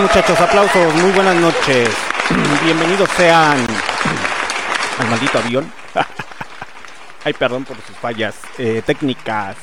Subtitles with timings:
[0.00, 1.88] Muchachos, aplausos, muy buenas noches.
[2.62, 3.66] Bienvenidos sean
[4.98, 5.72] al maldito avión.
[7.24, 9.56] Ay, perdón por sus fallas eh, técnicas.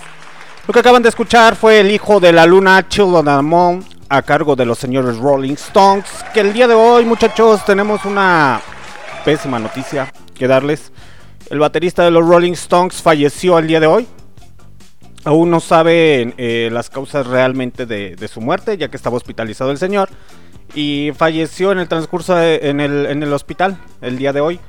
[0.67, 4.55] Lo que acaban de escuchar fue El Hijo de la Luna, Children of a cargo
[4.55, 6.05] de los señores Rolling Stones.
[6.33, 8.59] Que el día de hoy, muchachos, tenemos una
[9.23, 10.91] pésima noticia que darles.
[11.51, 14.07] El baterista de los Rolling Stones falleció el día de hoy.
[15.25, 19.77] Aún no saben eh, las causas realmente de, su muerte, ya que estaba hospitalizado el
[19.77, 20.09] señor.
[20.75, 24.59] Y falleció en el transcurso en, el, hospital el día de hoy.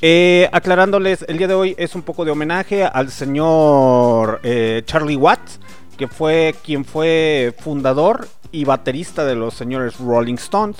[0.00, 5.16] Eh, aclarándoles, el día de hoy es un poco de homenaje al señor eh, Charlie
[5.16, 5.60] Watts,
[5.96, 10.78] que fue quien fue fundador y baterista de los señores Rolling Stones.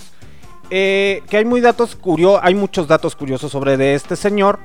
[0.70, 4.58] que hay muy datos curiosos, hay muchos datos curiosos sobre de este señor.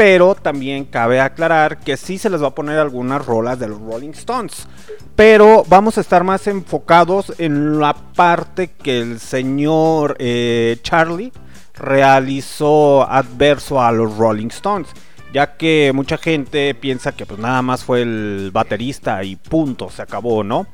[0.00, 3.78] Pero también cabe aclarar que sí se les va a poner algunas rolas de los
[3.78, 4.66] Rolling Stones.
[5.14, 11.34] Pero vamos a estar más enfocados en la parte que el señor eh, Charlie
[11.74, 14.88] realizó adverso a los Rolling Stones.
[15.34, 20.00] Ya que mucha gente piensa que pues nada más fue el baterista y punto, se
[20.00, 20.66] acabó, ¿no?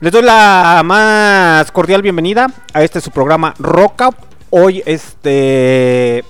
[0.00, 4.14] Les doy la más cordial bienvenida a este su programa Rock
[4.50, 6.22] Hoy este...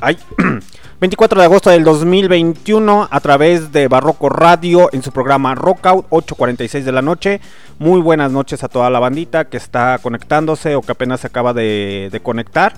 [0.00, 0.16] Ay,
[1.00, 6.82] 24 de agosto del 2021 a través de Barroco Radio en su programa Rockout 8.46
[6.82, 7.40] de la noche.
[7.78, 11.52] Muy buenas noches a toda la bandita que está conectándose o que apenas se acaba
[11.52, 12.74] de, conectar.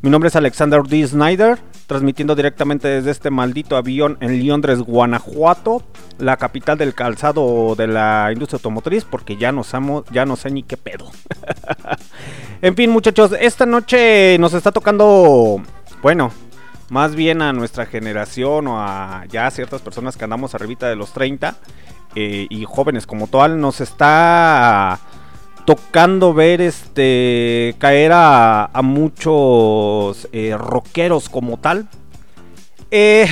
[0.00, 1.04] Mi nombre es Alexander D.
[1.08, 1.58] Snyder,
[1.88, 5.82] transmitiendo directamente desde este maldito avión en Londres, Guanajuato,
[6.18, 9.64] la capital del calzado de la industria automotriz, porque ya no,
[10.12, 11.10] ya no sé ni qué pedo.
[12.62, 15.60] en fin, muchachos, esta noche nos está tocando,
[16.00, 16.30] bueno,
[16.88, 21.12] más bien a nuestra generación o a ya ciertas personas que andamos arribita de los
[21.12, 21.56] 30
[22.14, 24.98] eh, y jóvenes como tal, nos está
[25.66, 31.88] tocando ver este caer a, muchos eh, rockeros como tal.
[32.90, 33.26] Eh,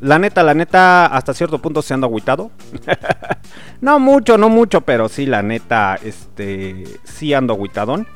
[0.00, 2.52] la neta, la neta, hasta cierto punto se anda agüitado.
[3.80, 8.06] no mucho, no mucho, pero sí, la neta, este, sí ando agüitadón.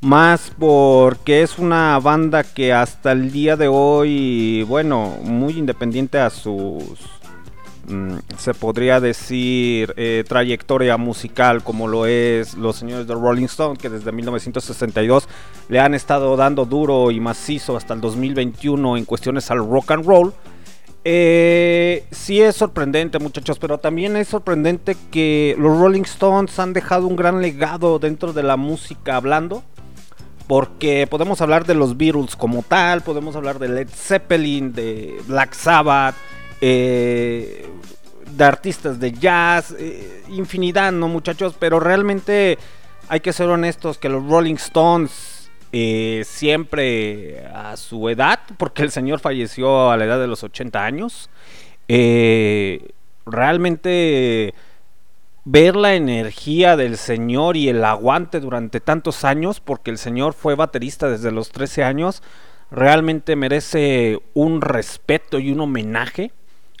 [0.00, 6.30] Más porque es una banda que hasta el día de hoy, bueno, muy independiente a
[6.30, 6.98] sus,
[7.86, 13.76] mm, se podría decir, eh, trayectoria musical como lo es los señores de Rolling Stone,
[13.76, 15.28] que desde 1962
[15.68, 20.06] le han estado dando duro y macizo hasta el 2021 en cuestiones al rock and
[20.06, 20.32] roll.
[21.04, 27.06] Eh, sí es sorprendente, muchachos, pero también es sorprendente que los Rolling Stones han dejado
[27.06, 29.62] un gran legado dentro de la música hablando.
[30.50, 35.52] Porque podemos hablar de los Beatles como tal, podemos hablar de Led Zeppelin, de Black
[35.52, 36.16] Sabbath,
[36.60, 37.68] eh,
[38.32, 41.54] de artistas de jazz, eh, infinidad, ¿no, muchachos?
[41.56, 42.58] Pero realmente
[43.08, 48.90] hay que ser honestos que los Rolling Stones eh, siempre a su edad, porque el
[48.90, 51.30] señor falleció a la edad de los 80 años,
[53.24, 54.52] realmente
[55.44, 60.54] ver la energía del señor y el aguante durante tantos años, porque el señor fue
[60.54, 62.22] baterista desde los 13 años,
[62.70, 66.32] realmente merece un respeto y un homenaje,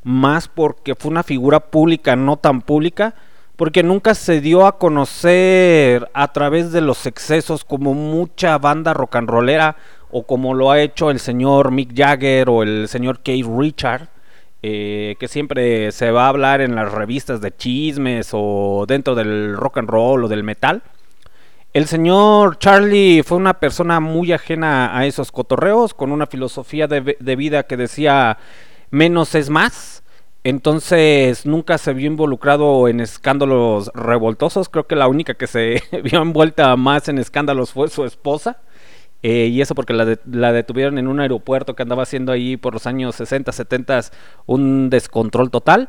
[0.02, 3.14] más porque fue una figura pública, no tan pública,
[3.56, 9.16] porque nunca se dio a conocer a través de los excesos como mucha banda rock
[9.16, 9.76] and rollera
[10.10, 14.08] o como lo ha hecho el señor Mick Jagger o el señor Keith Richard
[14.62, 19.56] eh, que siempre se va a hablar en las revistas de chismes o dentro del
[19.56, 20.82] rock and roll o del metal.
[21.72, 27.16] El señor Charlie fue una persona muy ajena a esos cotorreos, con una filosofía de,
[27.18, 28.38] de vida que decía
[28.90, 30.02] menos es más.
[30.42, 34.68] Entonces nunca se vio involucrado en escándalos revoltosos.
[34.68, 38.58] Creo que la única que se vio envuelta más en escándalos fue su esposa.
[39.22, 42.86] Eh, y eso porque la, detuvieron en un aeropuerto que andaba haciendo ahí por los
[42.86, 44.00] años 60, 70
[44.46, 45.88] un descontrol total.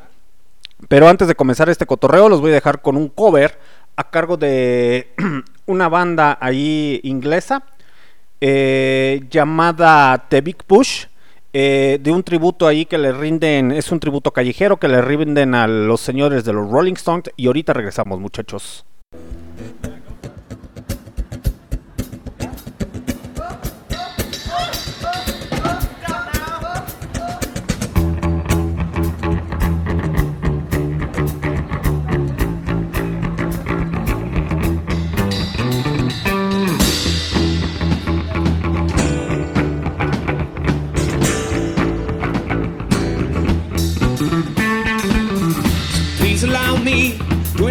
[0.87, 3.57] Pero antes de comenzar este cotorreo, los voy a dejar con un cover
[3.95, 5.13] a cargo de
[5.65, 7.63] una banda ahí inglesa
[8.41, 11.05] eh, llamada The Big Push.
[11.53, 15.53] Eh, de un tributo ahí que le rinden, es un tributo callejero que le rinden
[15.53, 17.29] a los señores de los Rolling Stones.
[17.35, 18.85] Y ahorita regresamos, muchachos.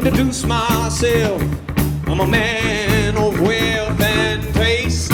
[0.07, 1.43] Introduce myself.
[2.07, 5.13] I'm a man of wealth and taste.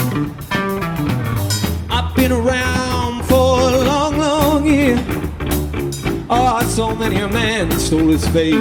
[1.89, 4.97] I've been around for a long, long year.
[6.29, 8.55] Oh, so many a man stole his fate.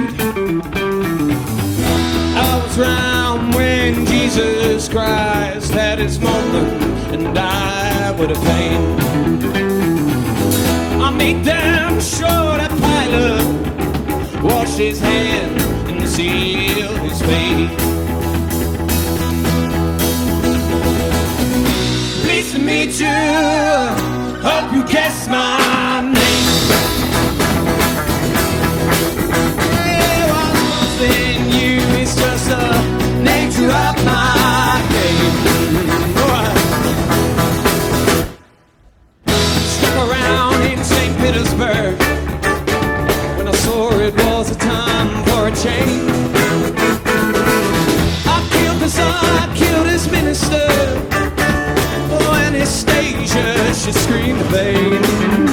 [2.39, 6.83] I was around when Jesus Christ had his moment
[7.15, 8.81] and died with a pain.
[11.01, 13.86] I made damn sure that Pilate
[14.47, 17.79] washed his hands conceal his fate.
[22.23, 23.19] Pleased to meet you.
[24.49, 26.47] Hope you guess my name.
[29.75, 32.65] Hey, what's in you just the
[33.23, 35.57] nature of my game.
[39.75, 41.17] Stuck around in St.
[41.19, 42.06] Petersburg
[48.27, 50.67] I killed the Tsar, I killed his minister.
[52.11, 55.46] Oh, Anastasia, she screamed in vain.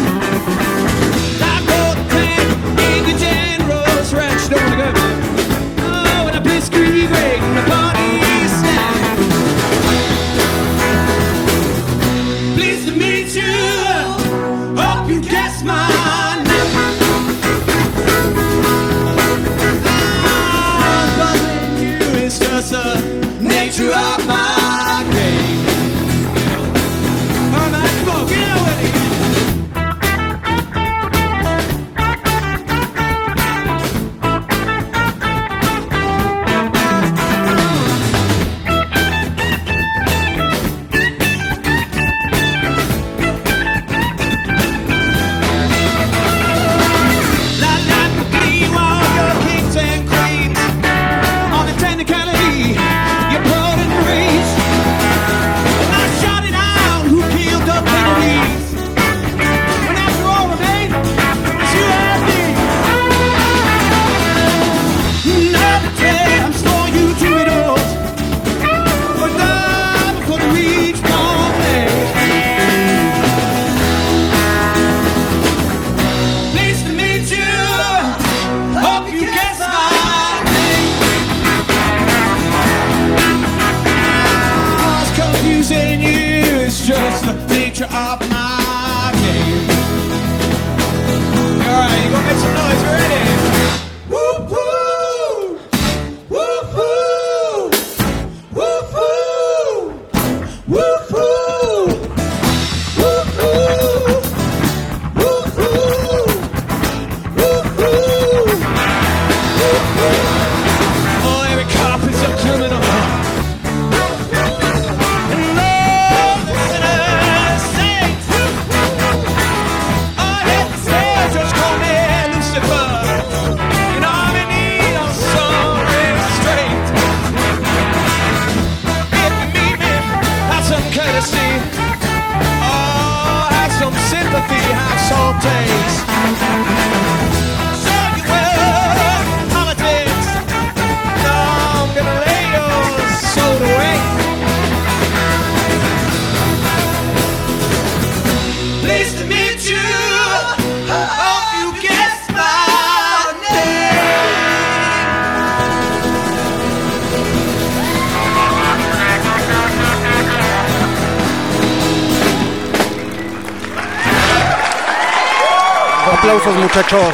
[166.75, 167.13] Muchachos,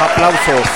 [0.00, 0.66] aplausos.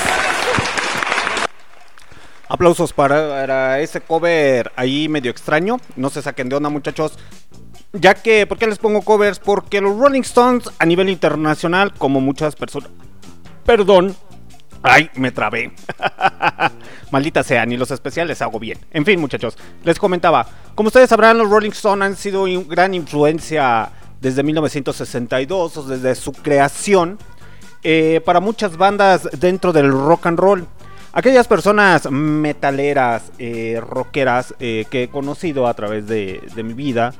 [2.47, 5.77] Aplausos para, ese cover ahí medio extraño.
[5.95, 7.17] No se saquen de onda muchachos.
[7.93, 9.39] Ya que, ¿por qué les pongo covers?
[9.39, 12.91] Porque los Rolling Stones a nivel internacional, como muchas personas...
[13.65, 14.15] Perdón.
[14.83, 15.71] Ay, me trabé.
[17.11, 18.77] Maldita sea, ni los especiales hago bien.
[18.91, 20.45] En fin, muchachos, les comentaba.
[20.75, 23.89] Como ustedes sabrán, los Rolling Stones han sido una gran influencia
[24.21, 27.17] desde 1962, o desde su creación,
[27.83, 30.67] eh, para muchas bandas dentro del rock and roll.
[31.13, 37.13] Aquellas personas metaleras, eh, rockeras eh, que he conocido a través de, mi vida,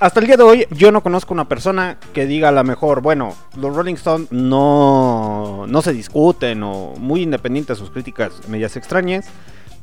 [0.00, 3.02] hasta el día de hoy yo no conozco una persona que diga a lo mejor,
[3.02, 9.26] bueno, los Rolling Stones no, no se discuten o muy independientes sus críticas medias extrañas,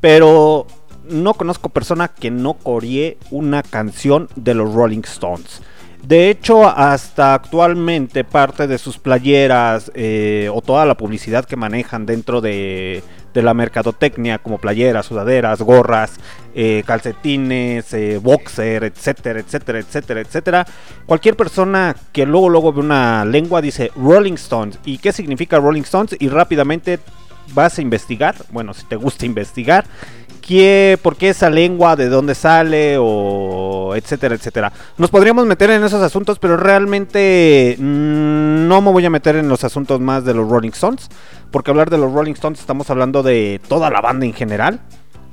[0.02, 0.66] pero
[1.08, 5.62] no conozco persona que no coree una canción de los Rolling Stones.
[6.08, 12.06] De hecho, hasta actualmente parte de sus playeras eh, o toda la publicidad que manejan
[12.06, 13.02] dentro de,
[13.34, 16.14] la mercadotecnia, como playeras, sudaderas, gorras,
[16.54, 20.68] eh, calcetines, eh, boxer, etcétera, etcétera, etcétera, etcétera.
[21.08, 24.80] Cualquier persona que luego luego ve una lengua dice Rolling Stones.
[24.86, 26.16] ¿Y qué significa Rolling Stones?
[26.20, 27.00] Y rápidamente
[27.54, 29.86] vas a investigar, bueno, si te gusta investigar,
[31.02, 34.72] por qué esa lengua, de dónde sale, o etcétera, etcétera.
[34.98, 39.50] Nos podríamos meter en esos asuntos, pero realmente mm, no me voy a meter en
[39.50, 41.10] los asuntos más de los Rolling Stones,
[41.52, 44.82] porque hablar de los Rolling Stones estamos hablando de toda la banda en general.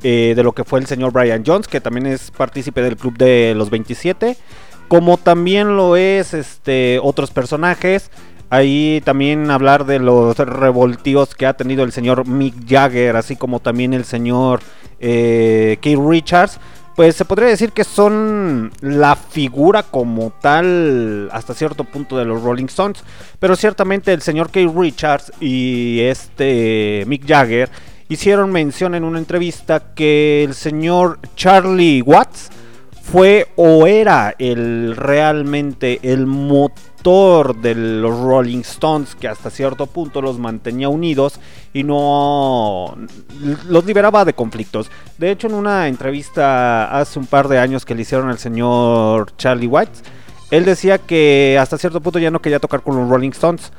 [0.04, 3.16] eh, de lo que fue el señor Brian Jones, que también es partícipe del club
[3.16, 4.37] de los 27,
[4.88, 8.11] como también lo es este otros personajes.
[8.53, 13.61] Ahí también hablar de los revoltíos que ha tenido el señor Mick Jagger, así como
[13.61, 14.61] también el señor
[15.01, 16.61] eh, Keith Richards.
[16.95, 22.43] Pues se podría decir que son la figura como tal hasta cierto punto de los
[22.43, 23.03] Rolling Stones.
[23.39, 27.71] Pero ciertamente el señor Keith Richards y este Mick Jagger
[28.11, 32.51] hicieron mención en una entrevista que el señor Charlie Watts
[33.03, 40.23] fue o era el realmente el motor de los Rolling Stones que hasta cierto punto
[40.23, 41.41] los mantenía unidos
[41.73, 42.97] y no
[43.69, 44.89] los liberaba de conflictos.
[45.19, 49.37] De hecho, en una entrevista hace un par de años que le hicieron al señor
[49.37, 49.99] Charlie White,
[50.53, 53.73] él decía que hasta cierto punto ya no quería tocar con los Rolling Stones,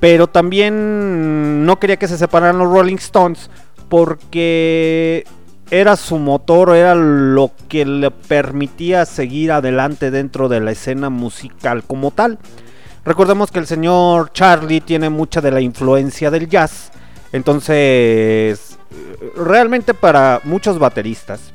[0.00, 3.48] pero también no quería que se separaran los Rolling Stones
[3.88, 5.24] porque
[5.70, 11.84] era su motor, era lo que le permitía seguir adelante dentro de la escena musical
[11.84, 12.38] como tal.
[13.04, 16.90] Recordemos que el señor Charlie tiene mucha de la influencia del jazz,
[17.32, 18.78] entonces
[19.36, 21.52] realmente para muchos bateristas,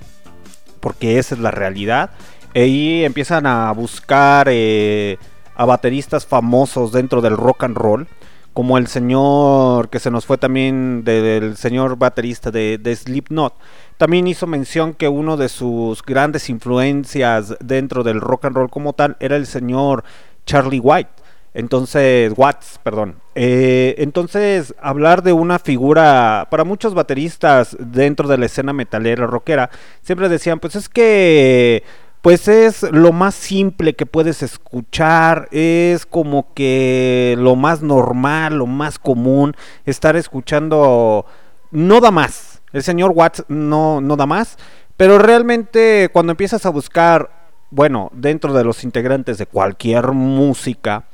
[0.79, 2.11] porque esa es la realidad,
[2.55, 5.17] ahí empiezan a buscar eh,
[5.55, 8.07] a bateristas famosos dentro del rock and roll
[8.55, 13.53] como el señor que se nos fue también del señor baterista de, de, Slipknot.
[13.97, 18.93] También hizo mención que uno de sus grandes influencias dentro del rock and roll como
[18.93, 20.05] tal era el señor
[20.45, 21.09] Charlie White.
[21.53, 23.15] Entonces, Watts, perdón.
[23.33, 29.69] Eh, entonces, hablar de una figura, para muchos bateristas dentro de la escena metalera rockera,
[30.01, 31.83] siempre decían, pues es que
[32.25, 38.65] pues es lo más simple que puedes escuchar, es como que lo más normal, lo
[38.65, 39.55] más común,
[39.85, 41.27] estar escuchando,
[41.69, 44.57] no da más, el señor Watts no, no da más,
[44.97, 47.29] pero realmente cuando empiezas a buscar,
[47.69, 51.05] bueno, dentro de los integrantes de cualquier música,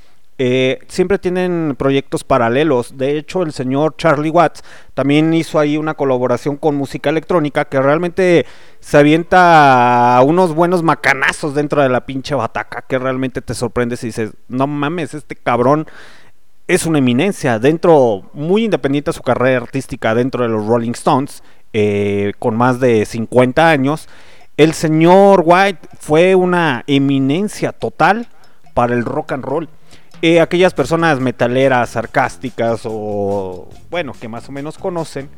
[0.44, 2.98] eh, siempre tienen proyectos paralelos.
[2.98, 4.64] De hecho, el señor Charlie Watts
[4.96, 8.48] también hizo ahí una colaboración con música electrónica que realmente
[8.80, 14.04] se avienta a unos buenos macanazos dentro de la pinche bataca que realmente te sorprendes
[14.04, 15.86] y dices, no mames, este cabrón
[16.68, 17.60] es una eminencia.
[17.60, 22.80] Dentro, muy independiente de su carrera artística dentro de los Rolling Stones, eh, con más
[22.80, 24.10] de 50 años,
[24.58, 28.28] el señor White fue una eminencia total
[28.74, 29.70] para el rock and roll
[30.22, 35.30] eh, aquellas personas metaleras, sarcásticas o bueno, que más o menos conocen,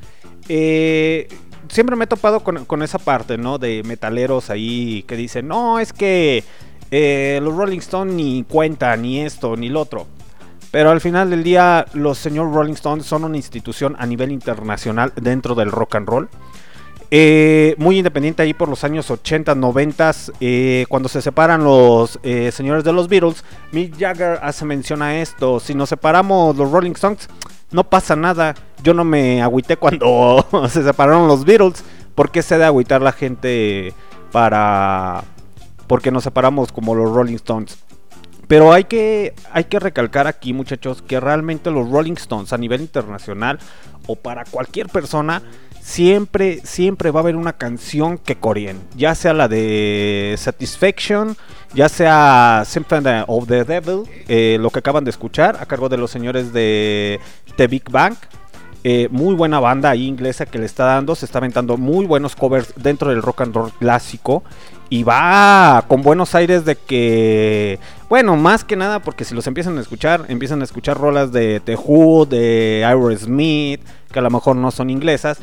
[0.50, 1.28] eh,
[1.70, 3.58] siempre me he topado con, esa parte, ¿no?
[3.58, 6.44] De metaleros ahí que dicen, no, es que
[6.92, 10.08] eh, los Rolling Stones ni cuentan, ni esto, ni lo otro.
[10.72, 15.13] Pero al final del día, los señor Rolling Stones son una institución a nivel internacional
[15.16, 16.30] dentro del rock and roll.
[17.15, 22.51] Eh, muy independiente ahí por los años 80, 90, eh, cuando se separan los eh,
[22.51, 26.93] señores de los Beatles, Mick Jagger hace mención a esto, si nos separamos los Rolling
[26.93, 27.29] Stones,
[27.70, 31.84] no pasa nada, yo no me agüité cuando se separaron los Beatles,
[32.15, 33.93] ¿por qué se de agüitar la gente
[34.32, 35.24] para...
[35.86, 37.77] porque nos separamos como los Rolling Stones?
[38.48, 42.81] Pero hay que, hay que recalcar aquí, muchachos, que realmente los Rolling Stones a nivel
[42.81, 43.59] internacional
[44.07, 45.44] o para cualquier persona,
[45.83, 48.79] siempre, siempre va a haber una canción que coreen.
[48.96, 51.35] Ya sea la de Satisfaction,
[51.74, 55.98] ya sea Symphony of the Devil, eh, lo que acaban de escuchar, a cargo de
[55.98, 57.19] los señores de
[57.57, 58.15] The Big Bang.
[58.85, 62.74] Eh, muy buena banda inglesa que le está dando, se está aventando muy buenos covers
[62.75, 64.43] dentro del rock and roll clásico
[64.89, 69.77] y va con buenos aires de que, bueno, más que nada porque si los empiezan
[69.77, 74.55] a escuchar, empiezan a escuchar rolas de The Who, de Aerosmith, que a lo mejor
[74.55, 75.39] no son inglesas,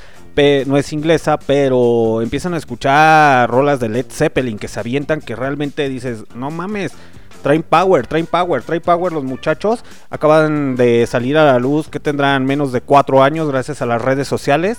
[0.67, 5.37] no es inglesa, pero empiezan a escuchar rolas de Led Zeppelin que se avientan que
[5.37, 6.93] realmente dices, no mames,
[7.43, 9.85] traen power, traen power, traen power los muchachos.
[10.09, 14.01] Acaban de salir a la luz que tendrán menos de cuatro años gracias a las
[14.01, 14.79] redes sociales.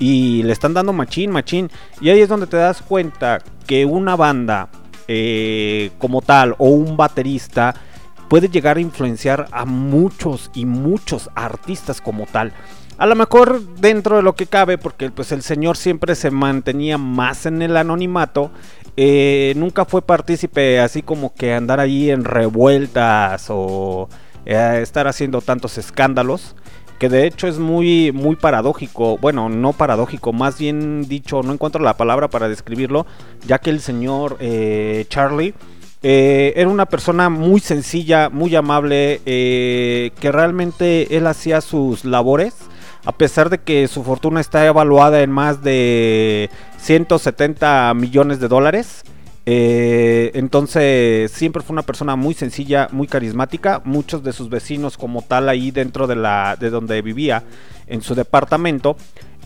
[0.00, 1.70] Y le están dando machín, machín.
[2.00, 4.68] Y ahí es donde te das cuenta que una banda
[5.06, 7.74] eh, como tal o un baterista
[8.28, 12.52] puede llegar a influenciar a muchos y muchos artistas como tal.
[12.96, 16.96] A lo mejor dentro de lo que cabe, porque pues el señor siempre se mantenía
[16.96, 18.50] más en el anonimato,
[18.96, 24.08] eh, nunca fue partícipe así como que andar ahí en revueltas o
[24.44, 26.54] eh, estar haciendo tantos escándalos
[27.00, 31.82] que de hecho es muy muy paradójico, bueno, no paradójico, más bien dicho, no encuentro
[31.82, 33.06] la palabra para describirlo,
[33.44, 35.54] ya que el señor eh, Charlie
[36.02, 42.54] era una persona muy sencilla, muy amable, que realmente él hacía sus labores
[43.04, 49.02] a pesar de que su fortuna está evaluada en más de 170 millones de dólares.
[49.46, 53.80] Eh, entonces siempre fue una persona muy sencilla, muy carismática.
[53.84, 57.42] Muchos de sus vecinos como tal ahí dentro de, la, de donde vivía,
[57.86, 58.96] en su departamento,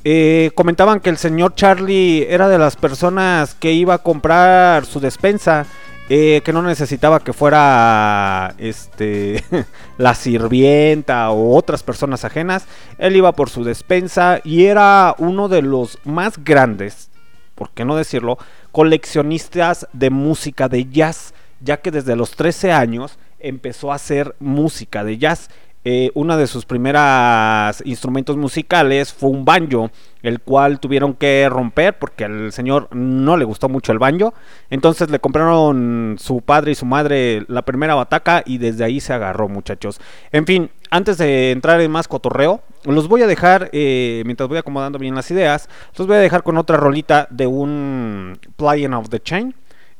[0.04, 5.00] eh, comentaban que el señor Charlie era de las personas que iba a comprar su
[5.00, 5.66] despensa
[6.10, 9.42] eh, que no necesitaba que fuera este
[9.96, 12.66] la sirvienta o otras personas ajenas.
[12.98, 17.08] Él iba por su despensa y era uno de los más grandes,
[17.54, 18.36] por qué no decirlo,
[18.74, 25.04] coleccionistas de música de jazz, ya que desde los 13 años empezó a hacer música
[25.04, 25.48] de jazz.
[25.86, 29.90] Eh, uno de sus primeros instrumentos musicales fue un banjo,
[30.22, 34.32] el cual tuvieron que romper porque al señor no le gustó mucho el banjo.
[34.70, 39.12] Entonces le compraron su padre y su madre la primera bataca y desde ahí se
[39.12, 40.00] agarró, muchachos.
[40.32, 44.58] En fin, antes de entrar en más cotorreo, los voy a dejar, eh, mientras voy
[44.58, 45.68] acomodando bien las ideas,
[45.98, 49.54] los voy a dejar con otra rolita de un Playing of the Chain.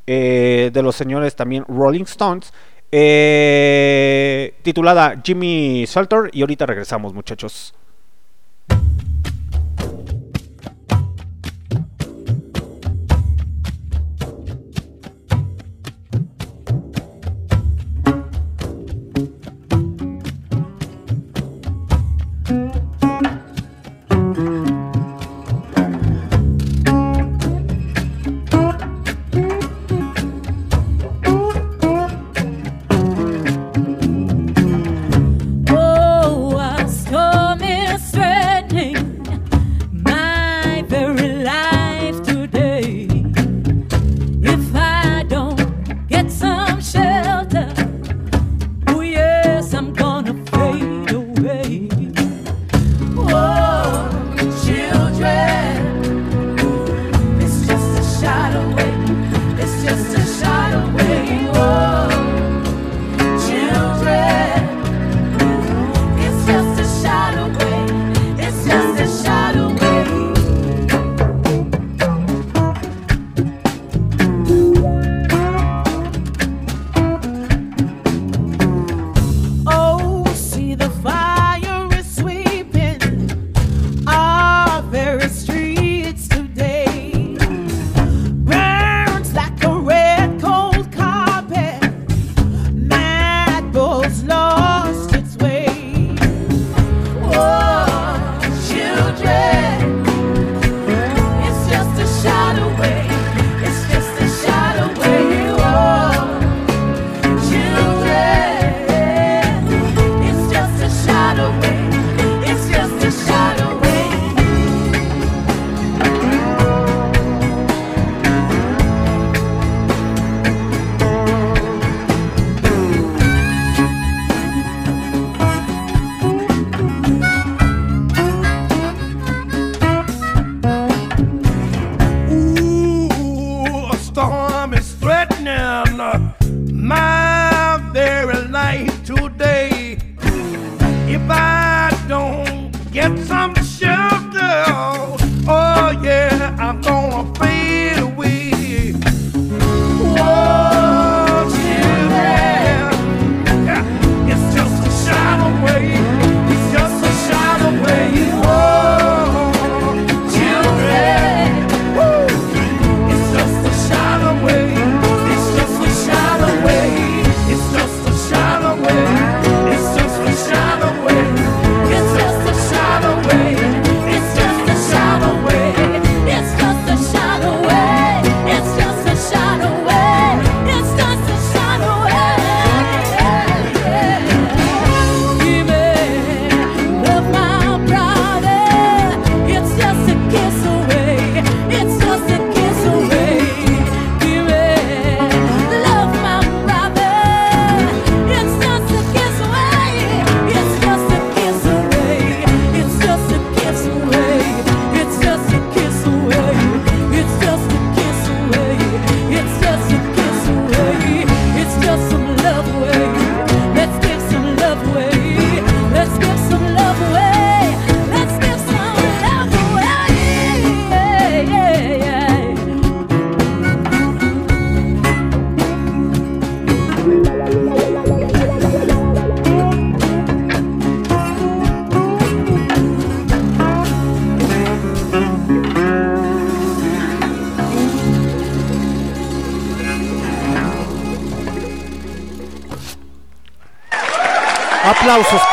[0.07, 2.53] Eh, de los señores también Rolling Stones
[2.97, 7.75] eh, titulada Jimmy Salter y ahorita regresamos muchachos.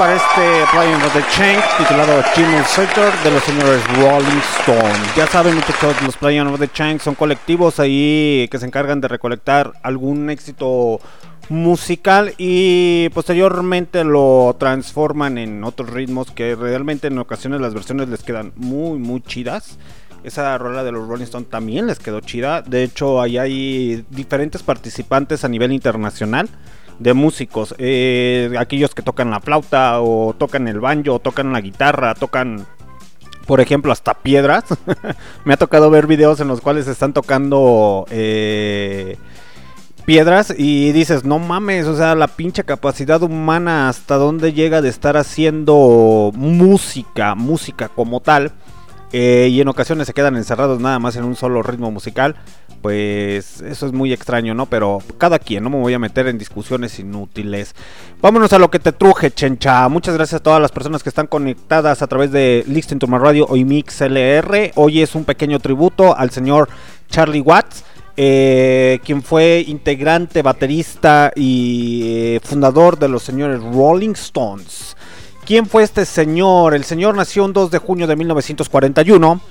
[0.02, 5.00] Para este Playing of the Chain titulado Chimney Sector de los señores Rolling Stone.
[5.16, 9.08] Ya saben muchachos, los Playing of the Chain son colectivos ahí que se encargan de
[9.08, 11.00] recolectar algún éxito
[11.50, 18.24] musical y posteriormente lo transforman en otros ritmos que realmente en ocasiones las versiones les
[18.24, 19.78] quedan muy muy chidas.
[20.24, 22.64] Esa rola de los Rolling Stone también les quedó chida.
[22.64, 26.50] De hecho, ahí hay diferentes participantes a nivel internacional
[27.02, 27.76] de músicos.
[27.78, 32.66] eh, aquellos que tocan la flauta o tocan el banjo o tocan la guitarra, tocan
[33.46, 34.64] por ejemplo, hasta piedras.
[35.46, 39.18] Me ha tocado ver videos en los cuales están tocando eh,
[40.06, 44.90] piedras y dices, no mames, o sea, la pinche capacidad humana hasta dónde llega de
[44.90, 48.54] estar haciendo música, música como tal.
[49.13, 52.36] Eh, y en ocasiones se quedan encerrados nada más en un solo ritmo musical.
[52.82, 54.65] Pues eso es muy extraño, ¿no?
[54.65, 57.76] Pero cada quien, no me voy a meter en discusiones inútiles.
[58.21, 59.88] Vámonos a lo que te truje, chencha.
[59.88, 63.19] Muchas gracias a todas las personas que están conectadas a través de Listen to My
[63.19, 64.71] Radio o Mix LR.
[64.76, 66.69] Hoy es un pequeño tributo al señor
[67.10, 67.84] Charlie Watts.
[68.17, 74.97] eh, quien fue integrante, baterista y eh, fundador de los señores Rolling Stones.
[75.52, 76.74] ¿Quién fue este señor?
[76.74, 79.42] El señor nació el 2 de junio de 1941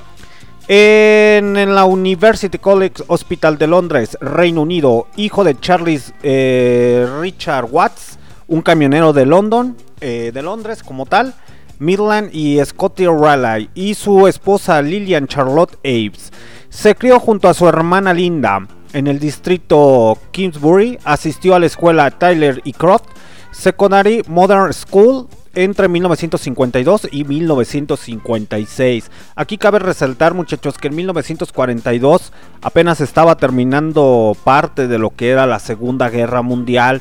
[0.67, 7.67] en, en la University College Hospital de Londres, Reino Unido, hijo de Charles eh, Richard
[7.71, 11.35] Watts, un camionero de London, eh, de Londres como tal,
[11.79, 16.33] Midland y Scotty Raleigh, y su esposa Lillian Charlotte Aves.
[16.71, 22.11] Se crió junto a su hermana Linda en el distrito Kingsbury, asistió a la escuela
[22.11, 23.11] Tyler y Croft
[23.53, 29.11] Secondary Modern School entre 1952 y 1956.
[29.35, 32.33] Aquí cabe resaltar muchachos que en 1942
[32.63, 37.01] apenas estaba terminando parte de lo que era la Segunda Guerra Mundial.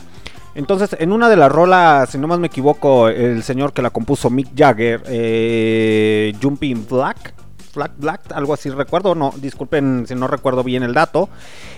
[0.55, 3.91] Entonces, en una de las rolas, si no más me equivoco, el señor que la
[3.91, 7.33] compuso Mick Jagger, eh, Jumping Black,
[7.73, 11.29] Black, Black, algo así recuerdo, no, disculpen si no recuerdo bien el dato.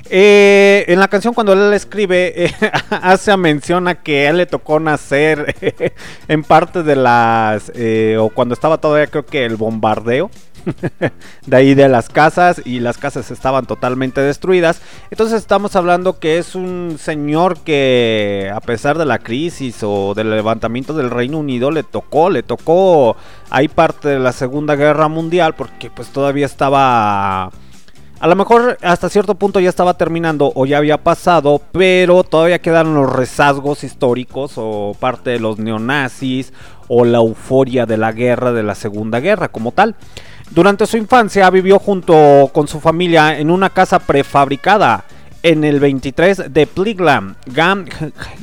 [0.10, 2.54] Eh, en la canción cuando él escribe, eh,
[2.90, 5.56] hace mención a que él le tocó nacer
[6.28, 10.30] en parte de las, eh, o cuando estaba todavía creo que el bombardeo.
[11.46, 14.82] de ahí de las casas y las casas estaban totalmente destruidas.
[15.10, 20.30] Entonces estamos hablando que es un señor que a pesar de la crisis o del
[20.30, 23.16] levantamiento del Reino Unido le tocó, le tocó
[23.50, 27.52] ahí parte de la Segunda Guerra Mundial porque pues todavía estaba...
[28.20, 32.60] A lo mejor hasta cierto punto ya estaba terminando o ya había pasado, pero todavía
[32.60, 36.54] quedan los rezagos históricos o parte de los neonazis
[36.88, 39.96] o la euforia de la guerra, de la Segunda Guerra como tal.
[40.52, 45.06] Durante su infancia vivió junto con su familia en una casa prefabricada
[45.44, 47.86] en el 23 de Pliglam, Gam,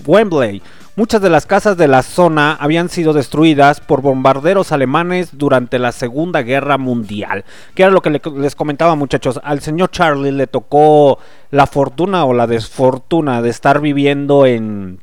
[0.07, 0.63] Wembley.
[0.97, 5.93] Muchas de las casas de la zona habían sido destruidas por bombarderos alemanes durante la
[5.93, 7.45] Segunda Guerra Mundial.
[7.77, 9.39] Que era lo que le- les comentaba muchachos.
[9.45, 11.19] Al señor Charlie le tocó
[11.53, 14.99] la fortuna o la desfortuna de estar viviendo en...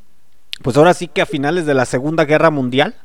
[0.63, 2.95] Pues ahora sí que a finales de la Segunda Guerra Mundial.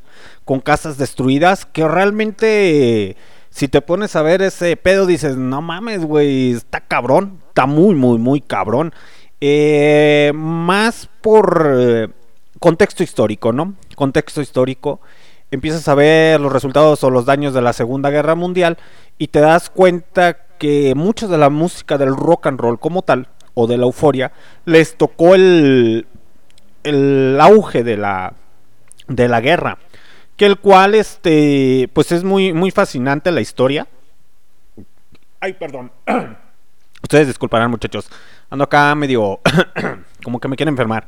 [0.44, 3.16] con casas destruidas, que realmente,
[3.50, 7.94] si te pones a ver ese pedo, dices, no mames, güey, está cabrón, está muy,
[7.94, 8.92] muy, muy cabrón.
[9.40, 12.08] Eh, más por eh,
[12.58, 13.74] contexto histórico, ¿no?
[13.96, 15.00] Contexto histórico.
[15.50, 18.78] Empiezas a ver los resultados o los daños de la Segunda Guerra Mundial
[19.18, 23.28] y te das cuenta que mucho de la música del rock and roll como tal,
[23.54, 24.30] o de la euforia,
[24.64, 26.06] les tocó el,
[26.84, 28.34] el auge de la,
[29.08, 29.78] de la guerra.
[30.40, 33.86] Que el cual, este, pues es muy, muy fascinante la historia.
[35.38, 35.92] Ay, perdón.
[37.02, 38.08] Ustedes disculparán, muchachos.
[38.48, 39.40] Ando acá medio
[40.24, 41.06] como que me quiero enfermar.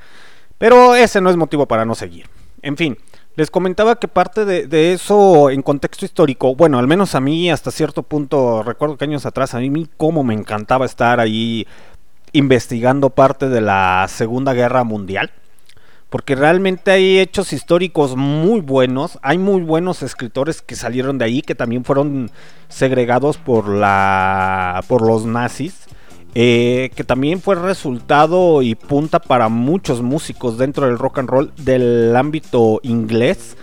[0.59, 2.27] Pero ese no es motivo para no seguir.
[2.61, 2.99] En fin,
[3.35, 7.51] les comentaba que parte de, de eso en contexto histórico, bueno, al menos a mí
[7.51, 11.67] hasta cierto punto, recuerdo que años atrás, a mí como me encantaba estar ahí
[12.33, 15.33] investigando parte de la Segunda Guerra Mundial.
[16.13, 19.19] Porque realmente hay hechos históricos muy buenos.
[19.23, 22.31] Hay muy buenos escritores que salieron de ahí, que también fueron
[22.69, 24.85] segregados por la.
[24.89, 25.87] por los nazis.
[26.35, 31.53] eh, que también fue resultado y punta para muchos músicos dentro del rock and roll
[31.57, 33.57] del ámbito inglés.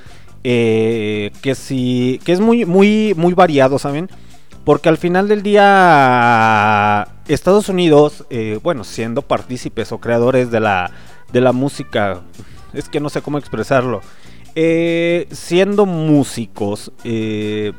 [0.44, 2.20] eh, que sí.
[2.26, 4.10] que es muy, muy, muy variado, ¿saben?
[4.64, 10.92] Porque al final del día, Estados Unidos, eh, bueno, siendo partícipes o creadores de la,
[11.32, 12.22] de la música,
[12.74, 14.02] es que no sé cómo expresarlo,
[14.56, 17.74] eh, siendo músicos, eh,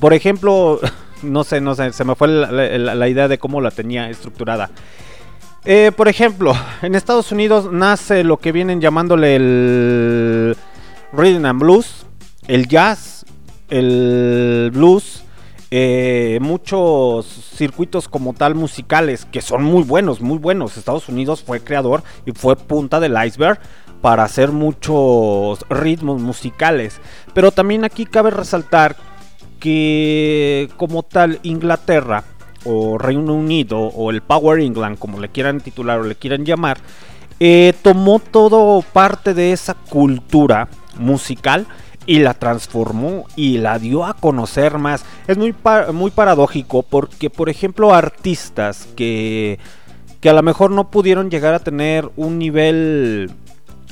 [0.00, 0.80] por ejemplo,
[1.22, 4.70] no sé, no sé, se me fue la, idea de cómo la tenía estructurada.
[5.64, 10.56] Eh, por ejemplo, en Estados Unidos nace lo que vienen llamándole el
[11.12, 12.06] rhythm and blues,
[12.48, 13.24] el jazz,
[13.70, 15.24] el blues,
[15.76, 20.76] eh, muchos circuitos como tal musicales que son muy buenos, muy buenos.
[20.76, 23.58] Estados Unidos fue creador y fue punta del iceberg
[24.00, 27.00] para hacer muchos ritmos musicales.
[27.34, 28.94] Pero también aquí cabe resaltar
[29.58, 32.22] que como tal Inglaterra
[32.64, 36.78] o Reino Unido o el Power England, como le quieran titular o le quieran llamar,
[37.40, 40.68] eh, tomó todo parte de esa cultura
[41.00, 41.66] musical
[42.06, 45.04] y la transformó y la dio a conocer más.
[45.26, 49.58] Es muy, pa- muy paradójico porque, por ejemplo, artistas que,
[50.20, 53.30] que a lo mejor no pudieron llegar a tener un nivel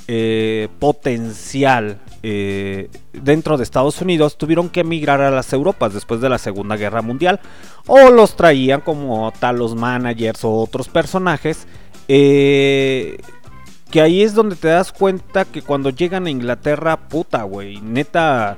[0.08, 6.28] eh, potencial eh, dentro de Estados Unidos tuvieron que emigrar a las Europas después de
[6.28, 7.40] la Segunda Guerra Mundial
[7.86, 11.66] o los traían como tal los managers o otros personajes
[12.08, 13.18] eh,
[13.92, 18.56] que ahí es donde te das cuenta que cuando llegan a Inglaterra, puta, güey, neta,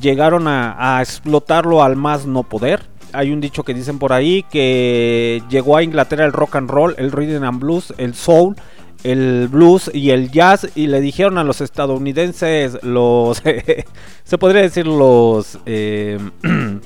[0.00, 2.82] llegaron a, explotarlo al más no poder.
[3.12, 6.96] Hay un dicho que dicen por ahí que llegó a Inglaterra el rock and roll,
[6.98, 8.56] el rhythm and blues, el soul,
[9.04, 13.40] el blues y el jazz y le dijeron a los estadounidenses, los,
[14.24, 16.18] se podría decir los, eh,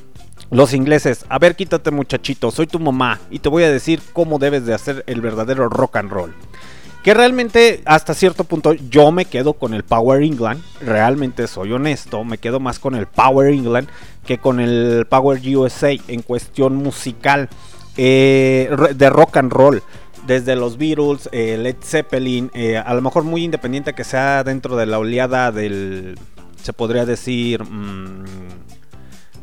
[0.50, 4.38] los ingleses, a ver quítate muchachito, soy tu mamá y te voy a decir cómo
[4.38, 6.34] debes de hacer el verdadero rock and roll.
[7.02, 10.62] Que realmente hasta cierto punto yo me quedo con el Power England.
[10.82, 13.88] Realmente soy honesto, me quedo más con el Power England
[14.26, 17.48] que con el Power USA en cuestión musical
[17.96, 19.82] eh, de rock and roll.
[20.26, 24.76] Desde los Beatles, eh, Led Zeppelin, eh, a lo mejor muy independiente que sea dentro
[24.76, 26.18] de la oleada del,
[26.62, 28.24] se podría decir, mm,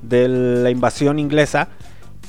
[0.04, 1.70] de la invasión inglesa.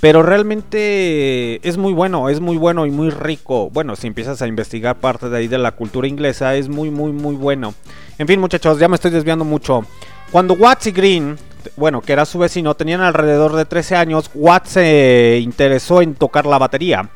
[0.00, 3.68] Pero realmente es muy bueno, es muy bueno y muy rico.
[3.70, 7.10] Bueno, si empiezas a investigar parte de ahí de la cultura inglesa, es muy, muy,
[7.10, 7.74] muy bueno.
[8.16, 9.84] En fin, muchachos, ya me estoy desviando mucho.
[10.30, 11.36] Cuando Watts y Green,
[11.76, 16.46] bueno, que era su vecino, tenían alrededor de 13 años, Watts se interesó en tocar
[16.46, 17.10] la batería.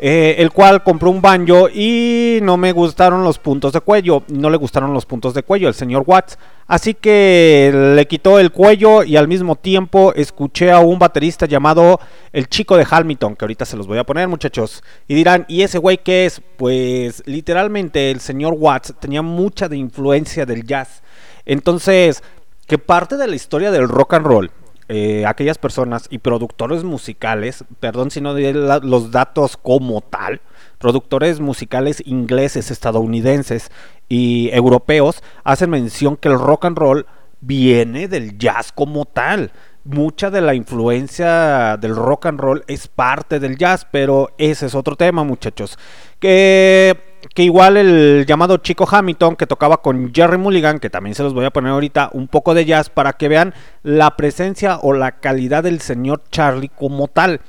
[0.00, 4.22] Eh, el cual compró un banjo y no me gustaron los puntos de cuello.
[4.28, 6.38] No le gustaron los puntos de cuello el señor Watts.
[6.68, 11.98] Así que le quitó el cuello y al mismo tiempo escuché a un baterista llamado
[12.32, 14.84] el chico de Hamilton, que ahorita se los voy a poner muchachos.
[15.08, 16.40] Y dirán, ¿y ese güey qué es?
[16.56, 21.02] Pues literalmente el señor Watts tenía mucha de influencia del jazz.
[21.44, 22.22] Entonces,
[22.66, 24.50] que parte de la historia del rock and roll,
[24.88, 30.40] eh, aquellas personas y productores musicales, perdón si no la- los datos como tal,
[30.78, 33.70] productores musicales ingleses, estadounidenses
[34.08, 37.06] y europeos hacen mención que el rock and roll
[37.40, 39.52] viene del jazz como tal.
[39.84, 44.74] Mucha de la influencia del rock and roll es parte del jazz, pero ese es
[44.74, 45.78] otro tema, muchachos.
[46.20, 46.96] Que,
[47.34, 51.34] que igual el llamado Chico Hamilton, que tocaba con Jerry Mulligan, que también se los
[51.34, 55.12] voy a poner ahorita, un poco de jazz para que vean la presencia o la
[55.20, 57.40] calidad del señor Charlie como tal.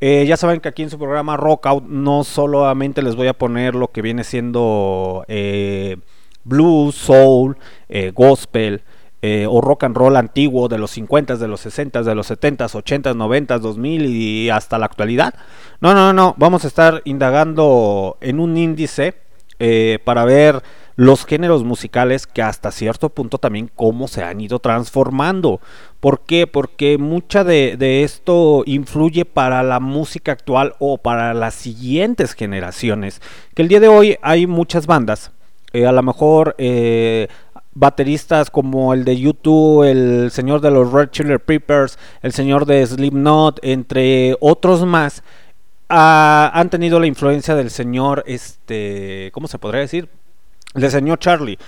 [0.00, 3.74] Eh, ya saben que aquí en su programa Rockout no solamente les voy a poner
[3.74, 5.96] lo que viene siendo eh,
[6.44, 7.56] blues, soul,
[7.88, 8.82] eh, gospel,
[9.26, 12.66] eh, o rock and roll antiguo de los 50, de los 60, de los 70,
[12.66, 15.32] 80, 90, 2000 y hasta la actualidad.
[15.80, 19.14] No, no, no, vamos a estar indagando en un índice
[19.58, 20.62] eh, para ver
[20.96, 25.58] los géneros musicales que hasta cierto punto también cómo se han ido transformando.
[26.00, 26.46] ¿Por qué?
[26.46, 33.22] Porque mucha de, esto influye para la música actual o para las siguientes generaciones.
[33.54, 35.30] Que el día de hoy hay muchas bandas.
[35.72, 37.28] eh, a lo mejor eh,
[37.74, 42.86] bateristas como el de YouTube, el señor de los Red Chili Peppers, el señor de
[42.86, 45.22] Slipknot, entre otros más,
[45.88, 50.08] han tenido la influencia del señor, este, ¿cómo se podría decir?
[50.74, 51.58] Del señor Charlie.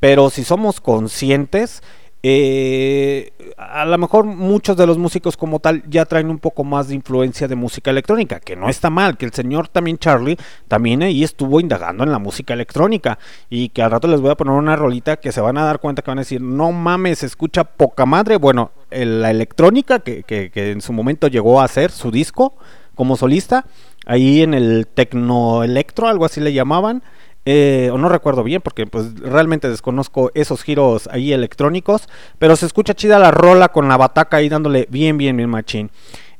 [0.00, 1.82] Pero si somos conscientes,
[2.28, 6.88] eh, a lo mejor muchos de los músicos como tal ya traen un poco más
[6.88, 10.36] de influencia de música electrónica, que no está mal, que el señor también Charlie
[10.66, 14.34] también ahí estuvo indagando en la música electrónica y que al rato les voy a
[14.36, 17.20] poner una rolita que se van a dar cuenta que van a decir, no mames,
[17.20, 21.64] se escucha poca madre, bueno, la electrónica que, que- que en su momento llegó a
[21.64, 22.54] hacer su disco
[22.96, 23.66] como solista,
[24.04, 27.02] ahí en el Tecno Electro, algo así le llamaban,
[27.48, 32.66] eh, o no recuerdo bien porque pues realmente desconozco esos giros ahí electrónicos, pero se
[32.66, 35.90] escucha chida la rola con la bataca ahí dándole bien, bien, bien machín.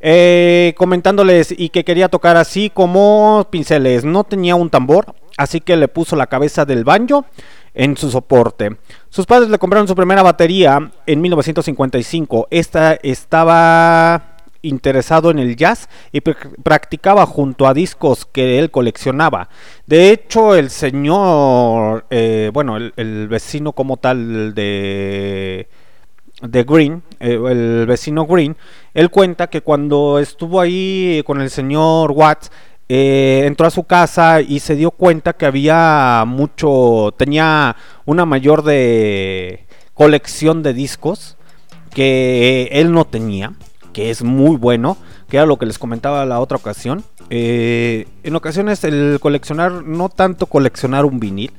[0.01, 5.77] Eh, comentándoles y que quería tocar así como pinceles, no tenía un tambor, así que
[5.77, 7.25] le puso la cabeza del banjo
[7.73, 8.77] en su soporte.
[9.09, 12.49] Sus padres le compraron su primera batería en 1955.
[12.51, 14.36] Esta estaba
[14.69, 19.49] interesado en el jazz y pr- practicaba junto a discos que él coleccionaba.
[19.87, 25.69] De hecho, el señor, eh, bueno, el, el vecino como tal de
[26.43, 28.57] de Green, eh, el vecino Green,
[28.93, 32.51] él cuenta que cuando estuvo ahí con el señor Watts,
[32.89, 37.75] eh, entró a su casa y se dio cuenta que había mucho, tenía
[38.05, 41.37] una mayor de colección de discos
[41.95, 43.55] que él no tenía,
[43.97, 47.03] que es muy bueno, que era lo que les comentaba la otra ocasión.
[47.31, 51.51] Eh, en ocasiones el coleccionar, no tanto coleccionar un vinil,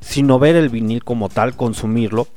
[0.00, 2.28] sino ver el vinil como tal, consumirlo,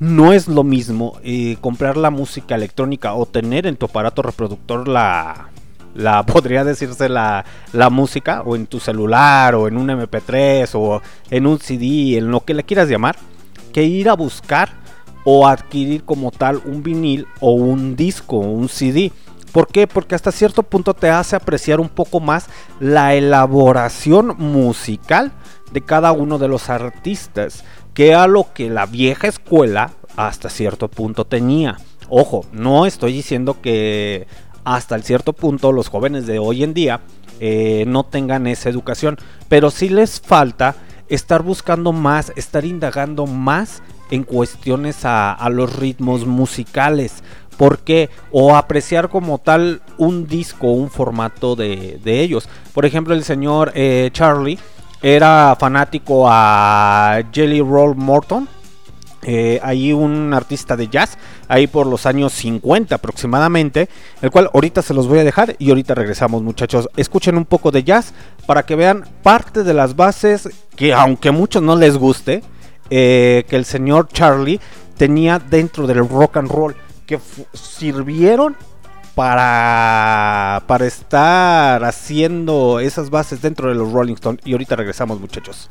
[0.00, 4.88] no es lo mismo eh, comprar la música electrónica o tener en tu aparato reproductor
[4.88, 5.50] la,
[5.94, 11.00] la podría decirse la, la música o en tu celular o en un MP3 o
[11.30, 13.14] en un CD, en lo que le quieras llamar,
[13.72, 14.87] que ir a buscar
[15.30, 19.12] o adquirir como tal un vinil o un disco o un CD.
[19.52, 19.86] ¿Por qué?
[19.86, 22.46] Porque hasta cierto punto te hace apreciar un poco más
[22.80, 25.32] la elaboración musical
[25.70, 27.62] de cada uno de los artistas,
[27.92, 31.76] que a lo que la vieja escuela hasta cierto punto tenía.
[32.08, 34.26] Ojo, no estoy diciendo que
[34.64, 37.02] hasta el cierto punto los jóvenes de hoy en día
[37.38, 39.18] eh, no tengan esa educación,
[39.50, 40.74] pero sí les falta
[41.10, 47.22] estar buscando más, estar indagando más en cuestiones a, los ritmos musicales.
[47.56, 48.10] ¿Por qué?
[48.30, 52.48] O apreciar como tal un disco, un formato de, de ellos.
[52.72, 54.58] Por ejemplo, el señor eh, Charlie
[55.02, 58.48] era fanático a Jelly Roll Morton.
[59.22, 63.88] Eh, ahí un artista de jazz, ahí por los años 50 aproximadamente,
[64.22, 66.88] el cual ahorita se los voy a dejar y ahorita regresamos muchachos.
[66.96, 68.14] Escuchen un poco de jazz
[68.46, 72.42] para que vean parte de las bases que aunque a muchos no les guste,
[72.90, 74.60] eh, que el señor Charlie
[74.96, 76.76] tenía dentro del rock and roll,
[77.06, 77.18] que
[77.52, 78.56] sirvieron
[79.14, 84.40] para, para estar haciendo esas bases dentro de los Rolling Stones.
[84.44, 85.68] Y ahorita regresamos muchachos.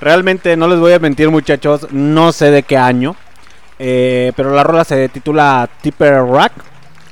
[0.00, 3.16] Realmente no les voy a mentir muchachos, no sé de qué año.
[3.78, 6.52] Eh, pero la rola se titula Tipper Rack.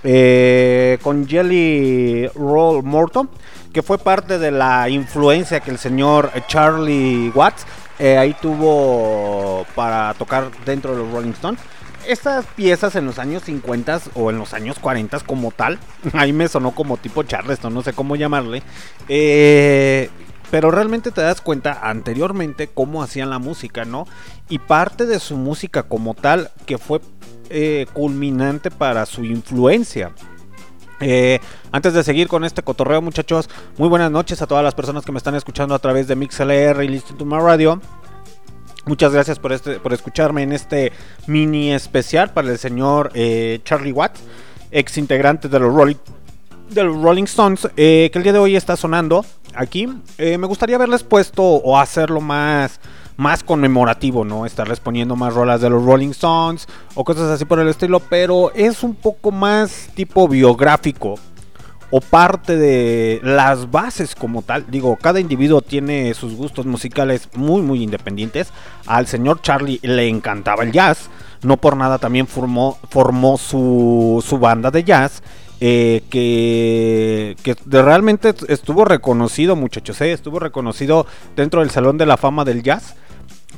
[0.04, 3.28] eh, con Jelly Roll Morton.
[3.72, 7.66] Que fue parte de la influencia que el señor Charlie Watts
[7.98, 11.60] eh, ahí tuvo para tocar dentro de los Rolling Stones.
[12.06, 15.78] Estas piezas en los años 50 o en los años 40 como tal,
[16.14, 18.62] ahí me sonó como tipo Charleston, no sé cómo llamarle.
[19.08, 20.08] Eh,
[20.50, 24.06] pero realmente te das cuenta anteriormente cómo hacían la música, ¿no?
[24.48, 27.00] Y parte de su música como tal que fue
[27.50, 30.12] eh, culminante para su influencia.
[31.00, 31.38] Eh,
[31.70, 35.12] antes de seguir con este cotorreo, muchachos, muy buenas noches a todas las personas que
[35.12, 37.80] me están escuchando a través de MixLR y Listen to My Radio.
[38.86, 40.92] Muchas gracias por, este, por escucharme en este
[41.26, 44.20] mini especial para el señor eh, Charlie Watts,
[44.70, 45.96] ex integrante de los Rolling,
[46.70, 49.88] de los Rolling Stones, eh, que el día de hoy está sonando aquí.
[50.18, 52.80] Eh, me gustaría haberles puesto o hacerlo más,
[53.16, 54.46] más conmemorativo, ¿no?
[54.46, 58.52] Estarles poniendo más rolas de los Rolling Stones o cosas así por el estilo, pero
[58.54, 61.16] es un poco más tipo biográfico
[61.90, 64.66] o parte de las bases como tal.
[64.68, 68.52] Digo, cada individuo tiene sus gustos musicales muy muy independientes.
[68.86, 71.08] Al señor Charlie le encantaba el jazz.
[71.42, 75.22] No por nada también formó, formó su, su banda de jazz.
[75.60, 80.00] Eh, que, que realmente estuvo reconocido, muchachos.
[80.00, 81.06] eh, estuvo reconocido
[81.36, 82.94] dentro del Salón de la Fama del Jazz.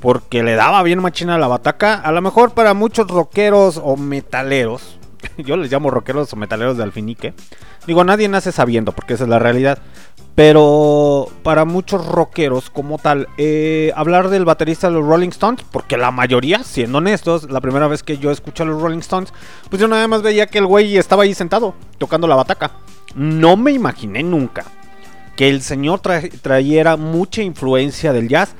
[0.01, 1.95] Porque le daba bien machina a la bataca.
[1.95, 4.99] A lo mejor para muchos rockeros o metaleros.
[5.37, 7.35] Yo les llamo rockeros o metaleros de alfinique.
[7.87, 9.79] Digo, nadie nace sabiendo, porque esa es la realidad.
[10.35, 15.97] Pero para muchos rockeros como tal, eh, hablar del baterista de los Rolling Stones, porque
[15.99, 19.35] la mayoría, siendo honestos, la primera vez que yo escuché a los Rolling Stones,
[19.69, 22.71] pues yo nada más veía que el güey estaba ahí sentado, tocando la bataca.
[23.15, 24.65] No me imaginé nunca
[25.37, 28.55] que el señor tra- trayera mucha influencia del jazz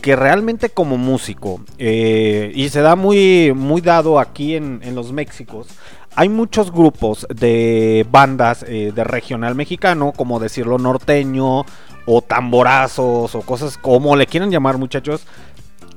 [0.00, 5.12] que realmente como músico eh, y se da muy muy dado aquí en, en los
[5.12, 5.68] Méxicos
[6.14, 11.64] hay muchos grupos de bandas eh, de regional mexicano como decirlo norteño
[12.06, 15.22] o tamborazos o cosas como le quieran llamar muchachos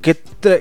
[0.00, 0.16] que,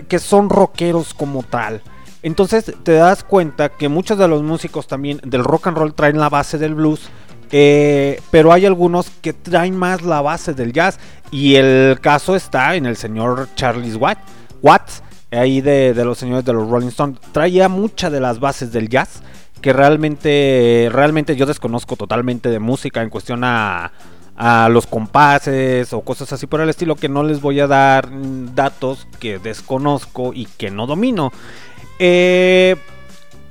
[0.07, 1.81] que son rockeros como tal
[2.23, 6.19] entonces te das cuenta que muchos de los músicos también del rock and roll traen
[6.19, 7.09] la base del blues
[7.51, 10.99] eh, pero hay algunos que traen más la base del jazz.
[11.31, 14.17] Y el caso está en el señor Charles Watt,
[14.61, 17.19] Watts, ahí de, de los señores de los Rolling Stones.
[17.31, 19.21] Traía muchas de las bases del jazz.
[19.65, 23.93] Que realmente, realmente yo desconozco totalmente de música en cuestión a,
[24.35, 26.95] a los compases o cosas así por el estilo.
[26.95, 28.07] Que no les voy a dar
[28.53, 31.31] datos que desconozco y que no domino.
[31.97, 32.75] Eh,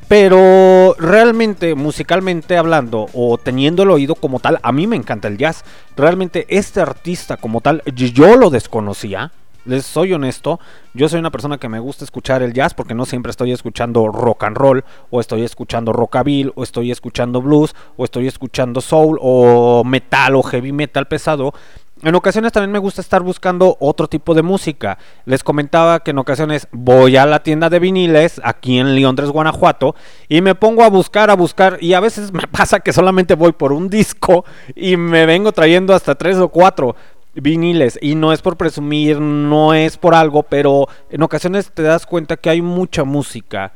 [0.07, 5.37] pero realmente, musicalmente hablando, o teniendo el oído como tal, a mí me encanta el
[5.37, 5.65] jazz.
[5.97, 9.33] Realmente este artista como tal, yo lo desconocía.
[9.65, 10.61] Les soy honesto,
[10.93, 14.09] yo soy una persona que me gusta escuchar el jazz porque no siempre estoy escuchando
[14.09, 19.19] rock and roll, o estoy escuchando rockabilly, o estoy escuchando blues, o estoy escuchando soul,
[19.23, 21.55] o metal, o heavy metal pesado.
[22.03, 24.99] En ocasiones también me gusta estar buscando otro tipo de música.
[25.25, 29.95] Les comentaba que en ocasiones voy a la tienda de viniles aquí en Londres, Guanajuato,
[30.29, 33.53] y me pongo a buscar, a buscar, y a veces me pasa que solamente voy
[33.53, 34.45] por un disco
[34.75, 36.95] y me vengo trayendo hasta tres o cuatro
[37.35, 37.99] viniles.
[38.01, 42.37] Y no es por presumir, no es por algo, pero en ocasiones te das cuenta
[42.37, 43.73] que hay mucha música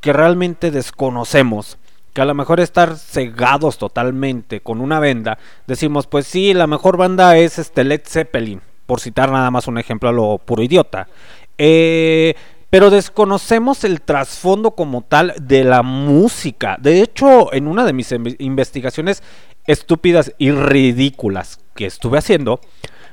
[0.00, 1.78] que realmente desconocemos
[2.12, 6.98] que a lo mejor estar cegados totalmente con una venda, decimos, pues sí, la mejor
[6.98, 11.08] banda es este Led Zeppelin, por citar nada más un ejemplo a lo puro idiota.
[11.56, 12.34] Eh,
[12.68, 16.76] pero desconocemos el trasfondo como tal de la música.
[16.80, 19.22] De hecho, en una de mis inve- investigaciones
[19.66, 22.60] estúpidas y ridículas que estuve haciendo,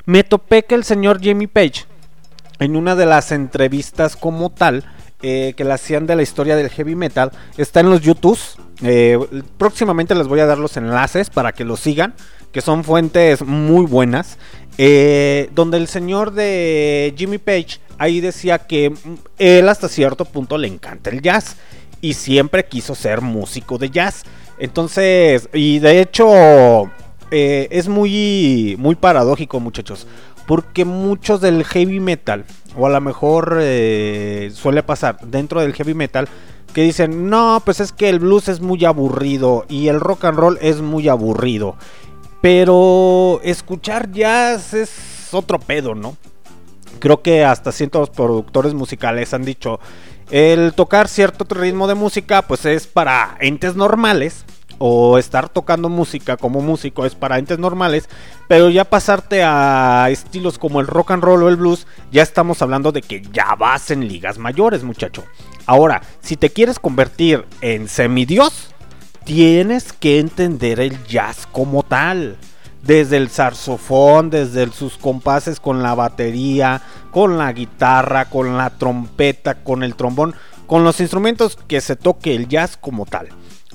[0.10, 1.86] me topé que el señor Jimmy Page,
[2.58, 4.84] en una de las entrevistas como tal,
[5.22, 8.56] eh, que la hacían de la historia del heavy metal, está en los YouTubes.
[8.82, 9.20] Eh,
[9.60, 12.16] próximamente les voy a dar los enlaces para que los sigan,
[12.52, 14.40] que son fuentes muy buenas.
[14.82, 18.96] eh, donde el señor de Jimmy Page ahí decía que mm,
[19.38, 21.58] él hasta cierto punto le encanta el jazz
[22.00, 24.24] y siempre quiso ser músico de jazz.
[24.58, 26.90] Entonces, y de hecho,
[27.32, 30.08] eh, es muy, muy paradójico, muchachos.
[30.48, 35.94] Porque muchos del heavy metal, o a lo mejor eh, suele pasar dentro del heavy
[35.94, 36.28] metal,
[36.74, 40.40] que dicen, no, pues es que el blues es muy aburrido y el rock and
[40.40, 41.76] roll es muy aburrido.
[42.42, 46.16] Pero escuchar jazz es otro pedo, ¿no?
[47.00, 49.80] Creo que hasta cientos productores musicales han dicho,
[50.32, 54.46] el tocar cierto ritmo de música pues es para entes normales
[54.80, 58.10] o estar tocando música como músico es para entes normales,
[58.48, 62.62] pero ya pasarte a estilos como el rock and roll o el blues, ya estamos
[62.62, 65.24] hablando de que ya vas en ligas mayores, muchacho.
[65.66, 68.74] Ahora, si te quieres convertir en semidios,
[69.26, 72.38] tienes que entender el jazz como tal.
[72.82, 79.56] Desde el saxofón, desde sus compases con la batería, con la guitarra, con la trompeta,
[79.56, 80.34] con el trombón,
[80.66, 83.28] con los instrumentos que se toque el jazz como tal.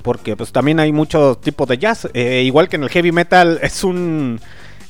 [0.05, 2.09] Porque pues también hay muchos tipos de jazz.
[2.13, 4.39] eh, igual que en el heavy metal es un...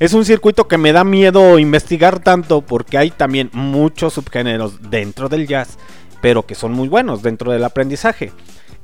[0.00, 5.28] Es un circuito que me da miedo investigar tanto porque hay también muchos subgéneros dentro
[5.28, 5.78] del jazz,
[6.20, 8.32] pero que son muy buenos dentro del aprendizaje.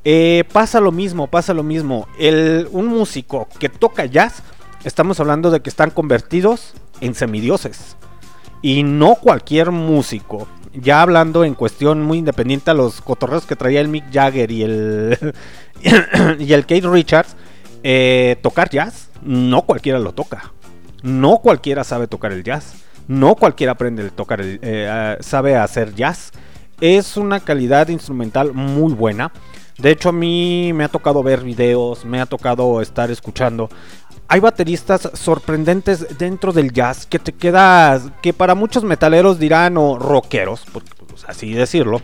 [0.05, 2.07] Eh, pasa lo mismo, pasa lo mismo.
[2.17, 4.45] El, un músico que toca jazz,
[4.85, 7.97] estamos hablando de que están convertidos en semidioses.
[8.63, 10.49] Y no cualquier músico.
[10.73, 14.63] Ya hablando en cuestión muy independiente a los cotorreos que traía el Mick Jagger y
[14.63, 15.35] el,
[16.39, 17.35] y el Kate Richards,
[17.83, 20.53] eh, tocar jazz, no cualquiera lo toca.
[21.03, 22.75] No cualquiera sabe tocar el jazz.
[23.09, 26.31] No cualquiera aprende a tocar el, eh, sabe hacer jazz.
[26.81, 29.33] Es una calidad instrumental muy buena.
[29.81, 33.71] De hecho, a mí me ha tocado ver videos, me ha tocado estar escuchando.
[34.29, 39.99] Hay bateristas sorprendentes dentro del jazz que te quedas, que para muchos metaleros dirán o
[39.99, 42.03] rockeros, por pues, así decirlo,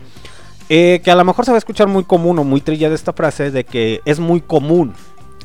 [0.69, 3.13] eh, que a lo mejor se va a escuchar muy común o muy trillada esta
[3.13, 4.93] frase de que es muy común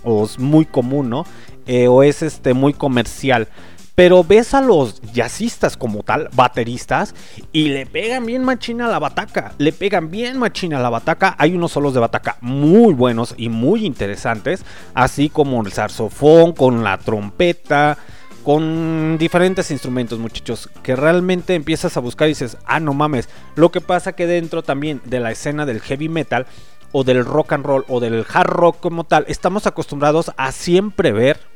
[0.02, 1.26] o es muy común, ¿no?
[1.66, 3.48] Eh, o es este muy comercial.
[3.94, 7.14] Pero ves a los jazzistas como tal, bateristas,
[7.52, 9.52] y le pegan bien machina a la bataca.
[9.58, 11.34] Le pegan bien machina a la bataca.
[11.38, 14.64] Hay unos solos de bataca muy buenos y muy interesantes.
[14.94, 17.98] Así como el saxofón, con la trompeta,
[18.42, 20.70] con diferentes instrumentos, muchachos.
[20.82, 23.28] Que realmente empiezas a buscar y dices, ah, no mames.
[23.56, 26.46] Lo que pasa que dentro también de la escena del heavy metal
[26.92, 31.12] o del rock and roll o del hard rock como tal, estamos acostumbrados a siempre
[31.12, 31.51] ver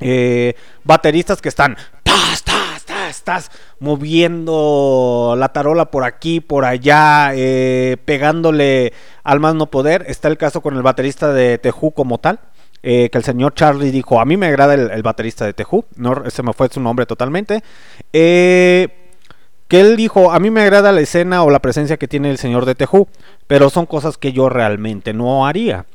[0.00, 7.96] eh, bateristas que están tas, tas, tas, moviendo la tarola por aquí, por allá, eh,
[8.04, 10.04] pegándole al más no poder.
[10.08, 12.40] Está el caso con el baterista de Tejú como tal.
[12.84, 16.24] eh, que el señor Charlie dijo, a mí me agrada el, baterista de Tejú, no,
[16.24, 17.62] ese me fue su nombre totalmente.
[19.72, 22.36] Que él dijo, a mí me agrada la escena o la presencia que tiene el
[22.36, 23.08] señor de Tejú,
[23.46, 25.86] pero son cosas que yo realmente no haría.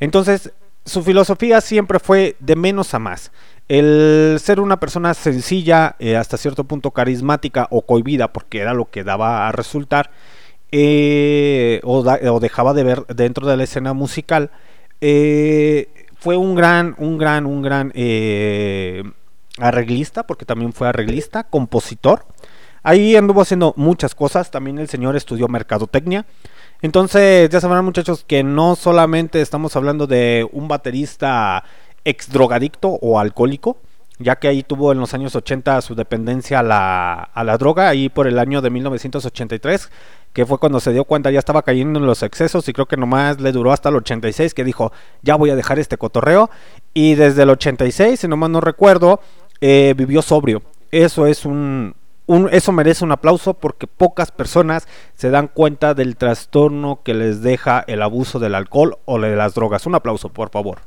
[0.00, 0.52] Entonces,
[0.88, 3.30] su filosofía siempre fue de menos a más.
[3.68, 8.90] El ser una persona sencilla, eh, hasta cierto punto carismática o cohibida, porque era lo
[8.90, 10.10] que daba a resultar,
[10.72, 14.50] eh, o, dejaba de ver dentro de la escena musical,
[15.00, 17.92] eh, fue un gran, un gran, un gran
[19.58, 22.24] arreglista, porque también fue arreglista, compositor.
[22.82, 24.50] Ahí anduvo haciendo muchas cosas.
[24.50, 26.26] También el señor estudió mercadotecnia.
[26.80, 31.64] Entonces, ya sabrán muchachos que no solamente estamos hablando de un baterista
[32.04, 33.78] ex drogadicto o alcohólico,
[34.20, 37.88] ya que ahí tuvo en los años 80 su dependencia a la, a la droga,
[37.88, 39.90] ahí por el año de 1983,
[40.32, 42.96] que fue cuando se dio cuenta ya estaba cayendo en los excesos y creo que
[42.96, 46.50] nomás le duró hasta el 86 que dijo, ya voy a dejar este cotorreo,
[46.94, 49.20] y desde el 86, si nomás no recuerdo,
[49.60, 50.62] eh, vivió sobrio.
[50.90, 51.94] Eso es un,
[52.50, 57.84] eso merece un aplauso porque pocas personas se dan cuenta del trastorno que les deja
[57.86, 59.86] el abuso del alcohol o de las drogas.
[59.86, 60.78] Un aplauso, por favor.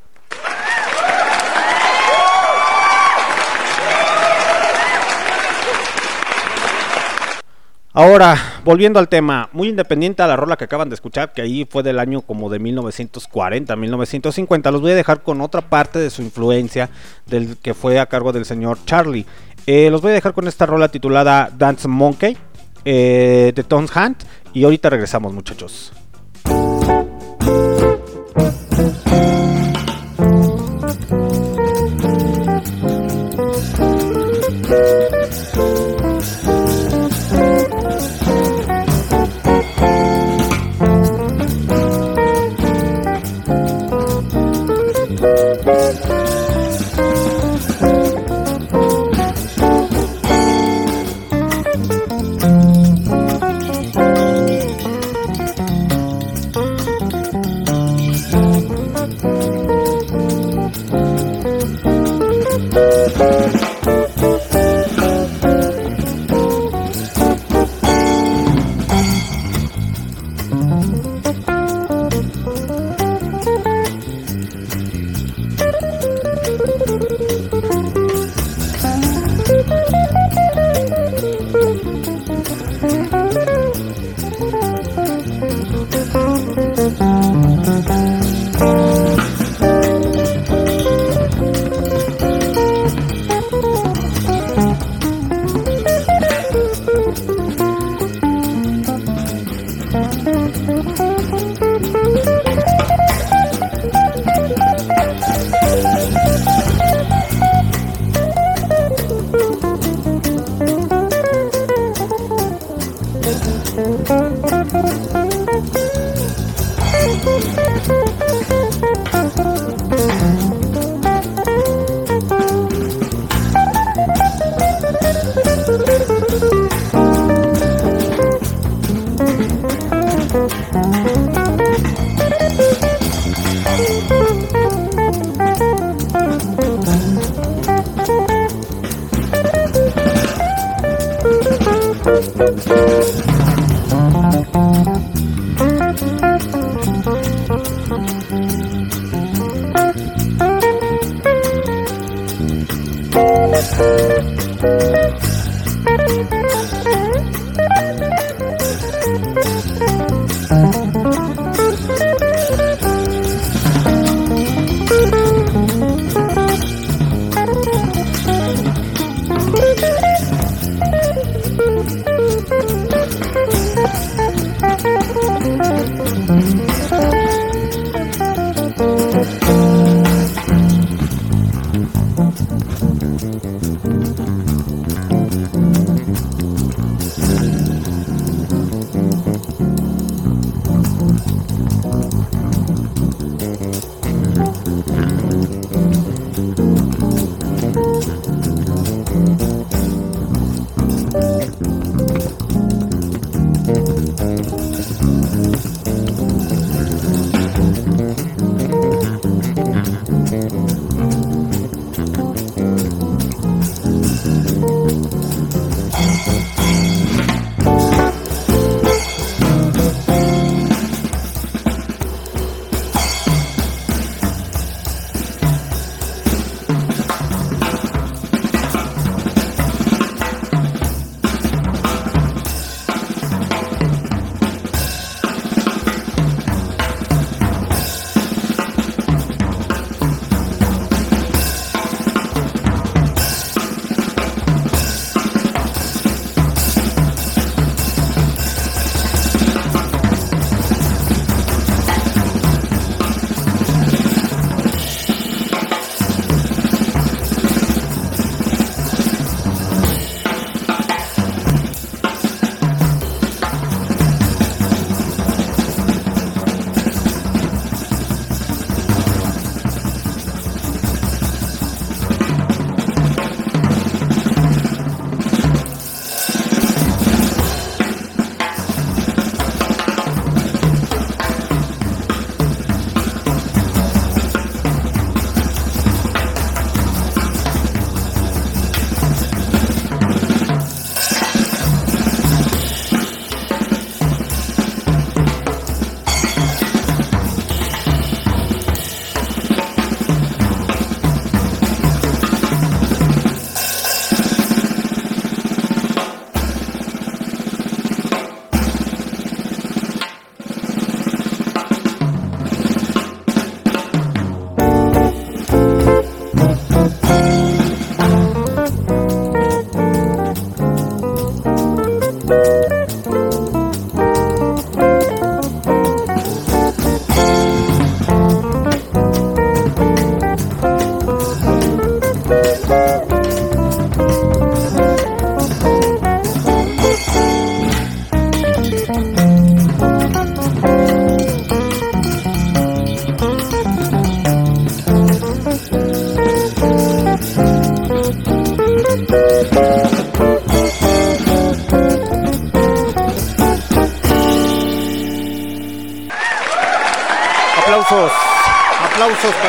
[7.93, 11.67] Ahora, volviendo al tema, muy independiente a la rola que acaban de escuchar, que ahí
[11.69, 16.09] fue del año como de 1940, 1950, los voy a dejar con otra parte de
[16.09, 16.89] su influencia
[17.25, 19.25] del que fue a cargo del señor Charlie.
[19.65, 22.37] Eh, los voy a dejar con esta rola titulada Dance Monkey
[22.85, 24.23] eh, de Tons Hunt.
[24.53, 25.93] Y ahorita regresamos, muchachos.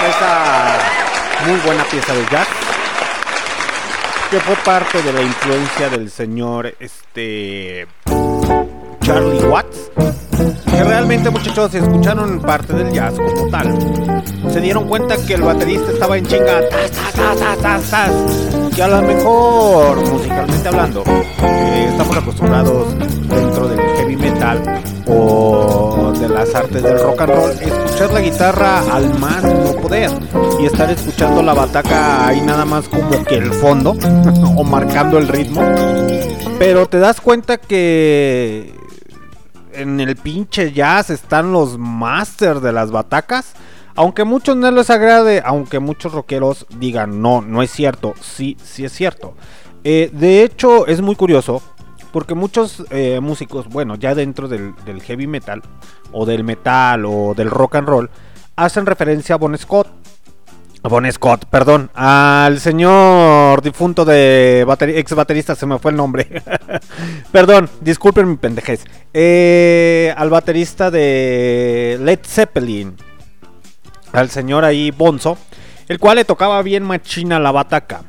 [0.03, 2.49] Para esta muy buena pieza de jazz
[4.31, 7.87] que fue parte de la influencia del señor este
[9.03, 9.91] Charlie Watts.
[10.67, 14.23] Que realmente muchachos escucharon parte del jazz como tal.
[14.51, 16.61] Se dieron cuenta que el baterista estaba en chinga.
[18.75, 26.29] Que a lo mejor, musicalmente hablando, eh, estamos acostumbrados dentro del heavy metal o de
[26.29, 30.11] las artes del rock and roll, escuchar la guitarra al más no poder
[30.61, 33.97] y estar escuchando la bataca ahí nada más como que el fondo
[34.57, 35.63] o marcando el ritmo.
[36.59, 38.82] Pero te das cuenta que
[39.75, 43.55] en el pinche jazz están los masters de las batacas.
[43.95, 48.85] Aunque muchos no les agrade, aunque muchos rockeros digan no, no es cierto, sí, sí
[48.85, 49.35] es cierto.
[49.85, 51.62] Eh, de hecho, es muy curioso
[52.12, 55.62] porque muchos eh, músicos, bueno, ya dentro del, del heavy metal,
[56.12, 58.11] o del metal, o del rock and roll,
[58.57, 59.89] hacen referencia a Bon Scott.
[60.83, 66.43] Bon Scott, perdón, al señor difunto de bateri- ex baterista, se me fue el nombre.
[67.33, 68.85] perdón, disculpen mi pendejez.
[69.14, 72.97] Eh, al baterista de Led Zeppelin,
[74.12, 75.39] al señor ahí Bonzo,
[75.89, 78.03] el cual le tocaba bien machina la bataca.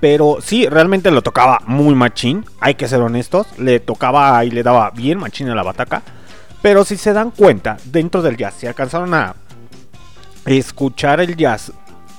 [0.00, 3.46] Pero sí, realmente lo tocaba muy machín, hay que ser honestos.
[3.58, 6.02] Le tocaba y le daba bien machín a la bataca.
[6.62, 9.34] Pero si se dan cuenta, dentro del jazz, si alcanzaron a
[10.44, 11.72] escuchar el jazz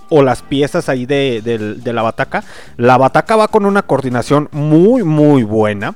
[0.09, 2.43] o las piezas ahí de, de la bataca,
[2.77, 5.95] la bataca va con una coordinación muy, muy buena.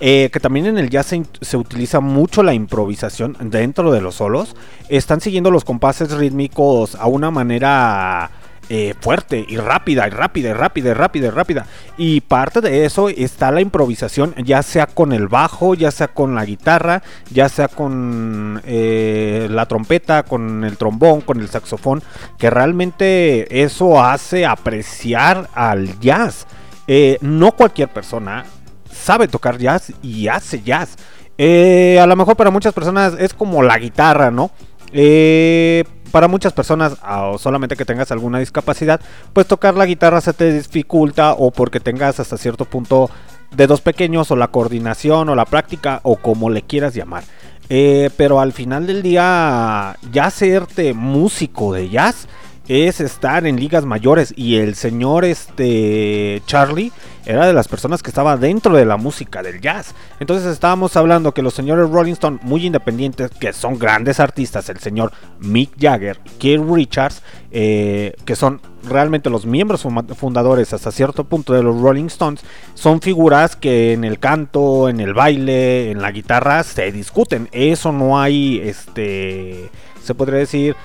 [0.00, 4.54] eh, que también en el jazz se utiliza mucho la improvisación dentro de los solos.
[4.88, 8.30] Están siguiendo los compases rítmicos a una manera
[8.70, 11.66] eh, fuerte y rápida, y rápida, y rápida, y rápida, y rápida.
[11.96, 16.34] Y parte de eso está la improvisación, ya sea con el bajo, ya sea con
[16.34, 22.02] la guitarra, ya sea con eh, la trompeta, con el trombón, con el saxofón,
[22.38, 26.46] que realmente eso hace apreciar al jazz.
[26.86, 28.44] Eh, no cualquier persona
[28.90, 30.96] sabe tocar jazz y hace jazz.
[31.38, 34.50] A lo mejor para muchas personas es como la guitarra, ¿no?
[34.92, 39.00] Eh, para muchas personas, o solamente que tengas alguna discapacidad,
[39.32, 43.10] pues tocar la guitarra se te dificulta o porque tengas hasta cierto punto
[43.54, 47.24] dedos pequeños o la coordinación o la práctica o como le quieras llamar.
[47.70, 52.28] Eh, pero al final del día, ya serte músico de jazz
[52.68, 56.92] es estar en ligas mayores y el señor este Charlie
[57.24, 59.94] era de las personas que estaba dentro de la música del jazz.
[60.20, 64.78] Entonces estábamos hablando que los señores Rolling Stone muy independientes, que son grandes artistas, el
[64.78, 71.52] señor Mick Jagger, Keith Richards, eh, que son realmente los miembros fundadores hasta cierto punto
[71.52, 72.42] de los Rolling Stones,
[72.74, 77.48] son figuras que en el canto, en el baile, en la guitarra se discuten.
[77.52, 79.70] Eso no hay, este,
[80.02, 80.76] se podría decir,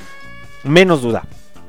[0.63, 1.23] menos duda.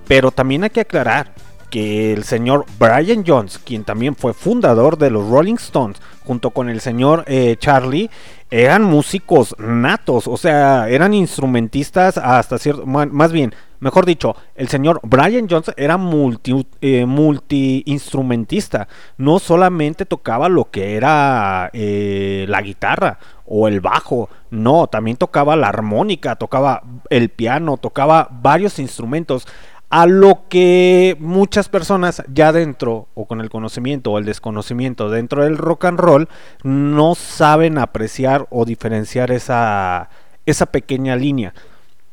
[0.07, 1.32] Pero también hay que aclarar
[1.74, 6.68] que el señor Brian Jones, quien también fue fundador de los Rolling Stones, junto con
[6.68, 8.11] el señor eh, Charlie,
[8.48, 15.00] eran músicos natos, o sea, eran instrumentistas hasta cierto, más bien, mejor dicho, el señor
[15.02, 15.98] Brian Jones era
[16.80, 18.86] eh, multi-instrumentista,
[19.18, 25.57] no solamente tocaba lo que era eh, la guitarra o el bajo, no, también tocaba
[25.57, 29.48] la armónica, tocaba el piano, tocaba varios instrumentos
[29.95, 35.45] a lo que muchas personas ya dentro o con el conocimiento o el desconocimiento dentro
[35.45, 36.28] del rock and roll
[36.64, 40.11] no saben apreciar o diferenciar esa,
[40.47, 41.55] esa pequeña línea.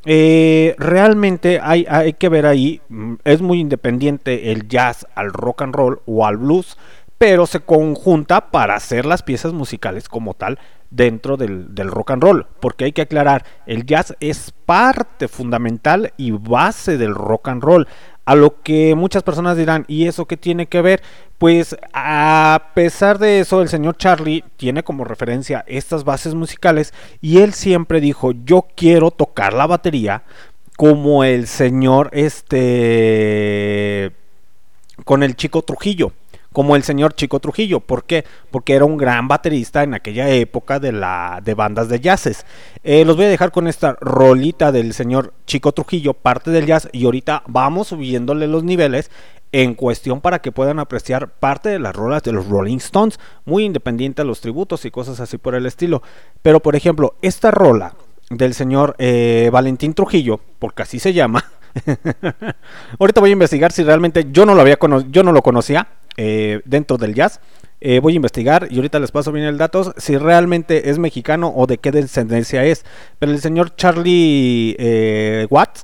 [0.05, 5.63] Eh, realmente hay, hay que ver ahí, mm, es muy independiente el jazz al rock
[5.63, 6.77] and roll o al blues,
[7.21, 10.57] pero se conjunta para hacer las piezas musicales como tal
[10.89, 16.31] dentro del, rock and roll, porque hay que aclarar, el jazz es parte fundamental y
[16.31, 17.87] base del rock and roll,
[18.25, 21.03] a lo que muchas personas dirán, ¿y eso qué tiene que ver?
[21.37, 26.91] Pues a pesar de eso, el señor Charlie tiene como referencia estas bases musicales
[27.21, 30.23] y él siempre dijo, yo quiero tocar la batería
[30.75, 34.11] como el señor este
[35.05, 36.13] con el chico Trujillo,
[36.53, 37.79] como el señor Chico Trujillo.
[37.79, 38.25] ¿Por qué?
[38.49, 42.45] Porque era un gran baterista en aquella época de la de bandas de jazzes.
[42.83, 46.89] Eh, los voy a dejar con esta rolita del señor Chico Trujillo, parte del jazz,
[46.91, 49.11] y ahorita vamos subiéndole los niveles
[49.53, 53.65] en cuestión para que puedan apreciar parte de las rolas de los Rolling Stones, muy
[53.65, 56.01] independiente a los tributos y cosas así por el estilo.
[56.41, 57.95] Pero por ejemplo, esta rola
[58.29, 61.51] del señor eh, Valentín Trujillo, porque así se llama.
[62.99, 64.77] Ahorita voy a investigar si realmente yo no lo había
[65.09, 65.87] yo no lo conocía
[66.17, 67.39] eh, dentro del jazz.
[67.79, 71.51] Eh, voy a investigar y ahorita les paso bien el dato si realmente es mexicano
[71.55, 72.85] o de qué descendencia es.
[73.17, 75.83] Pero el señor Charlie eh, Watts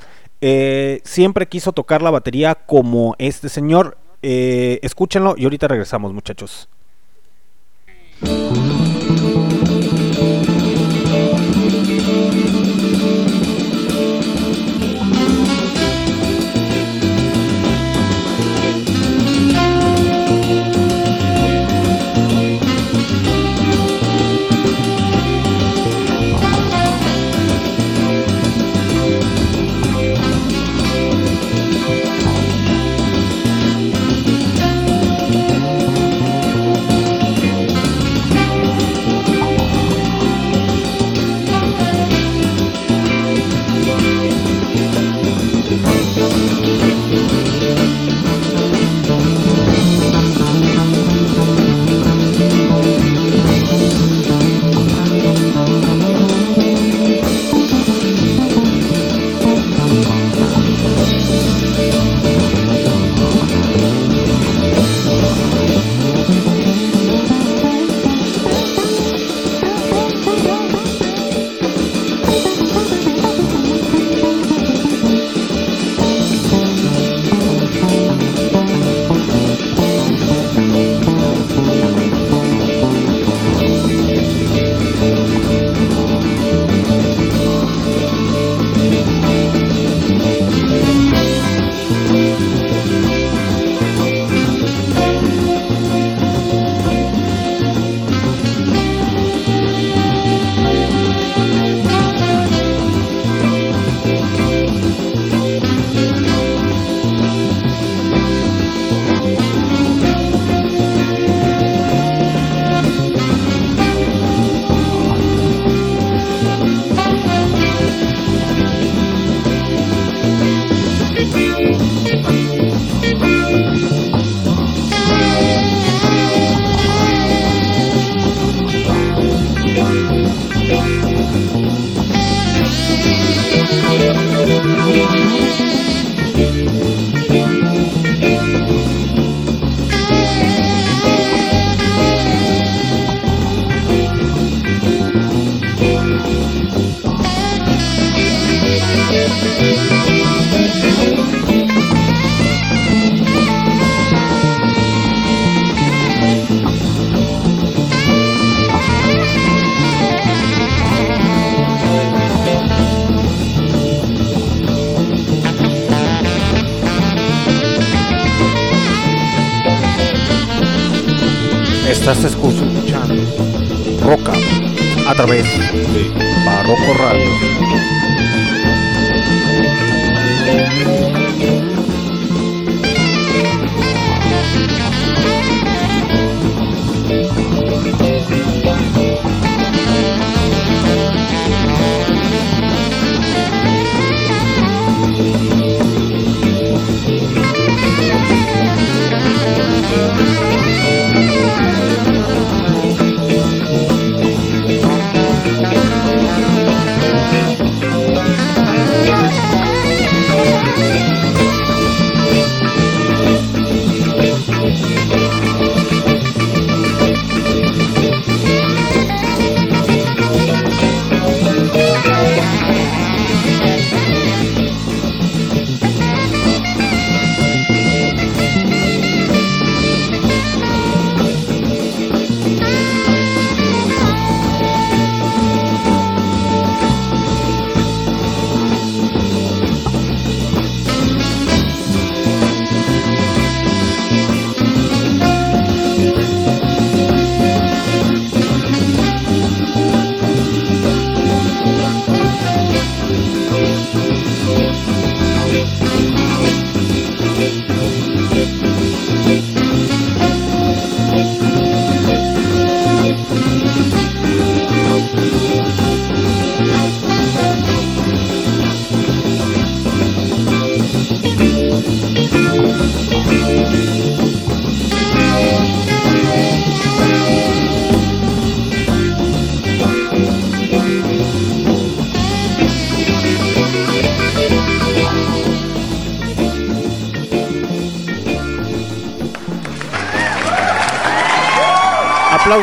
[1.04, 3.98] siempre quiso tocar la batería como este señor.
[4.22, 6.70] Escúchenlo y ahorita regresamos, muchachos.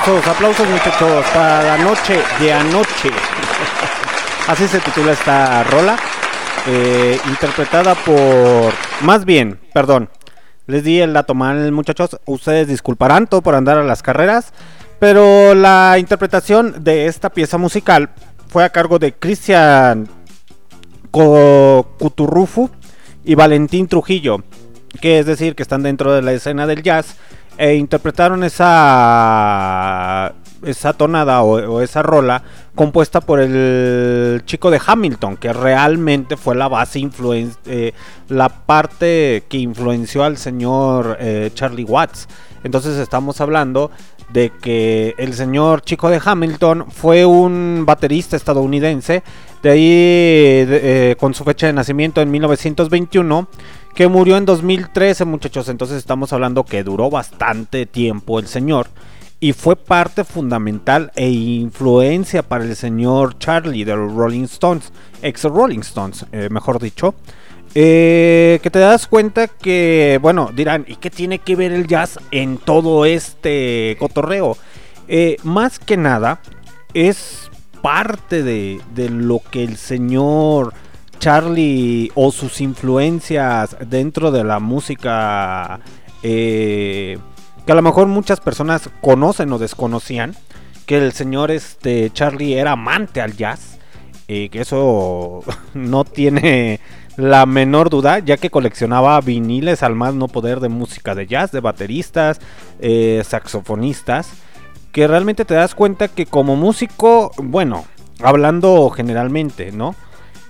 [0.05, 3.09] Aplausos, aplausos muchachos para la noche de anoche.
[4.47, 5.97] Así se titula esta rola.
[6.67, 8.75] eh, interpretada por...
[9.01, 10.11] Más bien, perdón.
[10.67, 12.21] Les di el dato mal muchachos.
[12.27, 14.53] Ustedes disculparán todo por andar a las carreras.
[14.99, 18.11] Pero la interpretación de esta pieza musical
[18.49, 20.07] fue a cargo de Cristian
[21.11, 22.69] Cuturrufu
[23.25, 24.45] y Valentín Trujillo,
[25.01, 27.17] que es decir, que están dentro de la escena del jazz
[27.59, 30.35] e interpretaron esa
[30.65, 32.43] esa tonada o, esa rola
[32.75, 37.93] compuesta por el chico de Hamilton, que realmente fue la base influen eh,
[38.29, 42.29] la parte que influenció al señor eh, Charlie Watts.
[42.65, 43.91] Entonces estamos hablando
[44.33, 49.23] de que el señor chico de Hamilton fue un baterista estadounidense,
[49.63, 53.49] de ahí eh, con su fecha de nacimiento en 1921,
[53.95, 58.89] que murió en 2013 muchachos, entonces estamos hablando que duró bastante tiempo el señor
[59.41, 64.93] y fue parte fundamental e influencia para el señor Charlie de los Rolling Stones,
[65.23, 67.15] ex Rolling Stones, eh, mejor dicho.
[67.77, 72.19] Eh, que te das cuenta que, bueno, dirán, ¿y qué tiene que ver el jazz
[72.31, 74.57] en todo este cotorreo?
[75.09, 76.41] Eh, más que nada,
[76.95, 77.51] es
[77.83, 80.73] parte de, de lo que el señor
[81.19, 85.81] Charlie o sus influencias dentro de la música
[86.23, 87.19] eh,
[87.67, 90.35] que a lo mejor muchas personas conocen o desconocían
[90.87, 93.79] que el señor este Charlie era amante al jazz
[94.29, 95.43] y que eso
[95.75, 96.81] no tiene
[97.17, 101.53] la menor duda ya que coleccionaba viniles al más no poder de música de jazz
[101.53, 102.41] de bateristas
[102.81, 104.31] eh, saxofonistas
[104.93, 107.85] que realmente te das cuenta que como músico bueno
[108.23, 109.95] hablando generalmente no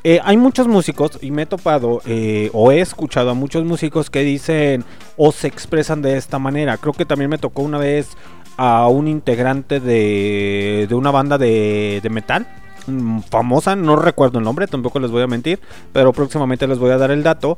[0.06, 4.10] eh, hay muchos músicos y me he topado eh, o he escuchado a muchos músicos
[4.10, 4.84] que dicen
[5.16, 6.76] o se expresan de esta manera.
[6.76, 8.10] Creo que también me tocó una vez
[8.58, 12.46] a un integrante de, de una banda de, de metal
[12.86, 15.58] mm, famosa, no recuerdo el nombre, tampoco les voy a mentir,
[15.94, 17.56] pero próximamente les voy a dar el dato.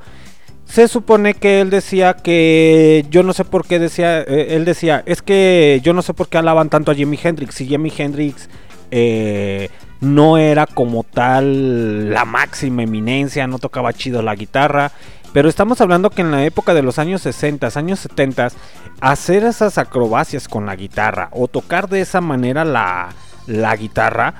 [0.67, 5.03] Se supone que él decía que yo no sé por qué decía, eh, él decía,
[5.07, 7.57] es que yo no sé por qué alaban tanto a Jimi Hendrix.
[7.57, 8.49] Si Jimi Hendrix
[8.93, 9.69] eh,
[10.01, 14.93] no era como tal la máxima eminencia, no tocaba chido la guitarra.
[15.33, 18.49] Pero estamos hablando que en la época de los años 60, años 70,
[19.01, 23.09] hacer esas acrobacias con la guitarra o tocar de esa manera la,
[23.47, 24.35] la guitarra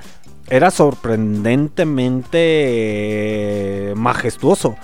[0.49, 2.37] era sorprendentemente
[3.91, 4.75] eh, majestuoso.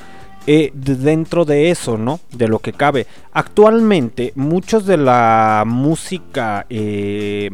[0.46, 2.20] Eh, de- dentro de eso, ¿no?
[2.32, 3.08] De lo que cabe.
[3.32, 7.50] Actualmente, muchos de la música eh,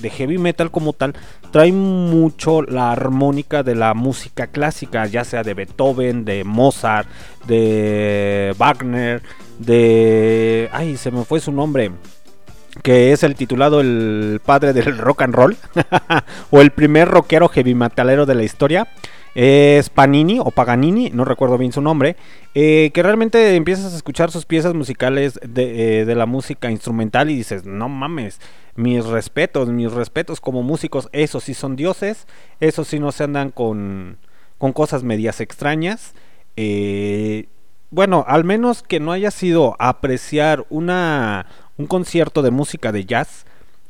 [0.00, 1.14] de heavy metal como tal
[1.50, 7.08] trae mucho la armónica de la música clásica, ya sea de Beethoven, de Mozart,
[7.46, 9.22] de Wagner,
[9.58, 10.68] de...
[10.72, 11.90] Ay, se me fue su nombre.
[12.82, 15.56] que es el titulado El padre del rock and roll,
[16.50, 18.88] o el primer rockero heavy metalero de la historia.
[19.38, 22.16] Es Panini o Paganini, no recuerdo bien su nombre,
[22.54, 27.28] eh, que realmente empiezas a escuchar sus piezas musicales de, eh, de la música instrumental
[27.28, 28.40] y dices, no mames,
[28.76, 32.26] mis respetos, mis respetos como músicos, esos sí son dioses,
[32.60, 34.16] esos sí no se andan con,
[34.56, 36.14] con cosas medias extrañas.
[36.56, 37.46] Eh,
[37.90, 41.44] bueno, al menos que no haya sido apreciar una,
[41.76, 43.44] un concierto de música de jazz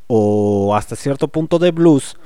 [0.09, 2.17] o hasta cierto punto de blues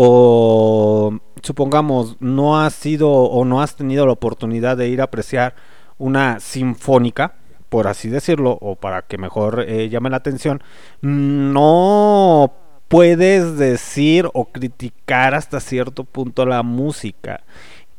[0.00, 5.56] o supongamos no has sido o no has tenido la oportunidad de ir a apreciar
[5.98, 7.34] una sinfónica
[7.68, 10.62] por así decirlo o para que mejor eh, llame la atención
[11.00, 12.52] no
[12.86, 17.42] puedes decir o criticar hasta cierto punto la música.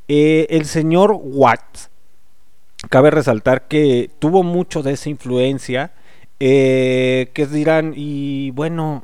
[0.07, 1.89] Eh, el señor Watts
[2.89, 5.91] cabe resaltar que tuvo mucho de esa influencia
[6.39, 9.03] eh, que dirán y bueno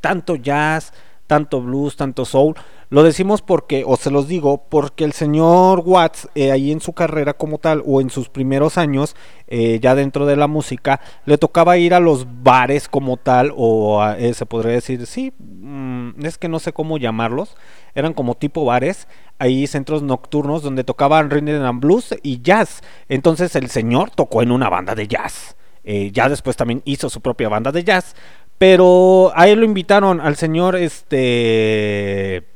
[0.00, 0.94] tanto jazz
[1.28, 2.56] tanto blues tanto soul.
[2.90, 6.94] Lo decimos porque o se los digo porque el señor Watts eh, ahí en su
[6.94, 9.14] carrera como tal o en sus primeros años
[9.46, 14.00] eh, ya dentro de la música le tocaba ir a los bares como tal o
[14.02, 17.56] a- eh, se podría decir sí mm, es que no sé cómo llamarlos
[17.94, 19.06] eran como tipo bares
[19.38, 22.80] ahí centros nocturnos donde tocaban rhythm and blues y jazz.
[23.08, 25.56] Entonces el señor tocó en una banda de jazz
[25.90, 28.14] eh, ya después también hizo su propia banda de jazz.
[28.58, 32.46] Pero a él lo invitaron al señor este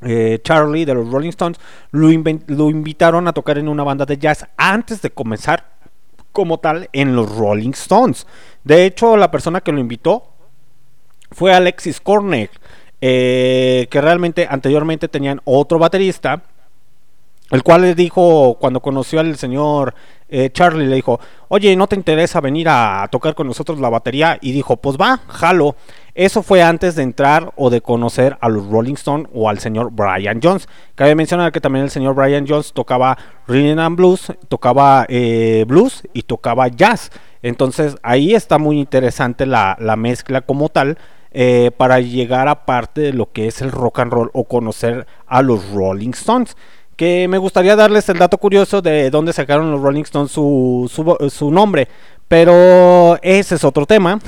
[0.00, 1.60] eh, Charlie de los Rolling Stones.
[1.90, 5.74] Lo, invitaron a tocar en una banda de jazz antes de comenzar
[6.32, 8.26] como tal en los Rolling Stones.
[8.62, 10.32] De hecho, la persona que lo invitó
[11.32, 12.48] fue Alexis Cornell,
[13.02, 16.44] eh, que realmente anteriormente tenían otro baterista,
[17.50, 19.94] el cual le dijo, cuando conoció al señor
[20.28, 24.38] eh, Charlie, le dijo, oye, ¿no te interesa venir a tocar con nosotros la batería?
[24.40, 25.76] Y dijo, pues va, jalo.
[26.14, 29.90] Eso fue antes de entrar o de conocer a los Rolling Stones o al señor
[29.92, 30.68] Brian Jones.
[30.94, 36.02] Cabe mencionar que también el señor Brian Jones tocaba rhythm and blues, tocaba eh, blues
[36.12, 37.10] y tocaba jazz.
[37.42, 40.98] Entonces ahí está muy interesante la, la mezcla como tal
[41.36, 45.04] eh, para llegar a parte de lo que es el rock and roll o conocer
[45.26, 46.56] a los Rolling Stones.
[46.96, 51.30] Que me gustaría darles el dato curioso de dónde sacaron los Rolling Stones su, su,
[51.30, 51.88] su nombre.
[52.28, 54.18] Pero ese es otro tema.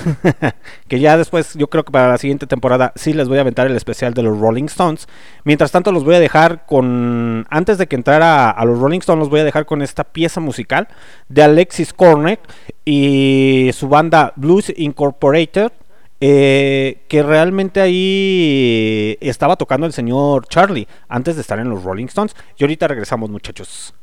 [0.88, 3.66] que ya después, yo creo que para la siguiente temporada sí les voy a aventar
[3.66, 5.08] el especial de los Rolling Stones.
[5.44, 7.46] Mientras tanto, los voy a dejar con.
[7.48, 10.40] Antes de que entrara a los Rolling Stones, los voy a dejar con esta pieza
[10.40, 10.88] musical
[11.28, 12.40] de Alexis Cornet
[12.84, 15.72] y su banda Blues Incorporated.
[16.20, 22.06] Eh, que realmente ahí estaba tocando el señor Charlie antes de estar en los Rolling
[22.06, 22.34] Stones.
[22.56, 23.94] Y ahorita regresamos, muchachos.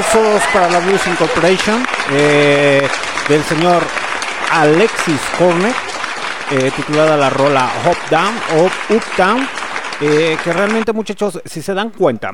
[0.00, 2.86] Aplausos para la Blues Incorporation eh,
[3.28, 3.82] del señor
[4.52, 5.74] Alexis Cornet,
[6.50, 9.48] eh, titulada la rola Hop Down o Up Down,
[10.00, 12.32] eh, que realmente muchachos, si se dan cuenta,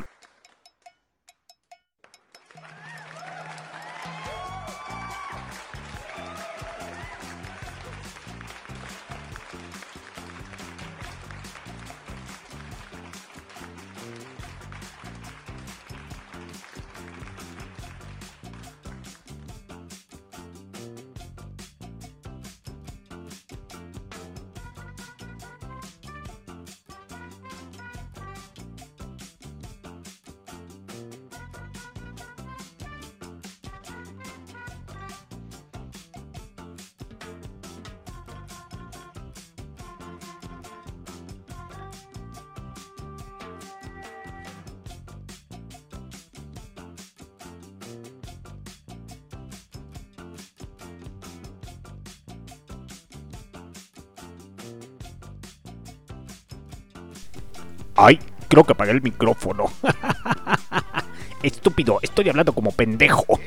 [58.57, 59.71] creo que apagué el micrófono.
[61.43, 63.27] Estúpido, estoy hablando como pendejo.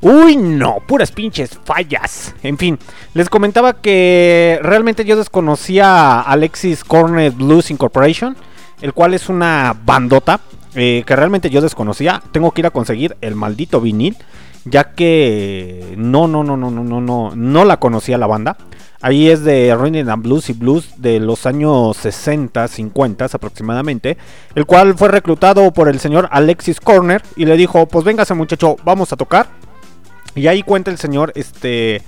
[0.00, 2.34] Uy, no, puras pinches fallas.
[2.42, 2.80] En fin,
[3.14, 8.36] les comentaba que realmente yo desconocía Alexis Cornet Blues Incorporation,
[8.80, 10.40] el cual es una bandota
[10.74, 12.20] eh, que realmente yo desconocía.
[12.32, 14.16] Tengo que ir a conseguir el maldito vinil,
[14.64, 18.56] ya que no, no, no, no, no, no, no, no la conocía la banda.
[19.02, 24.18] Ahí es de Rhythm and Blues y Blues de los años 60, 50 aproximadamente,
[24.54, 28.76] el cual fue reclutado por el señor Alexis Corner y le dijo, pues véngase muchacho,
[28.84, 29.48] vamos a tocar.
[30.34, 32.02] Y ahí cuenta el señor este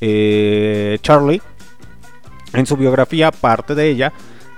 [0.00, 1.42] eh, Charlie
[2.52, 4.12] en su biografía, parte de ella,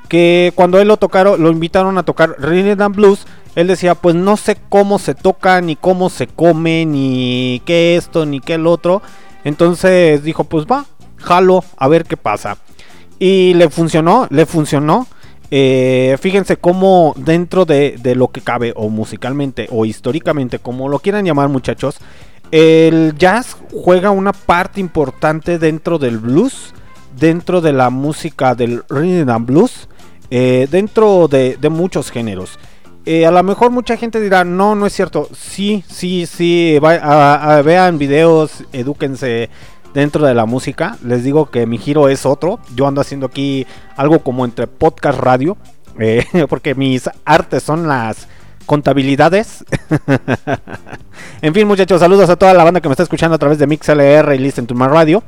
[0.09, 4.15] que cuando él lo tocaron, lo invitaron a tocar Rhythm and Blues, él decía, pues
[4.15, 8.67] no sé cómo se toca, ni cómo se come, ni qué esto, ni qué el
[8.67, 9.03] otro.
[9.43, 10.85] Entonces dijo, pues va,
[11.19, 12.59] jalo a ver qué pasa.
[13.19, 15.07] Y le funcionó, le funcionó.
[15.51, 20.99] Eh, fíjense cómo dentro de, de, lo que cabe, o musicalmente, o históricamente, como lo
[20.99, 21.99] quieran llamar muchachos,
[22.51, 26.75] el jazz juega una parte importante dentro del blues,
[27.19, 29.89] dentro de la música del rhythm and blues,
[30.31, 32.59] eh, dentro de, de, muchos géneros.
[33.07, 35.29] Eh, a lo mejor mucha gente dirá, no, no es cierto.
[35.35, 39.49] Sí, sí, sí, va, vean videos, edúquense
[39.99, 40.97] dentro de la música.
[41.03, 42.61] Les digo que mi giro es otro.
[42.77, 43.67] Yo ando haciendo aquí
[43.97, 45.57] algo como entre podcast radio.
[45.99, 48.29] Eh, porque mis artes son las
[48.65, 49.65] contabilidades.
[51.43, 53.67] en fin, muchachos, saludos a toda la banda que me está escuchando a través de
[53.67, 55.25] MixLR y Listen to My Radio.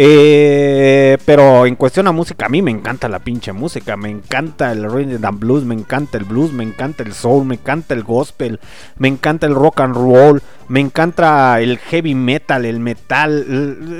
[0.00, 3.96] Eh, pero en cuestión a música, a mí me encanta la pinche música.
[3.96, 7.56] Me encanta el rhythm and blues, me encanta el blues, me encanta el soul, me
[7.56, 8.60] encanta el gospel,
[8.96, 13.44] me encanta el rock and roll, me encanta el heavy metal, el metal,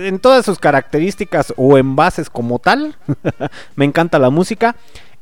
[0.04, 2.94] en todas sus características o envases como tal.
[3.74, 4.76] me encanta la música.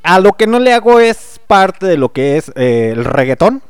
[0.07, 3.61] A lo que no le hago es parte de lo que es eh, el reggaetón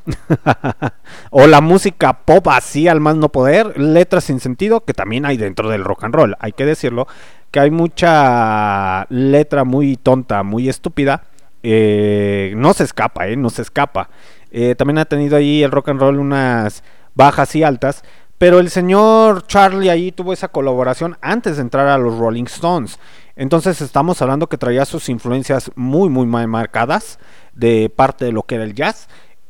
[1.30, 5.38] o la música pop así al más no poder, letras sin sentido que también hay
[5.38, 7.08] dentro del rock and roll, hay que decirlo,
[7.50, 11.22] que hay mucha letra muy tonta, muy estúpida,
[11.62, 14.10] eh, no se escapa, eh, no se escapa.
[14.50, 16.84] Eh, también ha tenido ahí el rock and roll unas
[17.14, 18.04] bajas y altas,
[18.36, 22.98] pero el señor Charlie ahí tuvo esa colaboración antes de entrar a los Rolling Stones.
[23.36, 27.18] Entonces estamos hablando que traía sus influencias muy muy marcadas
[27.54, 29.08] de parte de lo que era el jazz.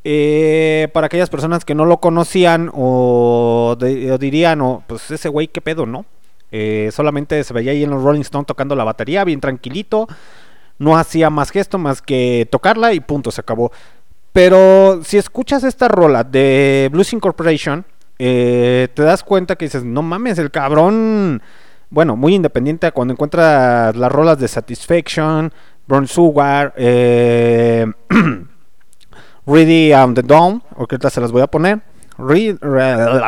[0.09, 5.29] Eh, para aquellas personas que no lo conocían o, de, o dirían, o, pues ese
[5.29, 6.05] güey qué pedo, ¿no?
[6.53, 10.07] Eh, solamente se veía ahí en los Rolling Stones tocando la batería, bien tranquilito.
[10.79, 13.73] No hacía más gesto más que tocarla y punto, se acabó.
[14.33, 17.85] Pero si escuchas esta rola de Blues Incorporation,
[18.19, 21.43] eh, te das cuenta que dices, no mames, el cabrón
[21.91, 25.53] bueno, muy independiente cuando encuentras las rolas de Satisfaction,
[25.87, 27.87] Burn Sugar, eh,
[29.47, 31.81] Ready on the Dawn, ahorita se las voy a poner.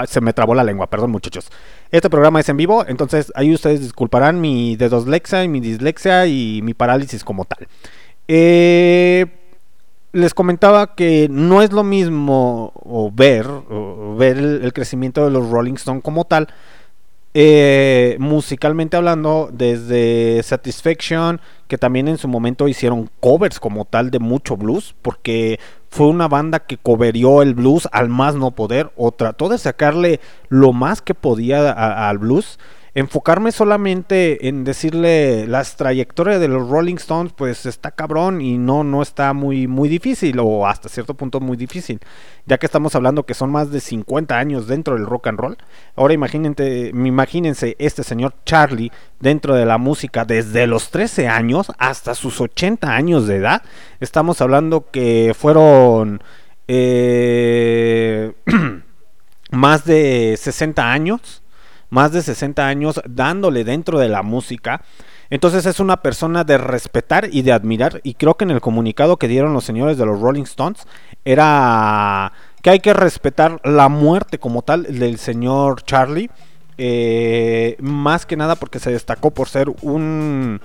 [0.06, 1.50] Se me trabó la lengua, perdón muchachos.
[1.90, 6.60] Este programa es en vivo, entonces ahí ustedes disculparán mi dedoslexia y mi dislexia y
[6.62, 7.68] mi parálisis como tal.
[8.26, 9.26] Eh,
[10.12, 15.50] les comentaba que no es lo mismo o ver, o ver el crecimiento de los
[15.50, 16.48] Rolling Stone como tal,
[17.40, 24.18] eh, musicalmente hablando, desde Satisfaction, que también en su momento hicieron covers como tal de
[24.18, 29.12] mucho blues, porque fue una banda que coverió el blues al más no poder, o
[29.12, 32.58] trató de sacarle lo más que podía al blues.
[32.94, 38.84] Enfocarme solamente en decirle las trayectorias de los Rolling Stones, pues está cabrón y no,
[38.84, 42.00] no está muy, muy difícil o hasta cierto punto muy difícil,
[42.46, 45.58] ya que estamos hablando que son más de 50 años dentro del rock and roll.
[45.96, 52.14] Ahora imagínense, imagínense este señor Charlie dentro de la música desde los 13 años hasta
[52.14, 53.62] sus 80 años de edad.
[54.00, 56.22] Estamos hablando que fueron...
[56.68, 58.32] eh,
[59.50, 61.42] más de 60 años,
[61.90, 64.82] más de 60 años dándole dentro de la música.
[65.30, 69.18] Entonces es una persona de respetar y de admirar y creo que en el comunicado
[69.18, 70.86] que dieron los señores de los Rolling Stones
[71.24, 72.32] era
[72.62, 76.30] que hay que respetar la muerte como tal del señor Charlie.
[76.80, 80.60] eh, más que nada porque se destacó por ser un,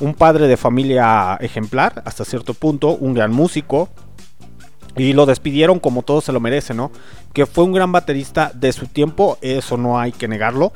[0.00, 3.90] un padre de familia ejemplar hasta cierto punto, un gran músico,
[4.98, 6.90] y lo despidieron como todo se lo merece, ¿no?
[7.32, 10.72] Que fue un gran baterista de su tiempo, eso no hay que negarlo.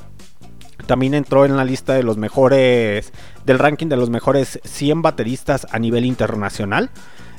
[0.86, 3.12] También entró en la lista de los mejores,
[3.44, 6.90] del ranking de los mejores 100 bateristas a nivel internacional.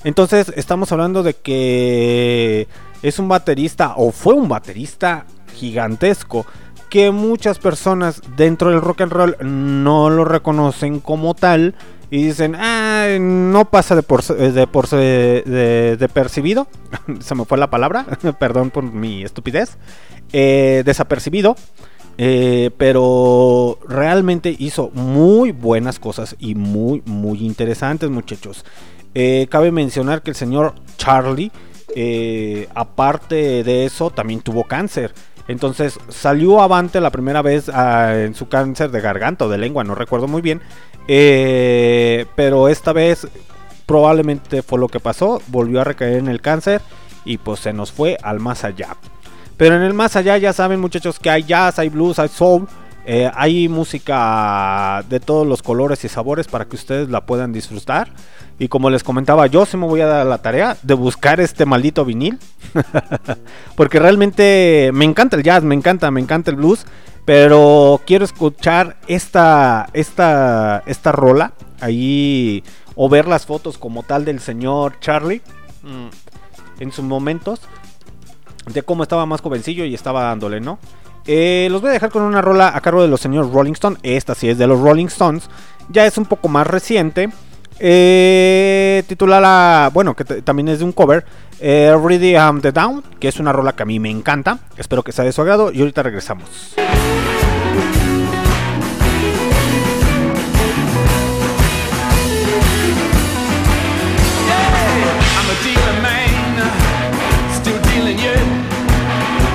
[0.03, 2.67] Entonces estamos hablando de que
[3.01, 6.45] es un baterista o fue un baterista gigantesco
[6.89, 11.73] que muchas personas dentro del rock and roll no lo reconocen como tal
[12.13, 16.67] y dicen, ah, no pasa de por, de, por de, de percibido,
[17.19, 18.05] se me fue la palabra,
[18.39, 19.79] perdón por mi estupidez,
[20.31, 21.55] eh, desapercibido,
[22.19, 28.63] eh, pero realmente hizo muy buenas cosas y muy, muy interesantes muchachos.
[29.15, 31.51] Eh, cabe mencionar que el señor Charlie,
[31.95, 35.15] eh, aparte de eso, también tuvo cáncer.
[35.47, 39.83] Entonces salió avante la primera vez ah, en su cáncer de garganta o de lengua,
[39.83, 40.61] no recuerdo muy bien.
[41.07, 43.27] Eh, pero esta vez
[43.85, 45.41] probablemente fue lo que pasó.
[45.47, 46.81] Volvió a recaer en el cáncer
[47.25, 48.95] y pues se nos fue al más allá.
[49.57, 52.67] Pero en el más allá ya saben muchachos que hay jazz, hay blues, hay soul.
[53.05, 58.09] eh, hay música de todos los colores y sabores para que ustedes la puedan disfrutar.
[58.59, 61.65] Y como les comentaba, yo sí me voy a dar la tarea de buscar este
[61.65, 62.39] maldito vinil.
[63.75, 66.85] Porque realmente me encanta el jazz, me encanta, me encanta el blues.
[67.25, 72.63] Pero quiero escuchar esta, esta, esta rola ahí
[72.95, 75.41] o ver las fotos como tal del señor Charlie
[75.83, 77.61] mm, en sus momentos
[78.65, 80.79] de cómo estaba más jovencillo y estaba dándole, ¿no?
[81.25, 83.99] Eh, los voy a dejar con una rola a cargo de los señores Rolling Stones.
[84.03, 85.49] Esta sí es de los Rolling Stones.
[85.89, 87.29] Ya es un poco más reciente.
[87.85, 91.25] Eh, titulada, bueno, que también es de un cover.
[91.59, 94.59] Eh, Ready I'm the Down, que es una rola que a mí me encanta.
[94.77, 96.75] Espero que sea de su agrado y ahorita regresamos.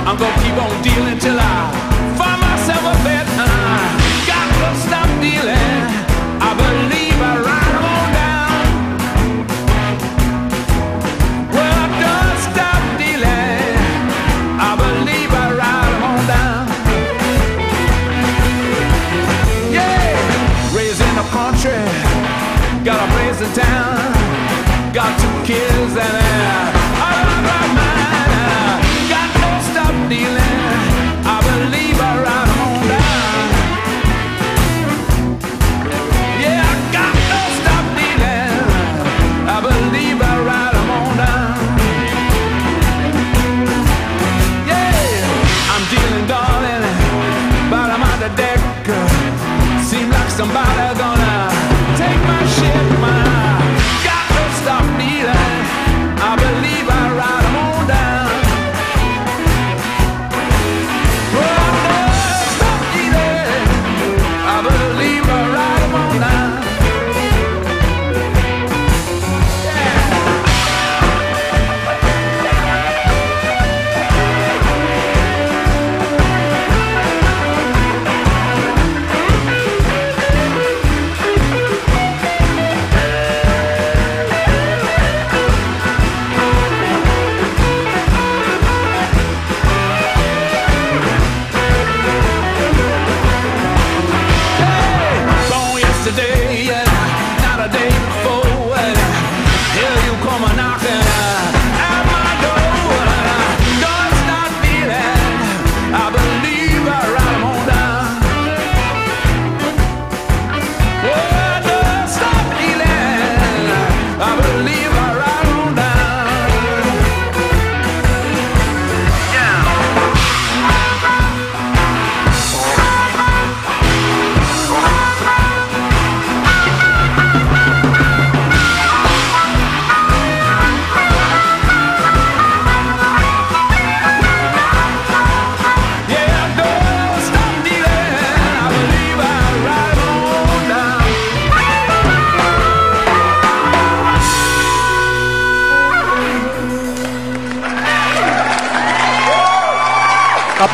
[0.05, 1.38] I'm gonna keep on dealing till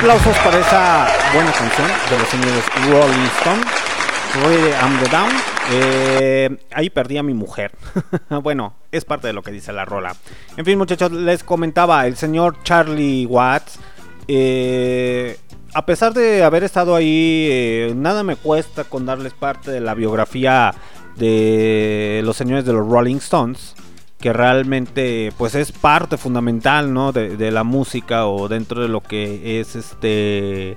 [0.05, 3.63] Aplausos para esa buena canción de los señores Rolling Stone.
[4.45, 5.31] Really I'm the Down.
[5.71, 7.71] Eh, ahí perdí a mi mujer.
[8.43, 10.15] bueno, es parte de lo que dice la rola.
[10.57, 13.79] En fin, muchachos, les comentaba el señor Charlie Watts.
[14.27, 15.39] eh,
[15.73, 19.95] a pesar de haber estado ahí, eh, nada me cuesta con darles parte de la
[19.95, 20.71] biografía
[21.15, 23.73] de los señores de los Rolling Stones
[24.25, 27.11] que realmente pues es parte fundamental ¿no?
[27.11, 30.75] de, la música o dentro de lo que es este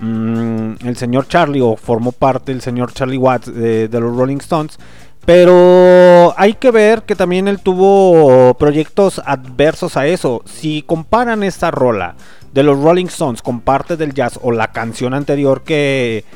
[0.00, 4.78] mm, el señor Charlie o formó parte el señor Charlie Watts de, los Rolling Stones
[5.24, 11.70] pero hay que ver que también él tuvo proyectos adversos a eso si comparan esta
[11.70, 12.14] rola
[12.52, 16.26] de los Rolling Stones con parte del jazz o la canción anterior que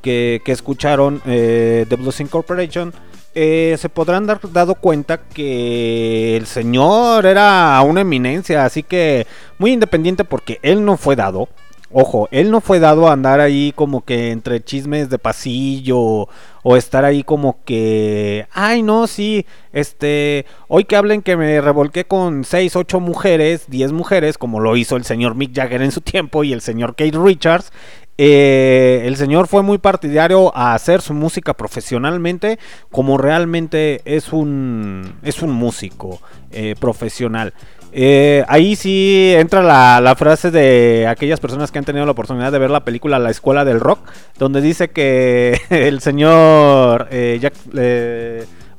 [0.00, 2.92] que, que escucharon eh, The Blues Incorporation,
[3.34, 9.26] eh, se podrán dar dado cuenta que el señor era una eminencia, así que
[9.58, 11.48] muy independiente porque él no fue dado.
[11.96, 16.28] Ojo, él no fue dado a andar ahí como que entre chismes de pasillo
[16.64, 22.04] o estar ahí como que, ay no, sí, este, hoy que hablen que me revolqué
[22.04, 26.00] con 6, 8 mujeres, 10 mujeres, como lo hizo el señor Mick Jagger en su
[26.00, 27.70] tiempo y el señor Kate Richards,
[28.16, 32.58] eh, el señor fue muy partidario a hacer su música profesionalmente
[32.90, 36.20] como realmente es un, es un músico
[36.52, 37.54] eh, profesional.
[37.96, 42.50] Eh, ahí sí entra la, la frase de aquellas personas que han tenido la oportunidad
[42.50, 44.00] de ver la película La Escuela del Rock,
[44.38, 47.54] donde dice que el señor Jack,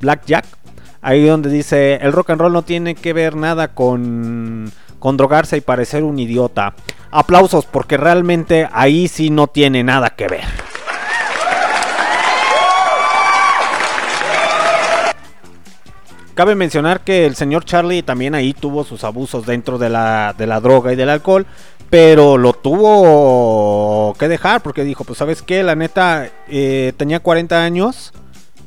[0.01, 0.45] Black Jack,
[1.01, 5.55] ahí donde dice, el rock and roll no tiene que ver nada con, con drogarse
[5.55, 6.73] y parecer un idiota.
[7.17, 10.43] Aplausos porque realmente ahí sí no tiene nada que ver.
[16.33, 20.45] Cabe mencionar que el señor Charlie también ahí tuvo sus abusos dentro de la, de
[20.45, 21.45] la droga y del alcohol,
[21.89, 27.63] pero lo tuvo que dejar porque dijo, pues sabes qué, la neta, eh, tenía 40
[27.63, 28.11] años,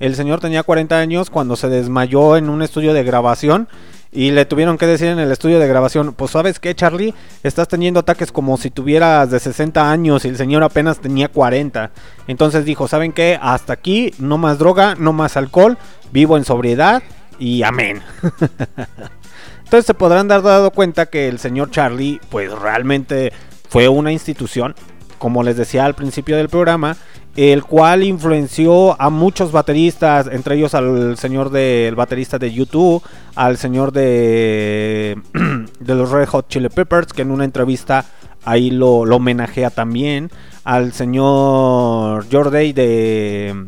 [0.00, 3.68] el señor tenía 40 años cuando se desmayó en un estudio de grabación
[4.10, 7.68] y le tuvieron que decir en el estudio de grabación, pues sabes qué Charlie, estás
[7.68, 11.90] teniendo ataques como si tuvieras de 60 años y el señor apenas tenía 40.
[12.26, 13.38] Entonces dijo, ¿saben qué?
[13.40, 15.76] Hasta aquí, no más droga, no más alcohol,
[16.10, 17.02] vivo en sobriedad
[17.38, 18.02] y amén.
[19.64, 23.32] Entonces se podrán dar dado cuenta que el señor Charlie pues realmente
[23.68, 24.74] fue una institución,
[25.18, 26.96] como les decía al principio del programa,
[27.38, 33.00] el cual influenció a muchos bateristas, entre ellos al señor del baterista de YouTube,
[33.36, 35.16] al señor de,
[35.78, 38.04] de los Red Hot Chili Peppers, que en una entrevista
[38.44, 40.32] ahí lo, lo homenajea también,
[40.64, 43.66] al señor Jorday de,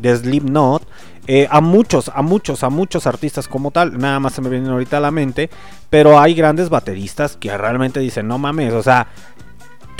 [0.00, 0.82] de Slipknot,
[1.26, 4.70] eh, a muchos, a muchos, a muchos artistas como tal, nada más se me vienen
[4.70, 5.50] ahorita a la mente,
[5.90, 9.08] pero hay grandes bateristas que realmente dicen, no mames, o sea,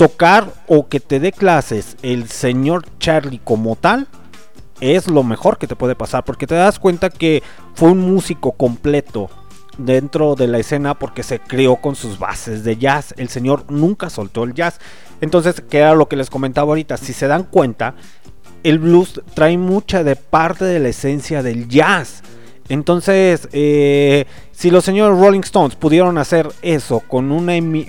[0.01, 4.07] tocar o que te dé clases el señor Charlie como tal
[4.79, 7.43] es lo mejor que te puede pasar porque te das cuenta que
[7.75, 9.29] fue un músico completo
[9.77, 13.13] dentro de la escena porque se creó con sus bases de jazz.
[13.15, 14.79] El señor nunca soltó el jazz.
[15.21, 17.93] Entonces, que era lo que les comentaba ahorita, si se dan cuenta,
[18.63, 22.23] el blues trae mucha de parte de la esencia del jazz.
[22.69, 27.29] Entonces, eh, si los señores Rolling Stones pudieron hacer eso con,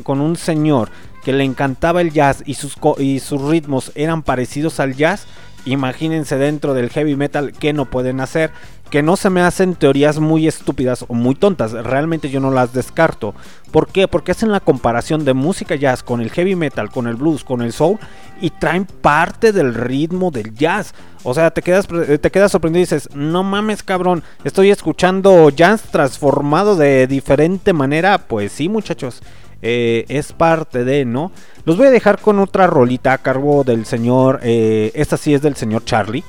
[0.02, 0.90] con un señor
[1.24, 5.26] que le encantaba el jazz y sus, y sus ritmos eran parecidos al jazz,
[5.64, 8.50] imagínense dentro del heavy metal que no pueden hacer.
[8.90, 12.74] Que no se me hacen teorías muy estúpidas o muy tontas, realmente yo no las
[12.74, 13.34] descarto.
[13.70, 14.06] ¿Por qué?
[14.06, 17.62] Porque hacen la comparación de música jazz con el heavy metal, con el blues, con
[17.62, 17.98] el soul
[18.42, 20.92] y traen parte del ritmo del jazz.
[21.22, 25.48] O sea, te quedas, pre- te quedas sorprendido y dices, no mames cabrón, estoy escuchando
[25.48, 28.18] jazz transformado de diferente manera.
[28.18, 29.22] Pues sí muchachos,
[29.62, 31.32] eh, es parte de, ¿no?
[31.64, 35.40] Los voy a dejar con otra rolita a cargo del señor, eh, esta sí es
[35.42, 36.24] del señor Charlie,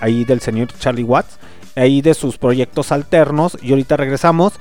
[0.00, 1.38] ahí del señor Charlie Watts,
[1.76, 4.54] ahí de sus proyectos alternos y ahorita regresamos.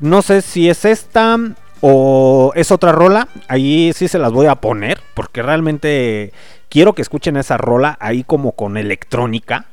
[0.00, 1.38] No sé si es esta
[1.80, 6.32] o es otra rola, ahí sí se las voy a poner porque realmente
[6.68, 9.66] quiero que escuchen esa rola ahí como con electrónica.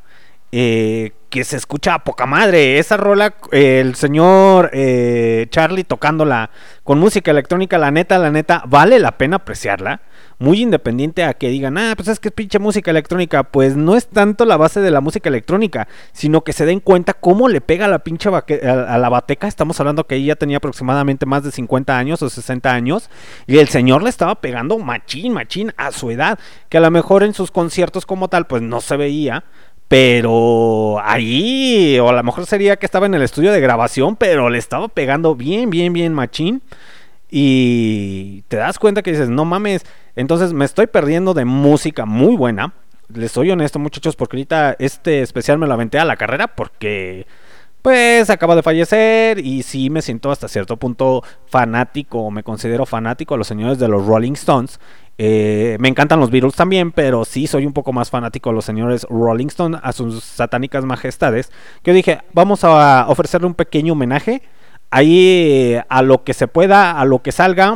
[0.51, 2.79] Eh, que se escucha a poca madre.
[2.79, 6.49] Esa rola, el señor eh, Charlie tocándola
[6.83, 10.01] con música electrónica, la neta, la neta, vale la pena apreciarla.
[10.39, 13.43] Muy independiente a que digan, ah, pues es que es pinche música electrónica.
[13.43, 17.13] Pues no es tanto la base de la música electrónica, sino que se den cuenta
[17.13, 19.47] cómo le pega a la pinche a la bateca.
[19.47, 23.09] Estamos hablando que ella tenía aproximadamente más de 50 años o 60 años.
[23.47, 26.39] Y el señor le estaba pegando machín, machín a su edad.
[26.69, 29.43] Que a lo mejor en sus conciertos como tal, pues no se veía.
[29.89, 34.49] Pero ahí, o a lo mejor sería que estaba en el estudio de grabación, pero
[34.49, 36.61] le estaba pegando bien, bien, bien machín.
[37.31, 39.85] y te das cuenta que dices, no mames,
[40.15, 42.73] entonces me estoy perdiendo de música muy buena.
[43.13, 47.25] Les soy honesto, muchachos, porque ahorita este especial me lo aventé a la carrera porque
[47.81, 52.85] pues acaba de fallecer y sí me siento hasta cierto punto fanático, o me considero
[52.85, 54.79] fanático a los señores de los Rolling Stones.
[55.21, 58.63] Eh, me encantan los Beatles también, pero sí soy un poco más fanático a los
[58.63, 61.51] señores Rolling Stones, a sus satánicas majestades.
[61.83, 64.41] Que yo dije, vamos a ofrecerle un pequeño homenaje.
[64.91, 67.73] Ahí eh, a lo que se pueda, a lo que salga.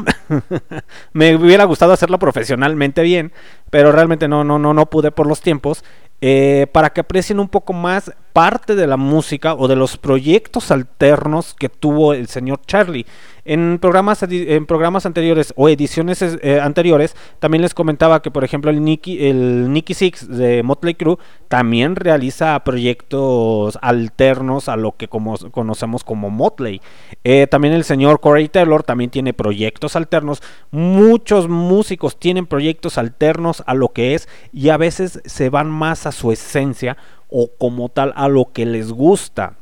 [1.14, 3.34] me hubiera gustado hacerlo profesionalmente bien,
[3.70, 5.84] pero realmente no, no, no, no pude por los tiempos.
[6.22, 10.72] Eh, para que aprecien un poco más parte de la música o de los proyectos
[10.72, 13.06] alternos que tuvo el señor Charlie.
[13.46, 18.72] En programas, en programas anteriores o ediciones eh, anteriores también les comentaba que por ejemplo
[18.72, 21.18] el Nicky, el Nicky Six de Motley Crue
[21.50, 26.82] también realiza proyectos alternos a lo que conocemos como Motley.
[27.26, 30.42] Eh, también el señor Corey Taylor también tiene proyectos alternos.
[30.72, 36.08] Muchos músicos tienen proyectos alternos a lo que es y a veces se van más
[36.08, 36.98] a su esencia
[37.34, 39.56] o como tal a lo que les gusta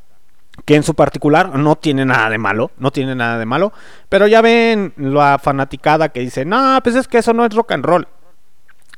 [0.65, 3.71] que en su particular no tiene nada de malo, no tiene nada de malo,
[4.09, 7.71] pero ya ven la fanaticada que dice, no, pues es que eso no es rock
[7.71, 8.07] and roll,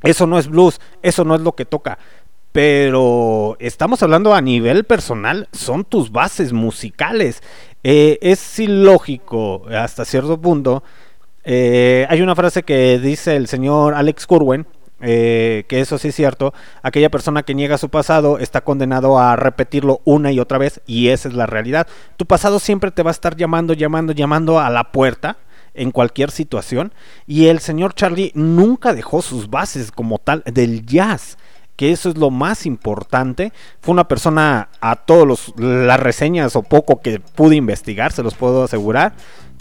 [0.01, 1.99] eso no es blues, eso no es lo que toca,
[2.51, 7.41] pero estamos hablando a nivel personal, son tus bases musicales,
[7.85, 10.83] Eh, es ilógico hasta cierto punto,
[11.43, 14.65] eh, hay una frase que dice el señor Alex Curwen,
[15.03, 19.35] eh, que eso sí es cierto, aquella persona que niega su pasado está condenado a
[19.35, 21.87] repetirlo una y otra vez y esa es la realidad.
[22.17, 25.37] Tu pasado siempre te va a estar llamando, llamando, llamando a la puerta
[25.73, 26.93] en cualquier situación
[27.27, 31.37] y el señor Charlie nunca dejó sus bases como tal del jazz
[31.75, 33.51] que eso es lo más importante.
[33.81, 38.35] Fue una persona a todos los las reseñas o poco que pude investigar, se los
[38.35, 39.13] puedo asegurar,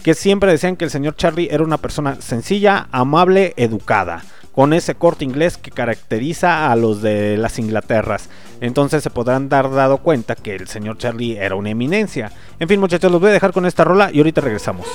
[0.03, 4.95] que siempre decían que el señor Charlie era una persona sencilla, amable, educada, con ese
[4.95, 8.29] corte inglés que caracteriza a los de las Inglaterras.
[8.61, 12.31] Entonces se podrán dar dado cuenta que el señor Charlie era una eminencia.
[12.59, 14.87] En fin, muchachos, los voy a dejar con esta rola y ahorita regresamos.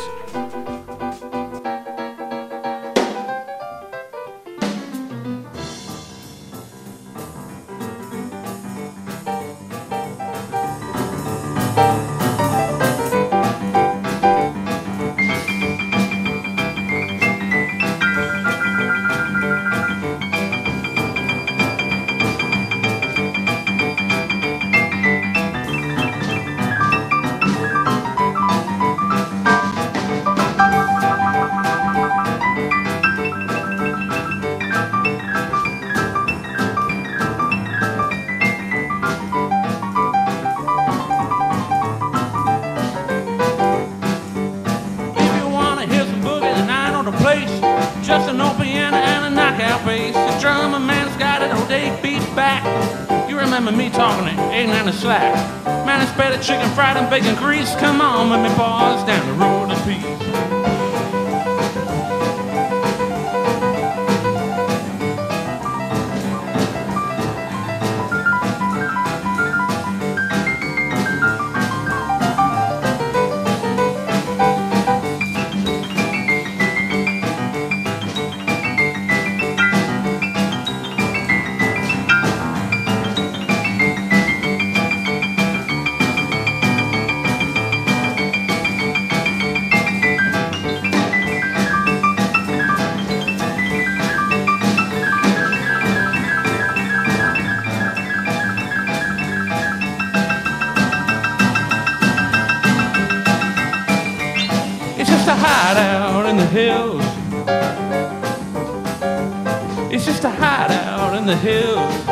[111.29, 112.08] The hills.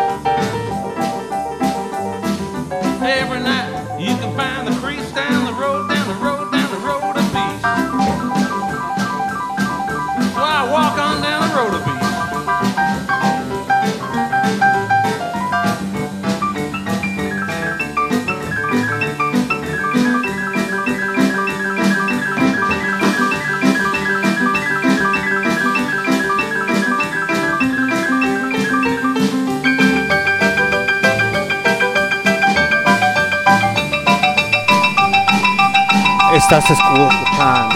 [36.48, 37.74] Estás escuchando.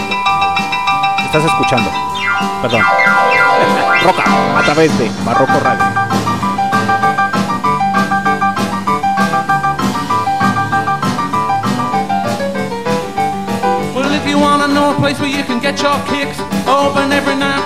[1.25, 1.91] Estás escuchando.
[2.61, 2.81] Perdón.
[4.01, 4.23] Roca,
[4.57, 5.85] a través de Barroco Radio.
[13.93, 17.35] Well, if you wanna know a place where you can get your kicks, open every
[17.35, 17.60] night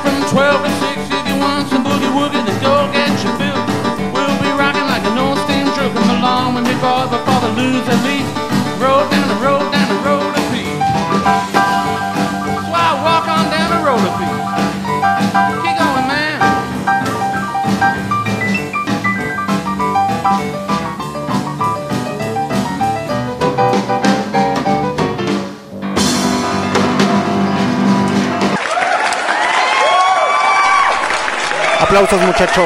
[31.95, 32.61] Aplausos, muchacho.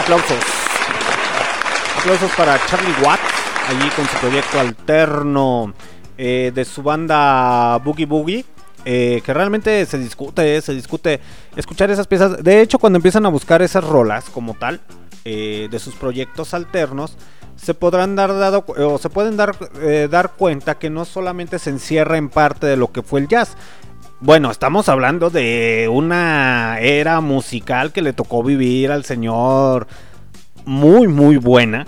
[0.00, 0.38] Aplausos.
[2.00, 3.22] Aplausos para Charlie Watts,
[3.68, 5.72] allí con su proyecto alterno
[6.18, 8.44] eh, de su banda Boogie Boogie.
[8.84, 11.20] eh, que realmente se discute, eh, se discute
[11.54, 12.42] escuchar esas piezas.
[12.42, 14.80] De hecho, cuando empiezan a buscar esas rolas como tal,
[15.24, 17.16] eh, de sus proyectos alternos,
[17.54, 21.60] se podrán dar dado cu- o se pueden dar, eh, dar cuenta que no solamente
[21.60, 23.56] se encierra en parte de lo que fue el jazz.
[24.20, 29.86] Bueno, estamos hablando de una era musical que le tocó vivir al señor
[30.64, 31.86] muy, muy buena.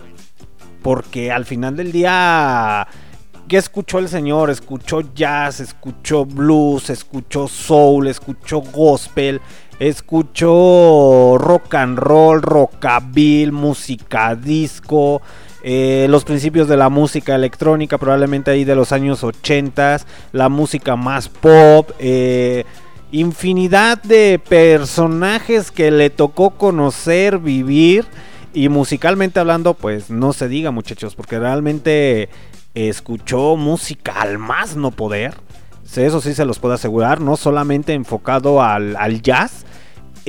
[0.83, 2.87] Porque al final del día,
[3.49, 4.51] ¿qué escuchó el señor?
[4.51, 9.41] Escuchó jazz, escuchó blues, escuchó soul, escuchó gospel,
[9.79, 15.23] escuchó rock and roll, rockabilly, música disco.
[15.71, 20.01] Eh, los principios de la música electrónica, probablemente ahí de los años 80,
[20.33, 22.65] la música más pop, eh,
[23.13, 28.07] infinidad de personajes que le tocó conocer, vivir.
[28.55, 32.31] Y musicalmente hablando, pues no se diga muchachos, porque realmente
[32.73, 35.35] escuchó música al más no poder.
[35.95, 39.67] Eso sí se los puedo asegurar, no solamente enfocado al, al jazz.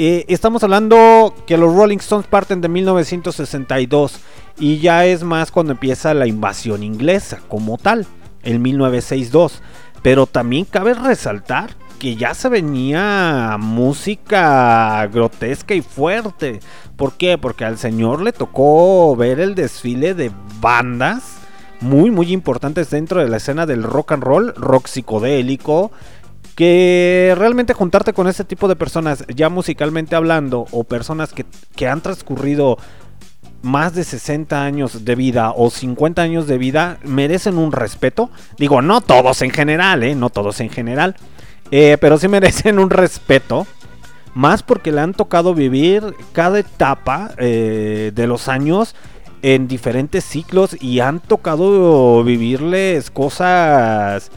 [0.02, 4.22] Eh, estamos hablando que los Rolling Stones parten de 1962
[4.58, 8.08] y ya es más cuando empieza la invasión inglesa como tal,
[8.44, 9.62] en 1962.
[10.02, 16.62] Pero también cabe resaltar que ya se venía música grotesca y fuerte.
[16.96, 17.38] ¿Por qué?
[17.38, 20.32] Porque al señor le tocó ver el desfile de
[20.62, 21.40] bandas
[21.82, 25.92] muy muy importantes dentro de la escena del rock and roll, rock psicodélico,
[26.60, 31.88] que realmente juntarte con ese tipo de personas, ya musicalmente hablando, o personas que, que
[31.88, 32.78] han transcurrido
[33.62, 38.30] más de 60 años de vida o 50 años de vida, merecen un respeto.
[38.58, 40.16] Digo, no todos en general, ¿eh?
[40.16, 41.16] No todos en general.
[41.72, 43.66] Eh, pero sí merecen un respeto.
[44.34, 48.96] Más porque le han tocado vivir cada etapa eh, de los años
[49.44, 54.30] en diferentes ciclos y han tocado vivirles cosas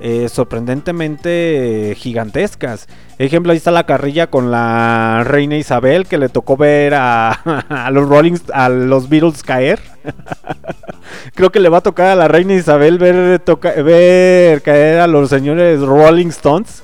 [0.00, 2.88] eh, sorprendentemente gigantescas.
[3.18, 8.08] Ejemplo, ahí está la carrilla con la reina Isabel que le tocó ver a, los
[8.08, 9.80] Rolling, a los Beatles caer.
[11.34, 15.06] Creo que le va a tocar a la reina Isabel ver, toca- ver caer a
[15.06, 16.82] los señores Rolling Stones.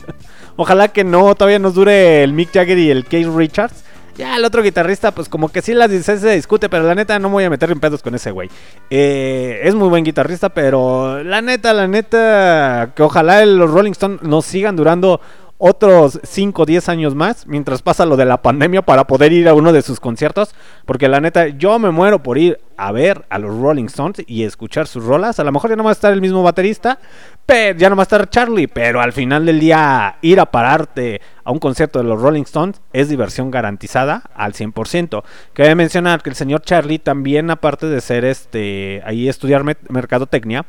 [0.56, 3.84] Ojalá que no, todavía nos dure el Mick Jagger y el Keith Richards.
[4.16, 7.18] Ya el otro guitarrista, pues como que sí la dice, se discute, pero la neta
[7.18, 8.48] no me voy a meter en pedos con ese güey.
[8.88, 14.22] Eh, es muy buen guitarrista, pero la neta, la neta, que ojalá los Rolling Stones
[14.22, 15.20] nos sigan durando
[15.58, 19.48] otros 5 o 10 años más, mientras pasa lo de la pandemia, para poder ir
[19.48, 20.54] a uno de sus conciertos.
[20.84, 24.44] Porque la neta, yo me muero por ir a ver a los Rolling Stones y
[24.44, 25.40] escuchar sus rolas.
[25.40, 26.98] A lo mejor ya no va a estar el mismo baterista,
[27.44, 31.20] pero ya no va a estar Charlie, pero al final del día ir a pararte
[31.46, 35.22] a un concierto de los Rolling Stones es diversión garantizada al 100%.
[35.52, 40.66] Cabe mencionar que el señor Charlie también aparte de ser este ahí estudiar mercadotecnia,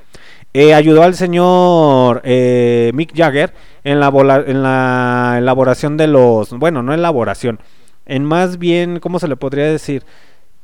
[0.54, 7.60] eh, ayudó al señor eh, Mick Jagger en la, elaboración de los, bueno, no elaboración,
[8.06, 10.04] en más bien, ¿cómo se le podría decir?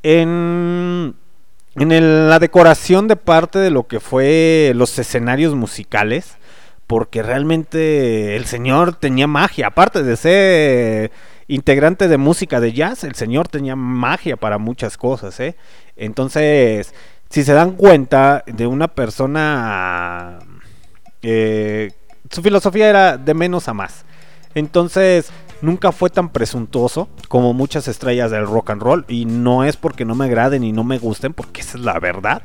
[0.03, 1.15] En
[1.75, 6.37] en la decoración de parte de lo que fue los escenarios musicales,
[6.93, 11.11] porque realmente el señor tenía magia, aparte de ser
[11.47, 15.55] integrante de música de jazz, el señor tenía magia para muchas cosas, ¿eh?
[15.95, 16.93] Entonces,
[17.31, 20.37] si se dan cuenta de una persona,
[21.23, 21.93] eh,
[22.29, 24.05] su filosofía era de menos a más.
[24.53, 25.31] Entonces,
[25.63, 29.05] nunca fue tan presuntuoso como muchas estrellas del rock and roll.
[29.07, 31.99] Y no es porque no me agraden y no me gusten, porque esa es la
[31.99, 32.43] verdad.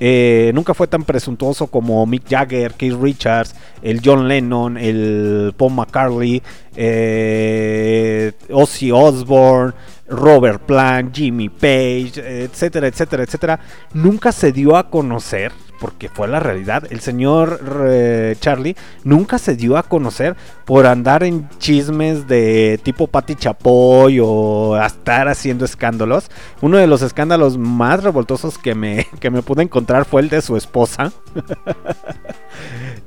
[0.00, 5.74] Eh, nunca fue tan presuntuoso como Mick Jagger, Keith Richards, el John Lennon, el Paul
[5.74, 6.42] McCartney,
[6.76, 9.74] eh, Ozzy Osbourne,
[10.08, 12.12] Robert Plant, Jimmy Page,
[12.44, 13.60] etcétera, etcétera, etcétera.
[13.92, 16.84] Nunca se dio a conocer, porque fue la realidad.
[16.90, 23.06] El señor eh, Charlie nunca se dio a conocer por andar en chismes de tipo
[23.06, 26.30] Patti Chapoy o estar haciendo escándalos.
[26.60, 30.42] Uno de los escándalos más revoltosos que me, que me pude encontrar fue el de
[30.42, 31.12] su esposa.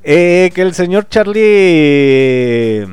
[0.04, 2.88] Eh, que el señor Charlie.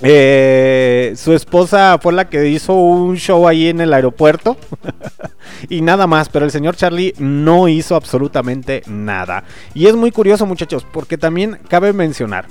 [0.00, 4.56] Eh, su esposa fue la que hizo un show ahí en el aeropuerto.
[5.68, 9.44] y nada más, pero el señor Charlie no hizo absolutamente nada.
[9.74, 12.46] Y es muy curioso, muchachos, porque también cabe mencionar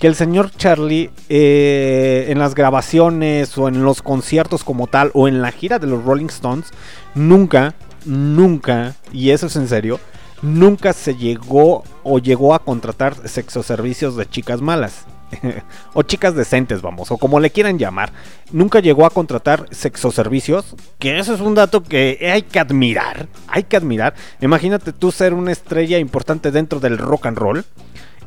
[0.00, 5.28] que el señor Charlie eh, en las grabaciones o en los conciertos como tal o
[5.28, 6.72] en la gira de los Rolling Stones
[7.14, 7.74] nunca,
[8.04, 10.00] nunca, y eso es en serio,
[10.42, 15.06] nunca se llegó o llegó a contratar sexoservicios de chicas malas.
[15.94, 18.12] o chicas decentes, vamos, o como le quieran llamar.
[18.52, 23.64] Nunca llegó a contratar sexoservicios, que eso es un dato que hay que admirar, hay
[23.64, 24.14] que admirar.
[24.40, 27.64] Imagínate tú ser una estrella importante dentro del rock and roll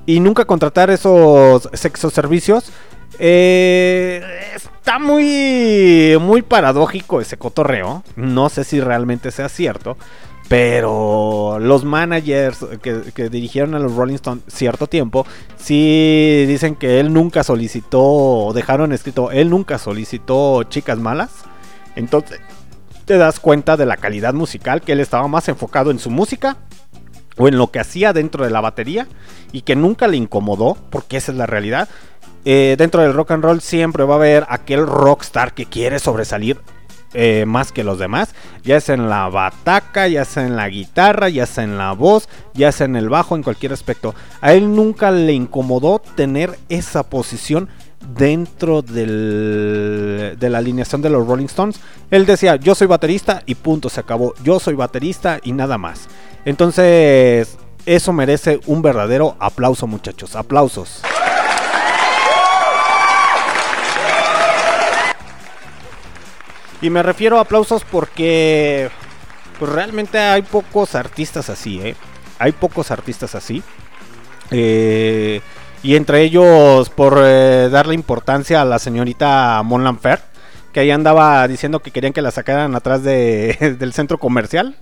[0.06, 2.72] y nunca contratar esos sexoservicios.
[3.20, 4.22] Eh,
[4.56, 8.04] está muy, muy paradójico ese cotorreo.
[8.16, 9.98] No sé si realmente sea cierto.
[10.48, 15.26] Pero los managers que, dirigieron a los Rolling Stones cierto tiempo,
[15.58, 21.32] sí dicen que él nunca solicitó, dejaron escrito, él nunca solicitó chicas malas.
[21.96, 22.40] Entonces
[23.04, 26.58] te das cuenta de la calidad musical, que él estaba más enfocado en su música
[27.38, 29.08] o en lo que hacía dentro de la batería
[29.52, 31.90] y que nunca le incomodó, porque esa es la realidad.
[32.46, 36.58] Eh, dentro del rock and roll siempre va a haber aquel rockstar que quiere sobresalir
[37.20, 41.30] eh, más que los demás, ya sea en la bataca, ya sea en la guitarra,
[41.30, 44.14] ya sea en la voz, ya sea en el bajo, en cualquier aspecto.
[44.40, 47.70] A él nunca le incomodó tener esa posición
[48.16, 51.80] dentro del- de la alineación de los Rolling Stones.
[52.12, 54.36] Él decía, yo soy baterista y punto, se acabó.
[54.44, 56.08] Yo soy baterista y nada más.
[56.46, 57.58] Entonces,
[57.88, 60.36] eso merece un verdadero aplauso, muchachos.
[60.36, 61.02] Aplausos.
[66.82, 68.90] Y me refiero a aplausos porque
[69.60, 71.96] pues, realmente hay pocos artistas así, ¿eh?
[72.40, 73.64] Hay pocos artistas así.
[74.52, 75.42] Eh,
[75.84, 80.26] y entre ellos, por eh, darle importancia a la señorita Mon Laferte,
[80.72, 84.76] que ahí andaba diciendo que querían que la sacaran atrás de- del centro comercial,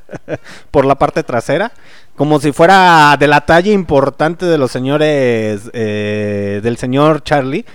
[0.70, 1.72] por la parte trasera,
[2.16, 7.66] como si fuera de la talla importante de los señores, eh, del señor Charlie.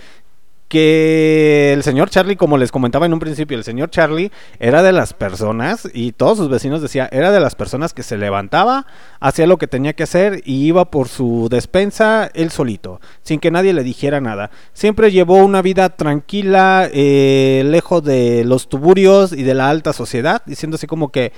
[0.72, 4.93] Que el señor Charlie, como les comentaba en un principio, el señor Charlie era de
[4.93, 8.85] las personas, y todos sus vecinos decían, era de las personas que se lejos
[9.19, 13.52] hacía lo que tenía que hacer y iba por su despensa él solito, sin que
[13.52, 14.49] nadie le dijera nada.
[14.72, 20.41] Siempre llevó una vida tranquila, eh, lejos de los tuburios y de la alta sociedad,
[20.45, 21.34] diciendo así como que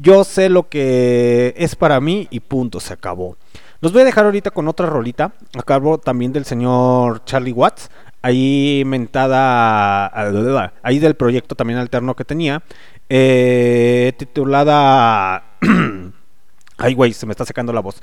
[0.00, 3.36] yo sé lo que es para mí y punto, se acabó.
[3.80, 7.90] Los voy a dejar ahorita con otra rolita, a cargo también del señor Charlie Watts,
[8.22, 10.06] ahí mentada,
[10.82, 12.62] ahí del proyecto también alterno que tenía,
[13.08, 15.44] eh, titulada...
[16.80, 18.00] Ay, güey, se me está secando la voz.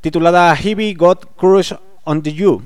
[0.00, 1.72] Titulada Heavy Got Crush
[2.04, 2.62] on the You.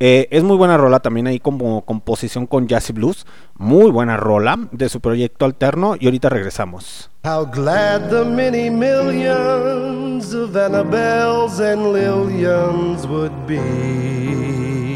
[0.00, 3.26] Eh, es muy buena rola también ahí como composición con jazz y blues.
[3.56, 7.10] Muy buena rola de su proyecto alterno y ahorita regresamos.
[7.24, 14.87] How glad the many millions of Annabelles and Lillians would be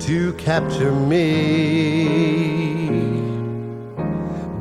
[0.00, 2.40] to capture me.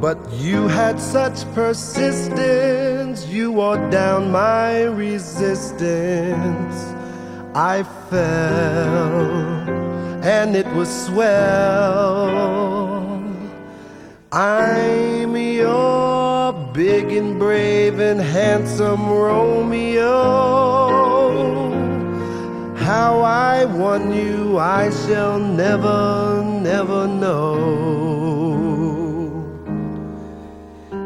[0.01, 6.75] But you had such persistence, you wore down my resistance.
[7.55, 9.21] I fell,
[10.23, 12.39] and it was swell.
[14.31, 20.09] I'm your big and brave and handsome Romeo.
[22.89, 27.53] How I won you, I shall never, never know.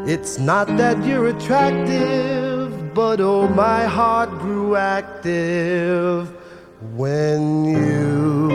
[0.06, 6.32] It's not that you're attractive, but oh, my heart grew active
[6.96, 8.48] when you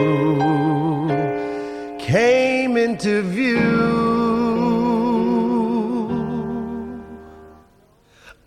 [2.00, 4.10] came into view.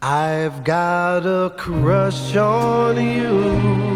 [0.02, 3.91] I've got a crush on you,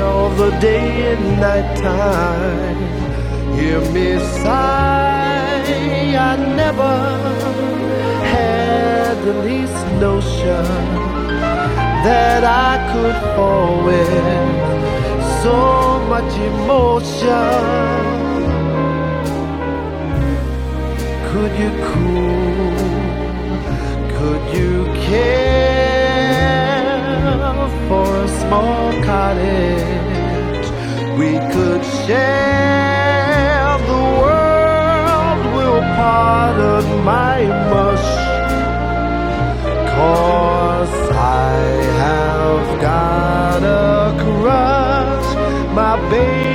[0.00, 2.78] all the day and night time.
[3.54, 5.62] Hear me sigh,
[6.30, 6.94] I never
[8.34, 10.66] had the least notion
[12.06, 14.10] that I could fall with
[15.44, 15.58] so
[16.12, 17.54] much emotion.
[21.30, 22.74] Could you cool?
[24.18, 24.72] Could you
[25.06, 25.91] care
[28.52, 30.66] small cottage
[31.18, 33.78] we could share.
[33.90, 37.38] The world will pardon my
[37.72, 38.10] mush,
[39.94, 41.52] cause I
[42.02, 45.28] have got a crush,
[45.74, 46.51] my baby.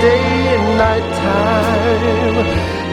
[0.00, 2.46] Day and night time.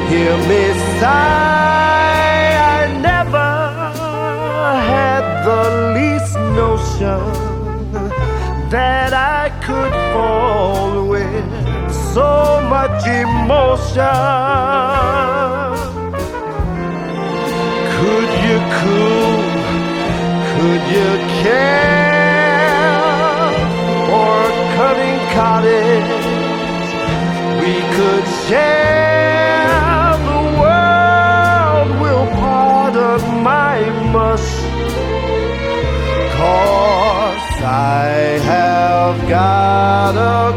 [0.10, 0.64] Hear me
[1.00, 3.52] sigh, I never
[4.92, 5.64] had the
[5.96, 7.22] least notion
[8.70, 11.46] that I could fall with
[12.16, 12.32] so
[12.74, 14.18] much emotion.
[17.98, 19.38] Could you cool?
[20.52, 21.10] Could you
[21.44, 22.07] care
[27.98, 31.90] could share the world.
[32.00, 33.78] Will pardon my
[34.14, 34.50] mush.
[36.38, 40.57] Cause I have got a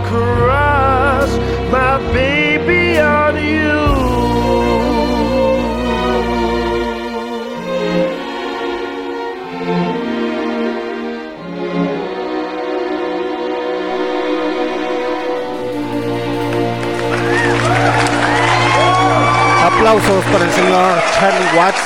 [19.80, 21.80] Aplausos para el señor Charlie Watts.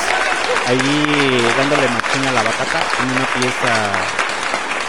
[0.67, 3.93] Ahí dándole machina a la batata en una pieza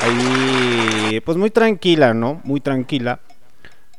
[0.02, 2.40] ahí, pues muy tranquila, ¿no?
[2.42, 3.20] Muy tranquila.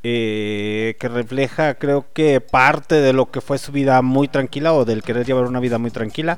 [0.04, 4.86] eh, que refleja, creo que parte de lo que fue su vida muy tranquila o
[4.86, 6.38] del querer llevar una vida muy tranquila,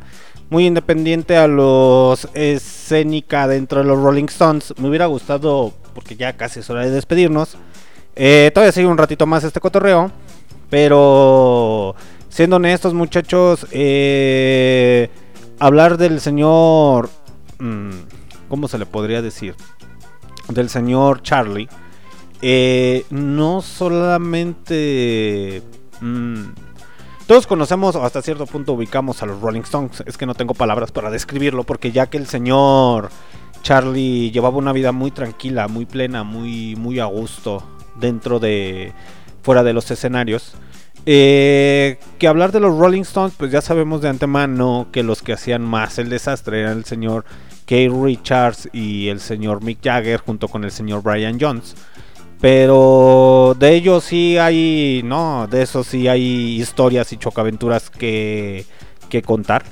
[0.50, 4.74] muy independiente a los escénica dentro de los Rolling Stones.
[4.78, 7.58] Me hubiera gustado, porque ya casi es hora de despedirnos.
[8.16, 10.12] eh, todavía sigue un ratito más este cotorreo,
[10.70, 11.96] pero
[12.30, 15.10] siendo honestos, muchachos, eh,
[15.60, 17.10] hablar del señor.
[17.60, 17.89] mm,
[18.47, 19.56] ¿Cómo se le podría decir?
[20.47, 21.68] Del señor Charlie.
[22.41, 25.61] eh, no solamente.
[26.01, 26.43] mm,
[27.27, 30.03] todos conocemos hasta cierto punto ubicamos a los Rolling Stones.
[30.06, 33.10] Es que no tengo palabras para describirlo porque ya que el señor
[33.61, 37.64] Charlie llevaba una vida muy tranquila, muy plena, muy, muy a gusto
[37.99, 38.93] dentro de
[39.43, 40.53] fuera de los escenarios.
[41.11, 45.34] Eh, que hablar de los Rolling Stones, pues ya sabemos de antemano que los que
[45.34, 47.26] hacían más el desastre eran el señor
[47.65, 51.76] Keith Richards y el señor Mick Jagger junto con el señor Brian Jones.
[52.40, 58.68] Pero de ellos sí hay, no, de eso sí hay historias y chocaventuras que,
[59.10, 59.64] que contar.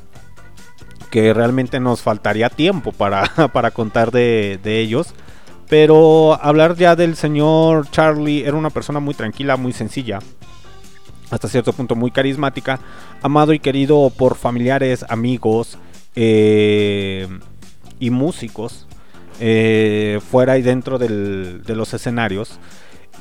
[1.12, 5.14] Que realmente nos faltaría tiempo para, para contar de, de ellos.
[5.70, 10.18] Pero hablar ya del señor Charlie era una persona muy tranquila, muy sencilla.
[11.30, 12.80] Hasta cierto punto muy carismática.
[13.22, 15.78] Amado y querido por familiares, amigos
[16.16, 17.28] eh,
[18.00, 18.88] y músicos.
[19.40, 22.58] eh, fuera y dentro del- de los escenarios.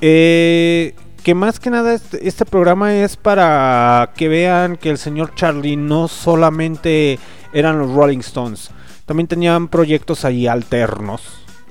[0.00, 5.34] Eh, que más que nada este, este programa es para que vean que el señor
[5.34, 7.18] Charlie no solamente
[7.52, 8.70] eran los Rolling Stones,
[9.04, 11.22] también tenían proyectos ahí alternos.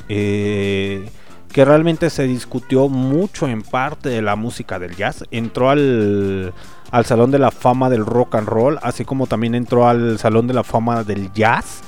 [0.10, 1.10] eh,
[1.56, 5.24] que realmente se discutió mucho en parte de la música del jazz.
[5.32, 6.54] Entró al,
[6.92, 10.48] al Salón de la Fama del Rock and Roll, así como también entró al Salón
[10.48, 11.80] de la Fama del Jazz.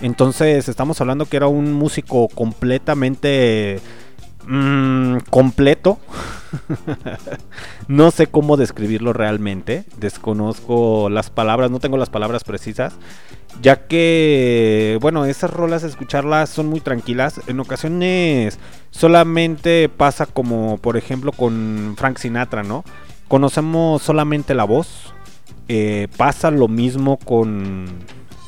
[0.00, 3.80] Entonces estamos hablando que era un músico completamente
[4.46, 5.98] mm, completo.
[7.88, 9.84] no sé cómo describirlo realmente.
[9.98, 12.94] Desconozco las palabras, no tengo las palabras precisas.
[13.62, 17.40] Ya que, bueno, esas rolas, escucharlas son muy tranquilas.
[17.46, 18.58] En ocasiones
[18.90, 22.84] solamente pasa como, por ejemplo, con Frank Sinatra, ¿no?
[23.28, 25.14] Conocemos solamente la voz.
[25.68, 27.86] Eh, pasa lo mismo con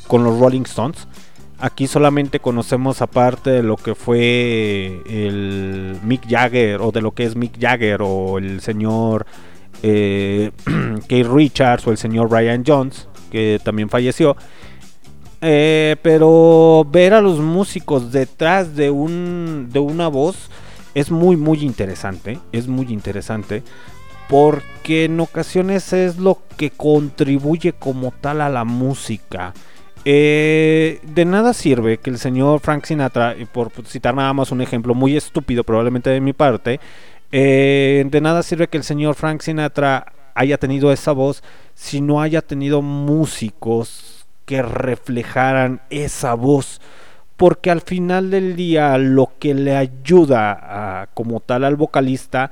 [0.08, 1.06] con los Rolling Stones.
[1.60, 7.24] Aquí solamente conocemos aparte de lo que fue el Mick Jagger o de lo que
[7.24, 9.26] es Mick Jagger o el señor
[9.82, 10.52] eh,
[11.08, 14.36] Keith Richards o el señor Brian Jones, que también falleció.
[15.40, 20.50] Eh, pero ver a los músicos detrás de, un, de una voz
[20.94, 22.38] es muy muy interesante.
[22.52, 23.64] Es muy interesante.
[24.28, 29.54] Porque en ocasiones es lo que contribuye como tal a la música.
[30.04, 34.60] Eh, de nada sirve que el señor Frank Sinatra, y por citar nada más un
[34.62, 36.80] ejemplo muy estúpido probablemente de mi parte,
[37.30, 41.42] eh, de nada sirve que el señor Frank Sinatra haya tenido esa voz
[41.74, 46.80] si no haya tenido músicos que reflejaran esa voz.
[47.36, 50.58] Porque al final del día lo que le ayuda
[51.02, 52.50] a- como tal al vocalista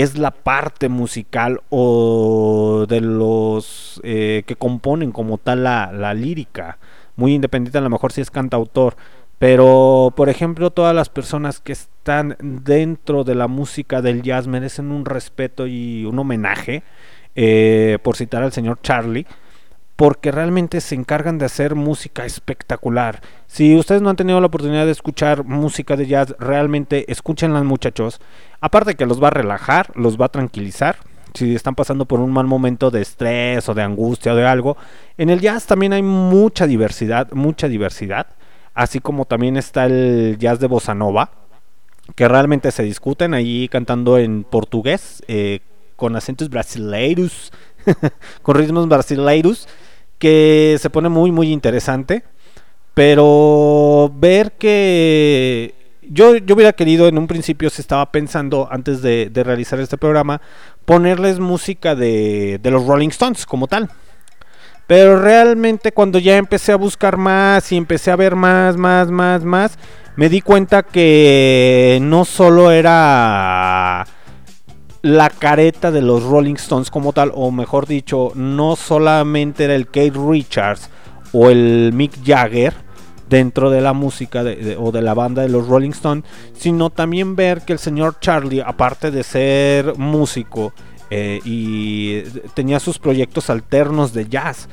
[0.00, 6.78] es la parte musical o de los eh, que componen como tal la, la lírica.
[7.16, 8.96] Muy independiente a lo mejor si es cantautor.
[9.40, 14.92] Pero, por ejemplo, todas las personas que están dentro de la música del jazz merecen
[14.92, 16.82] un respeto y un homenaje,
[17.34, 19.26] eh, por citar al señor Charlie,
[19.96, 23.20] porque realmente se encargan de hacer música espectacular.
[23.46, 28.20] Si ustedes no han tenido la oportunidad de escuchar música de jazz, realmente escúchenla muchachos.
[28.60, 30.96] Aparte que los va a relajar, los va a tranquilizar.
[31.34, 34.76] Si están pasando por un mal momento de estrés o de angustia o de algo.
[35.16, 38.26] En el jazz también hay mucha diversidad, mucha diversidad.
[38.74, 41.30] Así como también está el jazz de bossa nova,
[42.14, 45.60] que realmente se discuten ahí cantando en portugués, eh,
[45.96, 47.52] con acentos brasileiros,
[48.42, 49.68] con ritmos brasileiros,
[50.18, 52.24] que se pone muy, muy interesante.
[52.94, 59.30] Pero ver que yo, yo hubiera querido en un principio, se estaba pensando antes de,
[59.30, 60.40] de realizar este programa,
[60.84, 63.90] ponerles música de, de los Rolling Stones como tal.
[64.86, 69.44] Pero realmente cuando ya empecé a buscar más y empecé a ver más, más, más,
[69.44, 69.78] más,
[70.16, 74.04] me di cuenta que no solo era
[75.02, 79.86] la careta de los Rolling Stones como tal, o mejor dicho, no solamente era el
[79.86, 80.90] Kate Richards
[81.32, 82.74] o el Mick Jagger
[83.30, 84.42] dentro de la música
[84.78, 88.60] o de la banda de los Rolling Stones, sino también ver que el señor Charlie,
[88.60, 90.74] aparte de ser músico
[91.10, 92.22] eh, y
[92.54, 94.68] tenía sus proyectos alternos de jazz,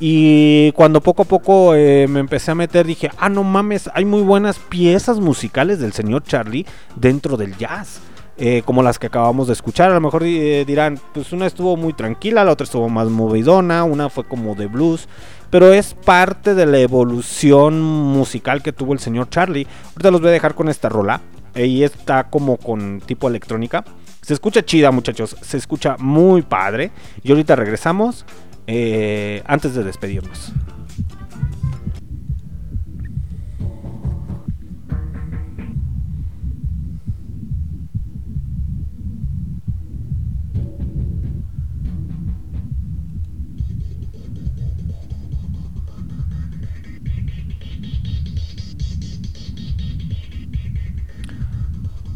[0.00, 4.04] y cuando poco a poco eh, me empecé a meter, dije, ah, no mames, hay
[4.04, 6.66] muy buenas piezas musicales del señor Charlie
[6.96, 8.00] dentro del jazz.
[8.36, 11.92] eh, como las que acabamos de escuchar, a lo mejor dirán, pues una estuvo muy
[11.92, 15.08] tranquila, la otra estuvo más movidona, una fue como de blues,
[15.54, 19.68] pero es parte de la evolución musical que tuvo el señor Charlie.
[19.90, 21.20] Ahorita los voy a dejar con esta rola,
[21.54, 23.84] eh, y está como con tipo electrónica.
[24.20, 26.90] Se escucha chida, muchachos, se escucha muy padre.
[27.22, 28.26] Y ahorita regresamos
[28.66, 30.52] eh, antes de despedirnos.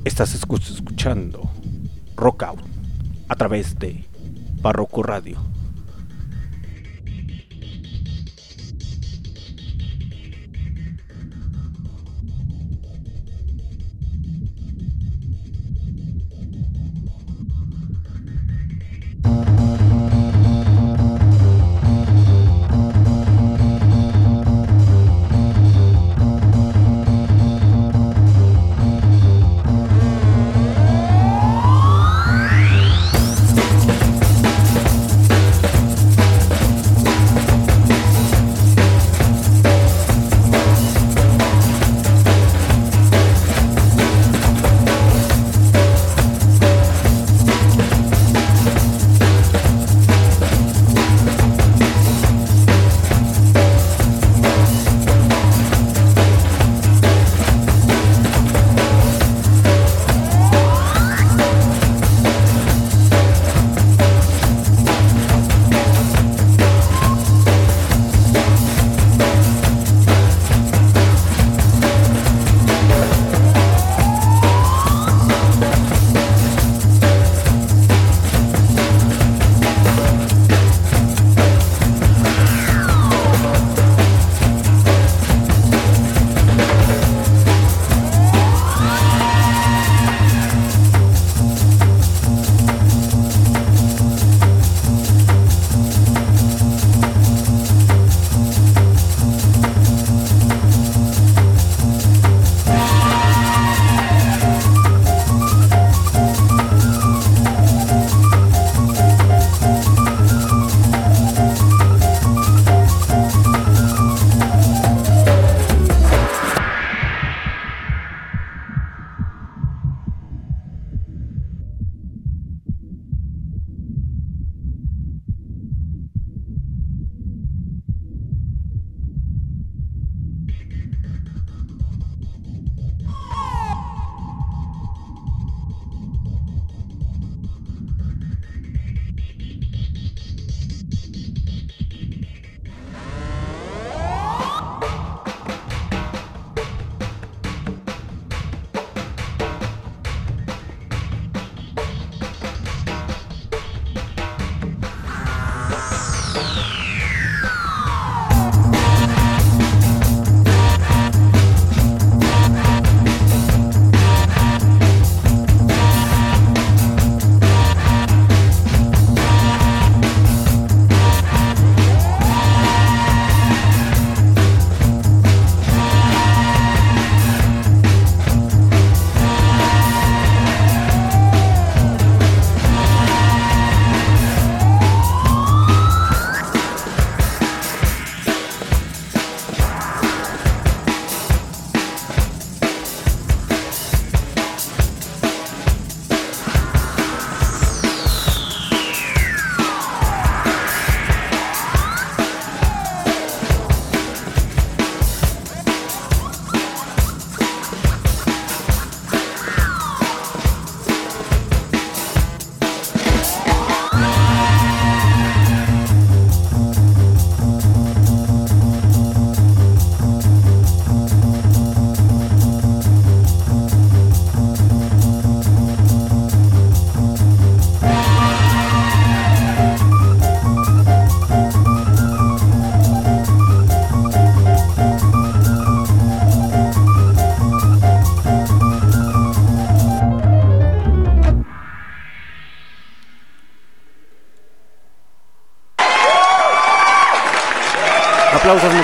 [0.08, 1.50] Estás escu- escuchando
[2.16, 2.60] Rock Out
[3.28, 4.06] a través de
[4.62, 5.36] Barroco Radio.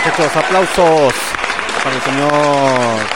[0.05, 1.14] Muchachos, aplausos
[1.82, 3.06] para el señor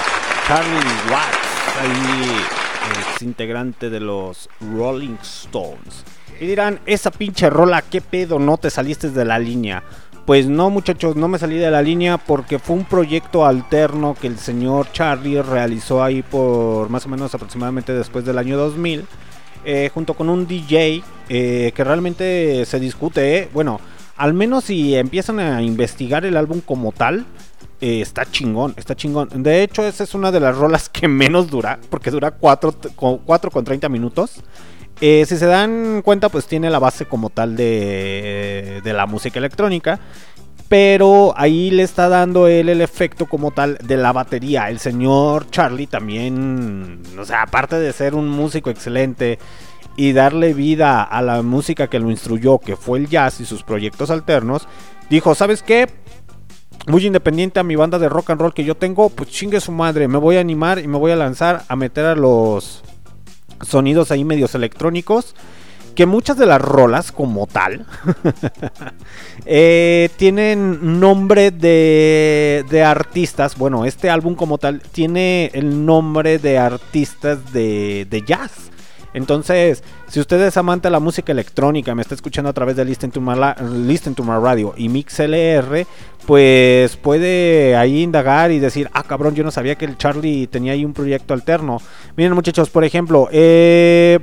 [0.46, 1.38] Charlie Watts,
[1.82, 6.04] ahí ex integrante de los Rolling Stones.
[6.40, 8.38] Y dirán, esa pinche rola, ¿qué pedo?
[8.38, 9.82] No te saliste de la línea.
[10.24, 14.28] Pues no muchachos, no me salí de la línea porque fue un proyecto alterno que
[14.28, 19.04] el señor Charlie realizó ahí por más o menos aproximadamente después del año 2000.
[19.64, 23.48] eh, junto con un DJ eh, que realmente se discute, eh.
[23.52, 23.80] bueno,
[24.18, 27.24] al menos si empiezan a investigar el álbum como tal,
[27.80, 29.28] eh, está chingón, está chingón.
[29.42, 33.18] De hecho, esa es una de las rolas que menos dura, porque dura 4 con,
[33.18, 34.42] cuatro con 30 minutos.
[35.00, 40.00] Eh, si se dan cuenta, pues tiene la base como tal de la música electrónica.
[40.68, 44.68] Pero ahí le está dando él el efecto como tal de la batería.
[44.68, 49.38] El señor Charlie también, o sea, aparte de ser un músico excelente
[49.96, 53.62] y darle vida a la música que lo instruyó, que fue el jazz y sus
[53.62, 54.68] proyectos alternos,
[55.10, 55.88] dijo, ¿sabes qué?
[56.86, 59.72] Muy independiente a mi banda de rock and roll que yo tengo, pues chingue su
[59.72, 62.84] madre, me voy a animar y me voy a lanzar a meter a los
[63.62, 65.34] sonidos ahí medios electrónicos.
[65.98, 67.84] Que muchas de las rolas como tal
[69.46, 73.58] eh, tienen nombre de, de artistas.
[73.58, 78.70] Bueno, este álbum como tal tiene el nombre de artistas de, de jazz.
[79.12, 82.84] Entonces, si usted es amante de la música electrónica, me está escuchando a través de
[82.84, 83.34] Listen to My,
[83.84, 85.84] Listen to My Radio y MixLR,
[86.26, 90.74] pues puede ahí indagar y decir, ah cabrón, yo no sabía que el Charlie tenía
[90.74, 91.80] ahí un proyecto alterno.
[92.16, 94.20] Miren muchachos, por ejemplo, eh,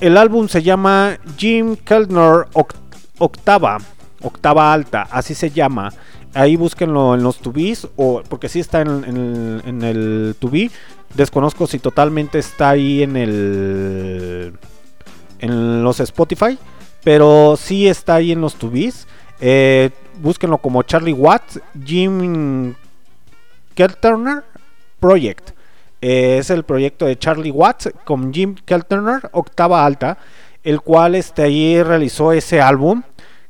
[0.00, 2.76] el álbum se llama Jim Keltner Oct-
[3.18, 3.78] Octava,
[4.22, 5.92] Octava Alta, así se llama.
[6.34, 10.70] Ahí búsquenlo en los tubis, o porque sí está en, el, tubi.
[11.14, 14.52] Desconozco si totalmente está ahí en el
[15.38, 16.58] en los Spotify,
[17.02, 19.06] pero sí está ahí en los tubis.
[19.40, 19.90] Eh,
[20.20, 22.74] búsquenlo como Charlie Watts, Jim
[23.74, 24.44] Keltner
[25.00, 25.55] Project.
[26.00, 30.18] Eh, es el proyecto de Charlie Watts con Jim Keltner, octava alta,
[30.62, 33.02] el cual este, ahí realizó ese álbum.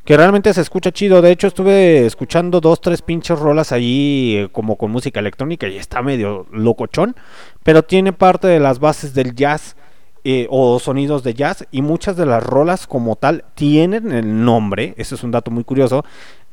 [0.04, 1.20] Que realmente se escucha chido.
[1.20, 5.78] De hecho, estuve escuchando dos, tres pinches rolas ahí, eh, como con música electrónica, y
[5.78, 7.16] está medio locochón.
[7.64, 9.74] Pero tiene parte de las bases del jazz
[10.22, 11.66] eh, o sonidos de jazz.
[11.72, 14.94] Y muchas de las rolas, como tal, tienen el nombre.
[14.96, 16.04] Ese es un dato muy curioso.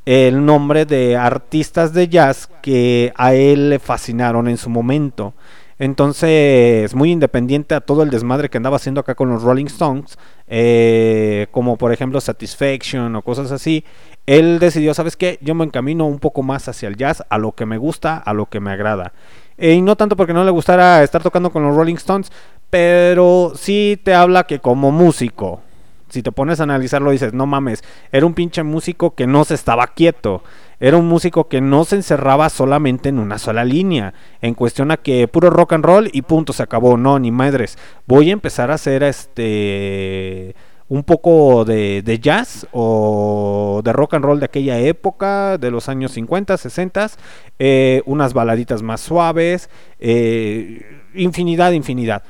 [0.03, 5.35] El nombre de artistas de jazz que a él le fascinaron en su momento.
[5.79, 10.17] Entonces, muy independiente a todo el desmadre que andaba haciendo acá con los Rolling Stones,
[10.47, 13.83] eh, como por ejemplo Satisfaction o cosas así,
[14.25, 15.39] él decidió, ¿sabes qué?
[15.41, 18.33] Yo me encamino un poco más hacia el jazz, a lo que me gusta, a
[18.33, 19.13] lo que me agrada.
[19.57, 22.31] Eh, y no tanto porque no le gustara estar tocando con los Rolling Stones,
[22.69, 25.61] pero sí te habla que como músico,
[26.09, 29.55] si te pones a analizarlo, dices, no mames, era un pinche músico que no se
[29.55, 30.43] estaba quieto.
[30.83, 34.13] Era un músico que no se encerraba solamente en una sola línea.
[34.41, 36.97] En cuestión a que puro rock and roll y punto, se acabó.
[36.97, 37.77] No, ni madres.
[38.05, 40.57] Voy a empezar a hacer este
[40.89, 45.87] un poco de, de jazz o de rock and roll de aquella época, de los
[45.87, 47.11] años 50, 60,
[47.59, 49.69] eh, unas baladitas más suaves,
[49.99, 50.81] eh,
[51.15, 52.23] infinidad, infinidad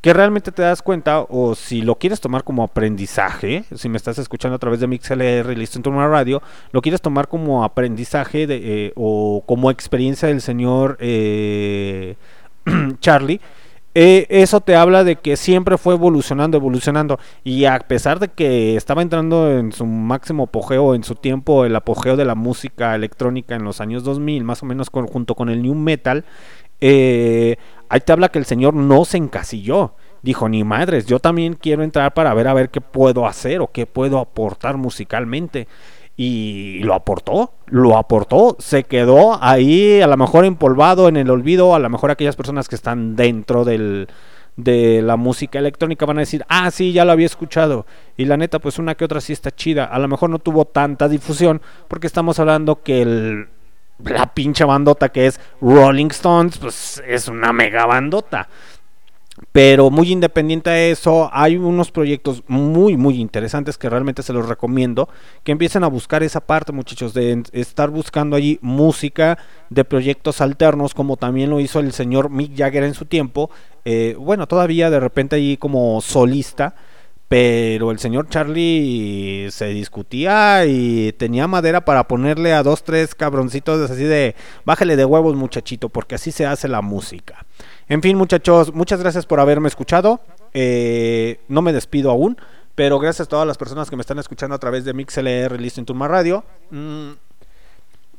[0.00, 4.18] que realmente te das cuenta o si lo quieres tomar como aprendizaje, si me estás
[4.18, 8.46] escuchando a través de MixLR y Listen to My Radio, lo quieres tomar como aprendizaje
[8.46, 12.14] de, eh, o como experiencia del señor eh,
[13.00, 13.40] Charlie,
[13.94, 17.18] eh, eso te habla de que siempre fue evolucionando, evolucionando.
[17.42, 21.74] Y a pesar de que estaba entrando en su máximo apogeo, en su tiempo, el
[21.74, 25.48] apogeo de la música electrónica en los años 2000, más o menos con- junto con
[25.48, 26.24] el New Metal,
[26.80, 27.56] eh,
[27.88, 29.94] ahí te habla que el señor no se encasilló.
[30.22, 33.70] Dijo, ni madres, yo también quiero entrar para ver a ver qué puedo hacer o
[33.70, 35.68] qué puedo aportar musicalmente.
[36.16, 41.76] Y lo aportó, lo aportó, se quedó ahí a lo mejor empolvado en el olvido,
[41.76, 44.08] a lo mejor aquellas personas que están dentro del,
[44.56, 47.86] de la música electrónica van a decir, ah, sí, ya lo había escuchado.
[48.16, 49.84] Y la neta, pues una que otra sí está chida.
[49.84, 53.48] A lo mejor no tuvo tanta difusión porque estamos hablando que el,
[54.04, 58.48] la pinche bandota que es Rolling Stones, pues es una mega bandota.
[59.52, 64.48] Pero muy independiente a eso, hay unos proyectos muy, muy interesantes que realmente se los
[64.48, 65.08] recomiendo.
[65.44, 69.38] Que empiecen a buscar esa parte, muchachos, de estar buscando allí música
[69.70, 73.50] de proyectos alternos, como también lo hizo el señor Mick Jagger en su tiempo.
[73.84, 76.74] Eh, bueno, todavía de repente allí como solista.
[77.28, 83.90] Pero el señor Charlie se discutía y tenía madera para ponerle a dos, tres cabroncitos
[83.90, 84.34] así de
[84.64, 87.44] bájale de huevos muchachito, porque así se hace la música.
[87.88, 90.20] En fin muchachos, muchas gracias por haberme escuchado.
[90.54, 92.38] Eh, no me despido aún,
[92.74, 95.84] pero gracias a todas las personas que me están escuchando a través de MixLR Listen
[95.84, 96.44] to Radio.
[96.70, 97.10] Mm,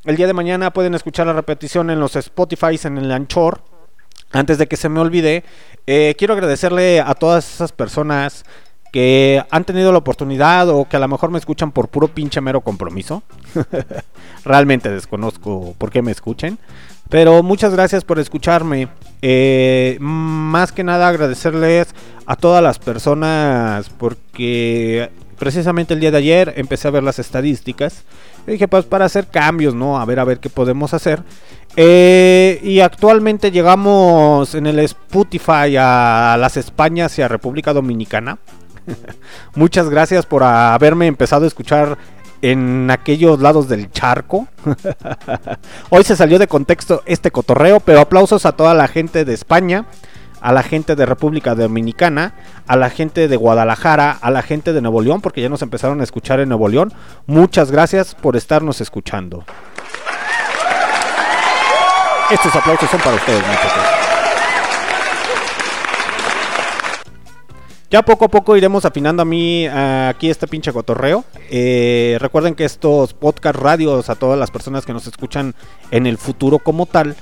[0.05, 3.61] El día de mañana pueden escuchar la repetición en los Spotify, en el Anchor.
[4.31, 5.43] Antes de que se me olvide,
[5.87, 8.45] eh, quiero agradecerle a todas esas personas
[8.91, 12.41] que han tenido la oportunidad o que a lo mejor me escuchan por puro pinche
[12.41, 13.23] mero compromiso.
[14.45, 16.57] Realmente desconozco por qué me escuchen.
[17.09, 18.87] Pero muchas gracias por escucharme.
[19.21, 21.87] Eh, más que nada agradecerles
[22.25, 25.09] a todas las personas porque
[25.39, 28.03] precisamente el día de ayer empecé a ver las estadísticas.
[28.45, 29.99] Y dije, pues para hacer cambios, ¿no?
[29.99, 31.23] A ver, a ver qué podemos hacer.
[31.75, 38.37] Eh, y actualmente llegamos en el Spotify a las Españas y a República Dominicana.
[39.55, 41.97] Muchas gracias por haberme empezado a escuchar
[42.41, 44.47] en aquellos lados del charco.
[45.89, 49.85] Hoy se salió de contexto este cotorreo, pero aplausos a toda la gente de España,
[50.41, 52.33] a la gente de República Dominicana,
[52.67, 55.99] a la gente de Guadalajara, a la gente de Nuevo León, porque ya nos empezaron
[56.01, 56.93] a escuchar en Nuevo León.
[57.27, 59.43] Muchas gracias por estarnos escuchando.
[62.31, 63.98] Estos aplausos son para ustedes, muchachos.
[67.91, 71.25] Ya poco a poco iremos afinando a mí aquí este pinche cotorreo.
[71.49, 75.55] Eh, recuerden que estos podcast radios a todas las personas que nos escuchan
[75.89, 77.15] en el futuro como tal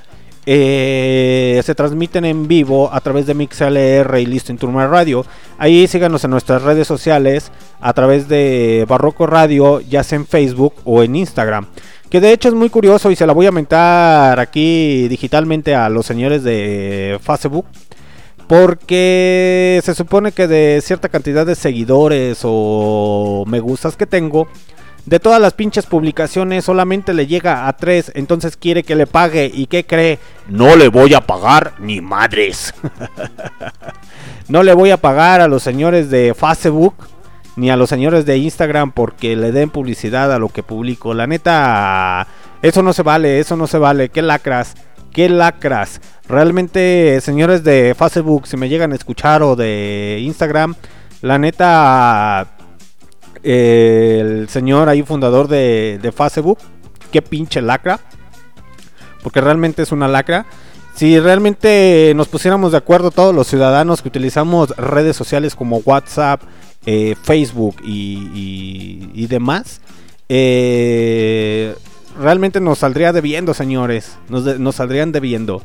[0.50, 5.26] eh, se transmiten en vivo a través de MixLR y Listo Turma Radio.
[5.58, 10.74] Ahí síganos en nuestras redes sociales a través de Barroco Radio, ya sea en Facebook
[10.84, 11.68] o en Instagram.
[12.10, 15.90] Que de hecho es muy curioso y se la voy a mentar aquí digitalmente a
[15.90, 17.66] los señores de Facebook.
[18.48, 24.48] Porque se supone que de cierta cantidad de seguidores o me gustas que tengo,
[25.08, 29.50] de todas las pinches publicaciones solamente le llega a tres, entonces quiere que le pague
[29.54, 30.20] y ¿qué cree?
[30.50, 32.74] No le voy a pagar ni madres.
[34.50, 36.94] no le voy a pagar a los señores de Facebook
[37.56, 41.14] ni a los señores de Instagram porque le den publicidad a lo que publico.
[41.14, 42.28] La neta,
[42.62, 44.10] eso no se vale, eso no se vale.
[44.10, 44.76] ¿Qué lacras?
[45.14, 46.00] ¿Qué lacras?
[46.28, 50.76] Realmente, señores de Facebook, si me llegan a escuchar o de Instagram,
[51.22, 52.48] la neta,
[53.44, 56.60] el señor ahí fundador de, Facebook,
[57.12, 58.00] qué pinche lacra.
[59.24, 60.46] Porque realmente es una lacra.
[60.96, 66.42] Si realmente nos pusiéramos de acuerdo todos los ciudadanos que utilizamos redes sociales como WhatsApp,
[66.86, 69.82] eh, Facebook y, y- y demás,
[70.30, 71.76] eh,
[72.20, 74.18] realmente nos saldría debiendo, señores.
[74.30, 75.62] Nos, nos saldrían debiendo.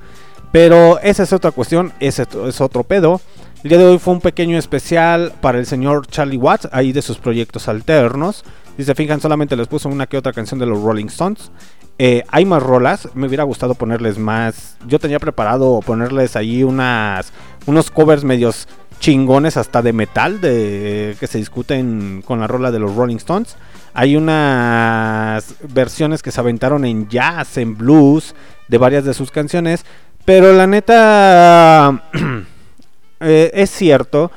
[0.53, 3.21] Pero esa es otra cuestión, ese es otro pedo.
[3.65, 7.01] El día de hoy fue un pequeño especial para el señor Charlie Watts, ahí de
[7.01, 8.45] sus proyectos alternos.
[8.77, 11.51] Si se fijan, solamente les puse una que otra canción de los Rolling Stones.
[11.99, 14.77] Eh, hay más rolas, me hubiera gustado ponerles más.
[14.87, 17.33] Yo tenía preparado ponerles ahí unas,
[17.67, 18.67] unos covers medios
[18.99, 23.57] chingones hasta de metal de, que se discuten con la rola de los Rolling Stones.
[23.95, 28.35] Hay unas versiones que se aventaron en jazz, en blues,
[28.69, 29.85] de varias de sus canciones.
[30.25, 32.09] Pero la neta,
[33.21, 34.31] eh, es cierto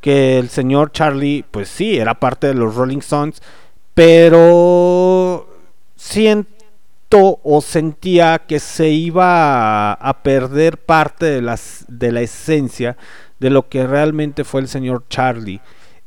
[0.00, 3.42] que el señor Charlie, pues sí, era parte de los Rolling Stones,
[3.94, 5.48] pero
[5.96, 12.96] siento o sentía que se iba a, perder parte de, las, de la esencia
[13.38, 15.60] de lo que realmente fue el señor Charlie.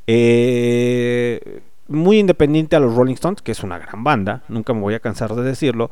[0.07, 4.93] Eh, muy independiente a los Rolling Stones, que es una gran banda, nunca me voy
[4.93, 5.91] a cansar de decirlo,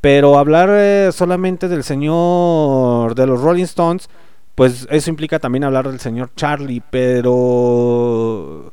[0.00, 4.08] pero hablar eh, solamente del señor de los Rolling Stones,
[4.54, 8.72] pues eso implica también hablar del señor Charlie, pero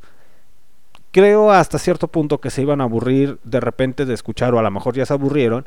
[1.12, 4.64] creo hasta cierto punto que se iban a aburrir de repente de escuchar, o a
[4.64, 5.66] lo mejor ya se aburrieron,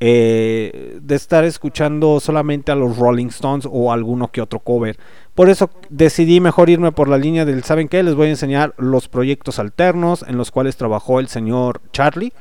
[0.00, 4.96] eh, de estar escuchando solamente a los Rolling Stones o alguno que otro cover.
[5.38, 8.02] Por eso decidí mejor irme por la línea del, ¿saben qué?
[8.02, 12.32] Les voy a enseñar los proyectos alternos en los cuales trabajó el señor Charlie.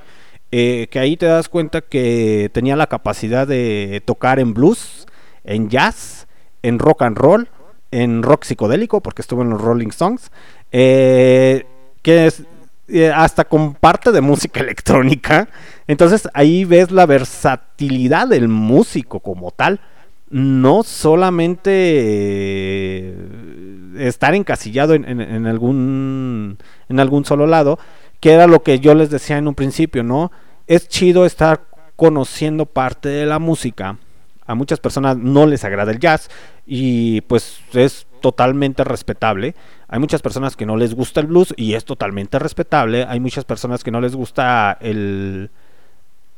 [0.49, 5.05] eh, que ahí te das cuenta que tenía la capacidad de tocar en blues,
[5.43, 6.27] en jazz,
[6.63, 7.49] en rock and roll,
[7.91, 10.31] en rock psicodélico, porque estuvo en los Rolling Stones,
[10.71, 11.67] eh,
[12.01, 12.41] que es
[12.87, 15.49] eh, hasta con parte de música electrónica.
[15.85, 19.81] Entonces ahí ves la versatilidad del músico como tal.
[20.29, 23.15] No solamente eh,
[23.97, 26.57] estar encasillado en, en- en algún
[26.89, 27.79] en algún solo lado,
[28.19, 30.31] que era lo que yo les decía en un principio, ¿no?
[30.67, 31.61] Es chido estar
[31.95, 33.97] conociendo parte de la música.
[34.45, 36.29] A muchas personas no les agrada el jazz
[36.65, 39.55] y pues es totalmente respetable.
[39.87, 43.05] Hay muchas personas que no les gusta el blues y es totalmente respetable.
[43.07, 45.51] Hay muchas personas que no les gusta el,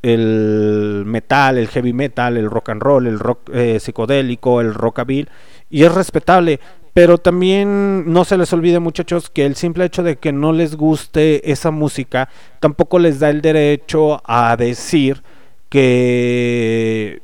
[0.01, 5.27] el metal, el heavy metal, el rock and roll, el rock eh, psicodélico, el rockabilly
[5.69, 6.59] y es respetable.
[6.93, 10.75] Pero también no se les olvide muchachos que el simple hecho de que no les
[10.75, 15.21] guste esa música tampoco les da el derecho a decir
[15.69, 17.21] que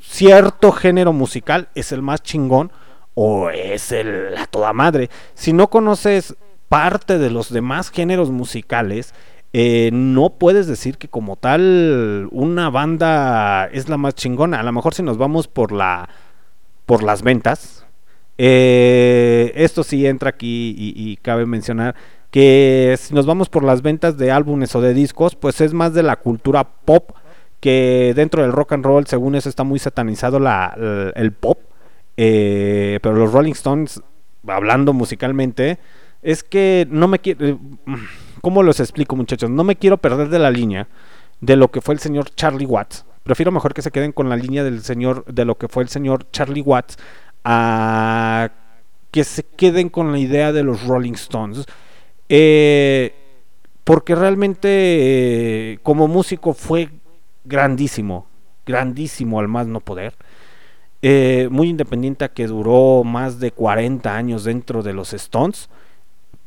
[0.00, 2.70] cierto género musical es el más chingón
[3.14, 5.10] o es el a toda madre.
[5.34, 6.36] Si no conoces
[6.68, 9.14] parte de los demás géneros musicales,
[9.52, 14.60] eh, no puedes decir que como tal una banda es la más chingona.
[14.60, 16.08] A lo mejor si nos vamos por la
[16.86, 17.86] por las ventas,
[18.38, 21.94] eh, esto sí entra aquí y, cabe mencionar
[22.30, 25.94] que si nos vamos por las ventas de álbumes o de discos, pues es más
[25.94, 27.10] de la cultura pop
[27.60, 31.60] que dentro del rock and roll, según eso, está muy satanizado la, el, el pop.
[32.16, 34.02] Eh, pero los Rolling Stones,
[34.46, 35.78] hablando musicalmente,
[36.22, 37.58] es que no me quiero...
[38.42, 39.48] ¿Cómo los explico, muchachos?
[39.48, 40.88] No me quiero perder de la línea
[41.40, 43.06] de lo que fue el señor Charlie Watts.
[43.22, 45.88] Prefiero mejor que se queden con la línea del señor, de lo que fue el
[45.88, 46.98] señor Charlie Watts,
[47.44, 48.50] a
[49.12, 51.66] que se queden con la idea de los Rolling Stones.
[52.28, 53.14] Eh,
[53.84, 54.68] porque realmente
[55.72, 56.88] eh, como músico fue
[57.44, 58.26] grandísimo,
[58.66, 60.14] grandísimo al más no poder.
[61.00, 65.68] Eh, muy independiente que duró más de 40 años dentro de los Stones,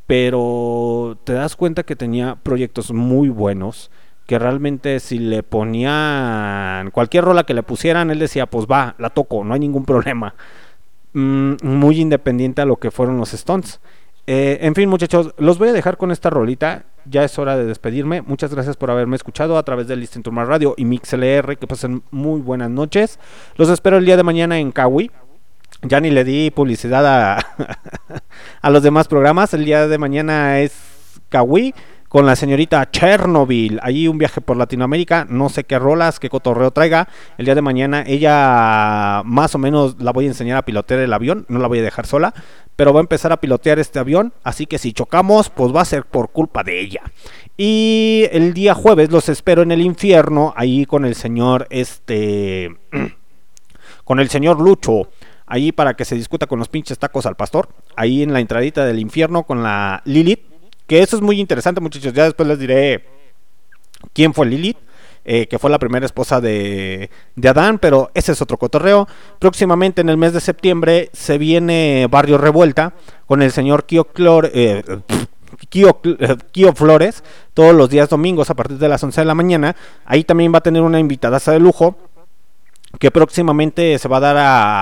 [0.08, 3.92] pero te das cuenta que tenía proyectos muy buenos,
[4.28, 9.10] que realmente si le ponían cualquier rola que le pusieran, él decía, pues va, la
[9.10, 10.36] toco, no hay ningún problema.
[11.14, 13.80] Mm, muy independiente a lo que fueron los Stones.
[14.28, 16.86] Eh, en fin, muchachos, los voy a dejar con esta rolita.
[17.06, 18.22] Ya es hora de despedirme.
[18.22, 21.58] Muchas gracias por haberme escuchado a través de Listen to My Radio y MixLR.
[21.58, 23.20] Que pasen muy buenas noches.
[23.56, 25.12] Los espero el día de mañana en Kawi.
[25.82, 27.38] Ya ni le di publicidad a,
[28.62, 29.54] a los demás programas.
[29.54, 30.74] El día de mañana es
[31.30, 31.74] Kawi
[32.16, 33.78] con la señorita Chernobyl.
[33.84, 35.26] Allí un viaje por Latinoamérica.
[35.28, 37.10] No sé qué rolas, qué cotorreo traiga.
[37.38, 41.12] El día de mañana ella más o menos la voy a enseñar a pilotear el
[41.12, 41.46] avión.
[41.50, 42.34] No la voy a dejar sola.
[42.78, 44.32] Pero va a empezar a pilotear este avión.
[44.46, 47.02] Así que si chocamos, pues va a ser por culpa de ella.
[47.58, 50.54] Y el día jueves los espero en el infierno.
[50.56, 52.78] Ahí con el señor este...
[54.06, 55.10] con el señor Lucho
[55.48, 58.86] ahí para que se discuta con los pinches tacos al pastor, ahí en la entradita
[58.86, 60.42] del infierno con la Lilith,
[60.88, 63.06] que eso es muy interesante muchachos, ya después les diré
[64.14, 64.78] quién fue Lilith.
[65.28, 69.08] eh, que fue la primera esposa de, de Adán, pero ese es otro cotorreo.
[69.40, 72.94] Próximamente en el mes de septiembre se viene Barrio Revuelta
[73.26, 77.24] con el señor Kio, Clor, eh, eh, Kio Flores,
[77.56, 79.76] todos los días domingos a partir de las 11 de la mañana.
[80.06, 81.98] Ahí también va a tener una invitada de lujo
[83.00, 84.36] que próximamente se va a dar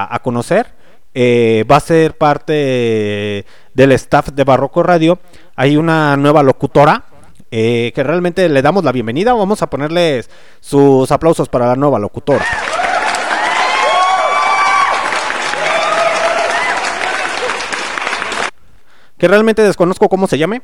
[0.10, 0.74] a, conocer.
[1.16, 5.20] Eh, va a ser parte del staff de Barroco Radio.
[5.56, 7.06] Hay una nueva locutora
[7.52, 9.34] eh, que realmente le damos la bienvenida.
[9.34, 10.30] Vamos a ponerles
[10.60, 12.44] sus aplausos para la nueva locutora.
[19.24, 20.64] Que realmente desconozco cómo se llame.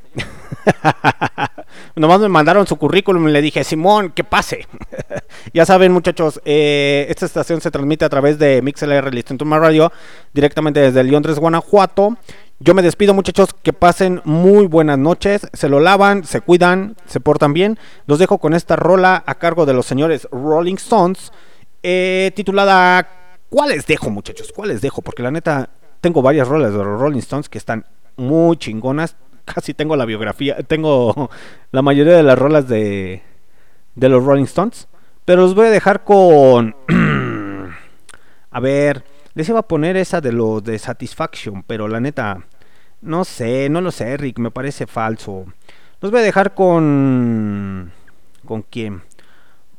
[1.95, 4.67] Nomás me mandaron su currículum y le dije, Simón, que pase.
[5.53, 9.93] ya saben, muchachos, eh, esta estación se transmite a través de MixLR Listen Radio,
[10.33, 12.17] directamente desde Londres, Guanajuato.
[12.59, 17.21] Yo me despido, muchachos, que pasen muy buenas noches, se lo lavan, se cuidan, se
[17.21, 17.79] portan bien.
[18.07, 21.31] Los dejo con esta rola a cargo de los señores Rolling Stones,
[21.81, 23.07] eh, titulada
[23.47, 24.51] ¿Cuáles dejo, muchachos?
[24.53, 25.01] ¿Cuáles dejo?
[25.01, 25.69] Porque la neta,
[26.01, 27.85] tengo varias rolas de los Rolling Stones que están
[28.19, 29.15] muy chingonas.
[29.45, 31.29] Casi tengo la biografía, tengo
[31.71, 33.23] la mayoría de las rolas de,
[33.95, 34.87] de los Rolling Stones.
[35.25, 36.75] Pero los voy a dejar con...
[38.51, 42.45] a ver, les iba a poner esa de los de Satisfaction, pero la neta,
[43.01, 45.45] no sé, no lo sé, Rick, me parece falso.
[46.01, 47.91] Los voy a dejar con...
[48.45, 49.03] ¿Con quién?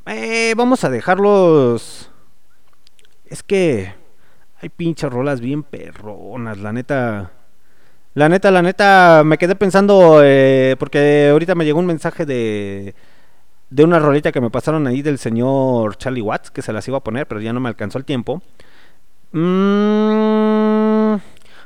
[0.07, 2.11] Eh, vamos a dejarlos...
[3.27, 3.95] Es que
[4.61, 7.33] hay pinches rolas bien perronas, la neta.
[8.15, 12.95] La neta, la neta, me quedé pensando, eh, porque ahorita me llegó un mensaje de,
[13.71, 16.99] de una rolita que me pasaron ahí del señor Charlie Watts, que se las iba
[16.99, 18.43] a poner, pero ya no me alcanzó el tiempo.
[19.31, 21.15] Mm,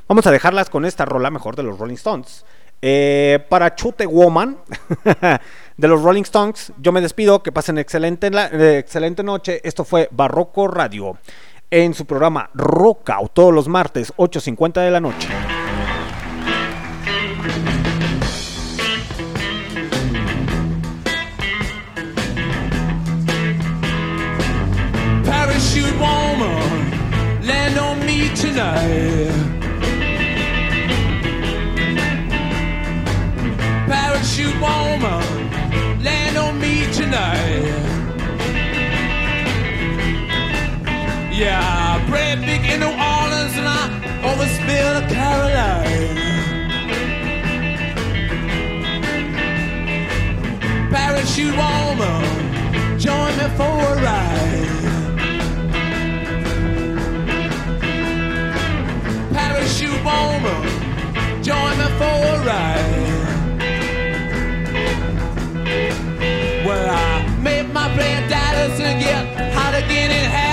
[0.06, 2.44] vamos a dejarlas con esta rola mejor de los Rolling Stones.
[2.82, 4.58] Eh, para Chute Woman
[5.78, 9.62] de los Rolling Stones, yo me despido, que pasen excelente, eh, excelente noche.
[9.64, 11.16] Esto fue Barroco Radio
[11.70, 15.28] en su programa Rockout todos los martes 8.50 de la noche.
[28.54, 29.34] Tonight.
[33.88, 35.22] Parachute woman,
[36.04, 37.82] land on me tonight.
[41.32, 42.06] Yeah, I
[42.46, 43.88] big in New Orleans and I
[44.22, 46.16] overspilled a Caroline.
[50.92, 54.63] Parachute woman, join me for a ride.
[60.14, 60.46] home.
[61.42, 63.04] Join me for a ride.
[66.66, 70.43] Well, I made my plan, Dallas, and get how to get it.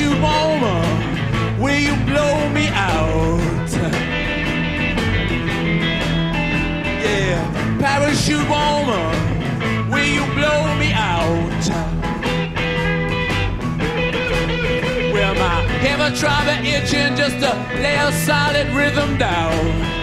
[0.00, 1.60] you woman?
[1.60, 3.70] Will you blow me out?
[7.04, 11.68] Yeah, parachute woman, will you blow me out?
[15.12, 17.50] Well, my hammer driver itching just to
[17.82, 19.99] lay a solid rhythm down.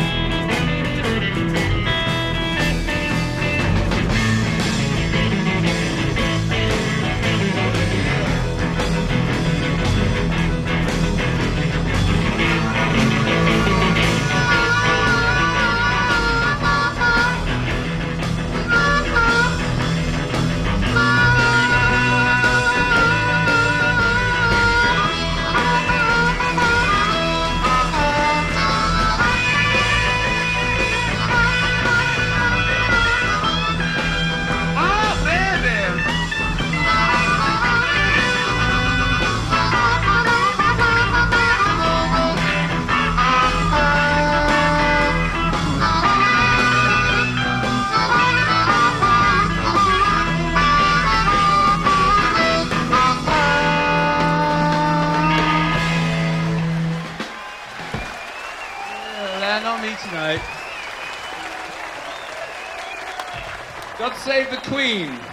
[64.15, 65.26] Save the Queen.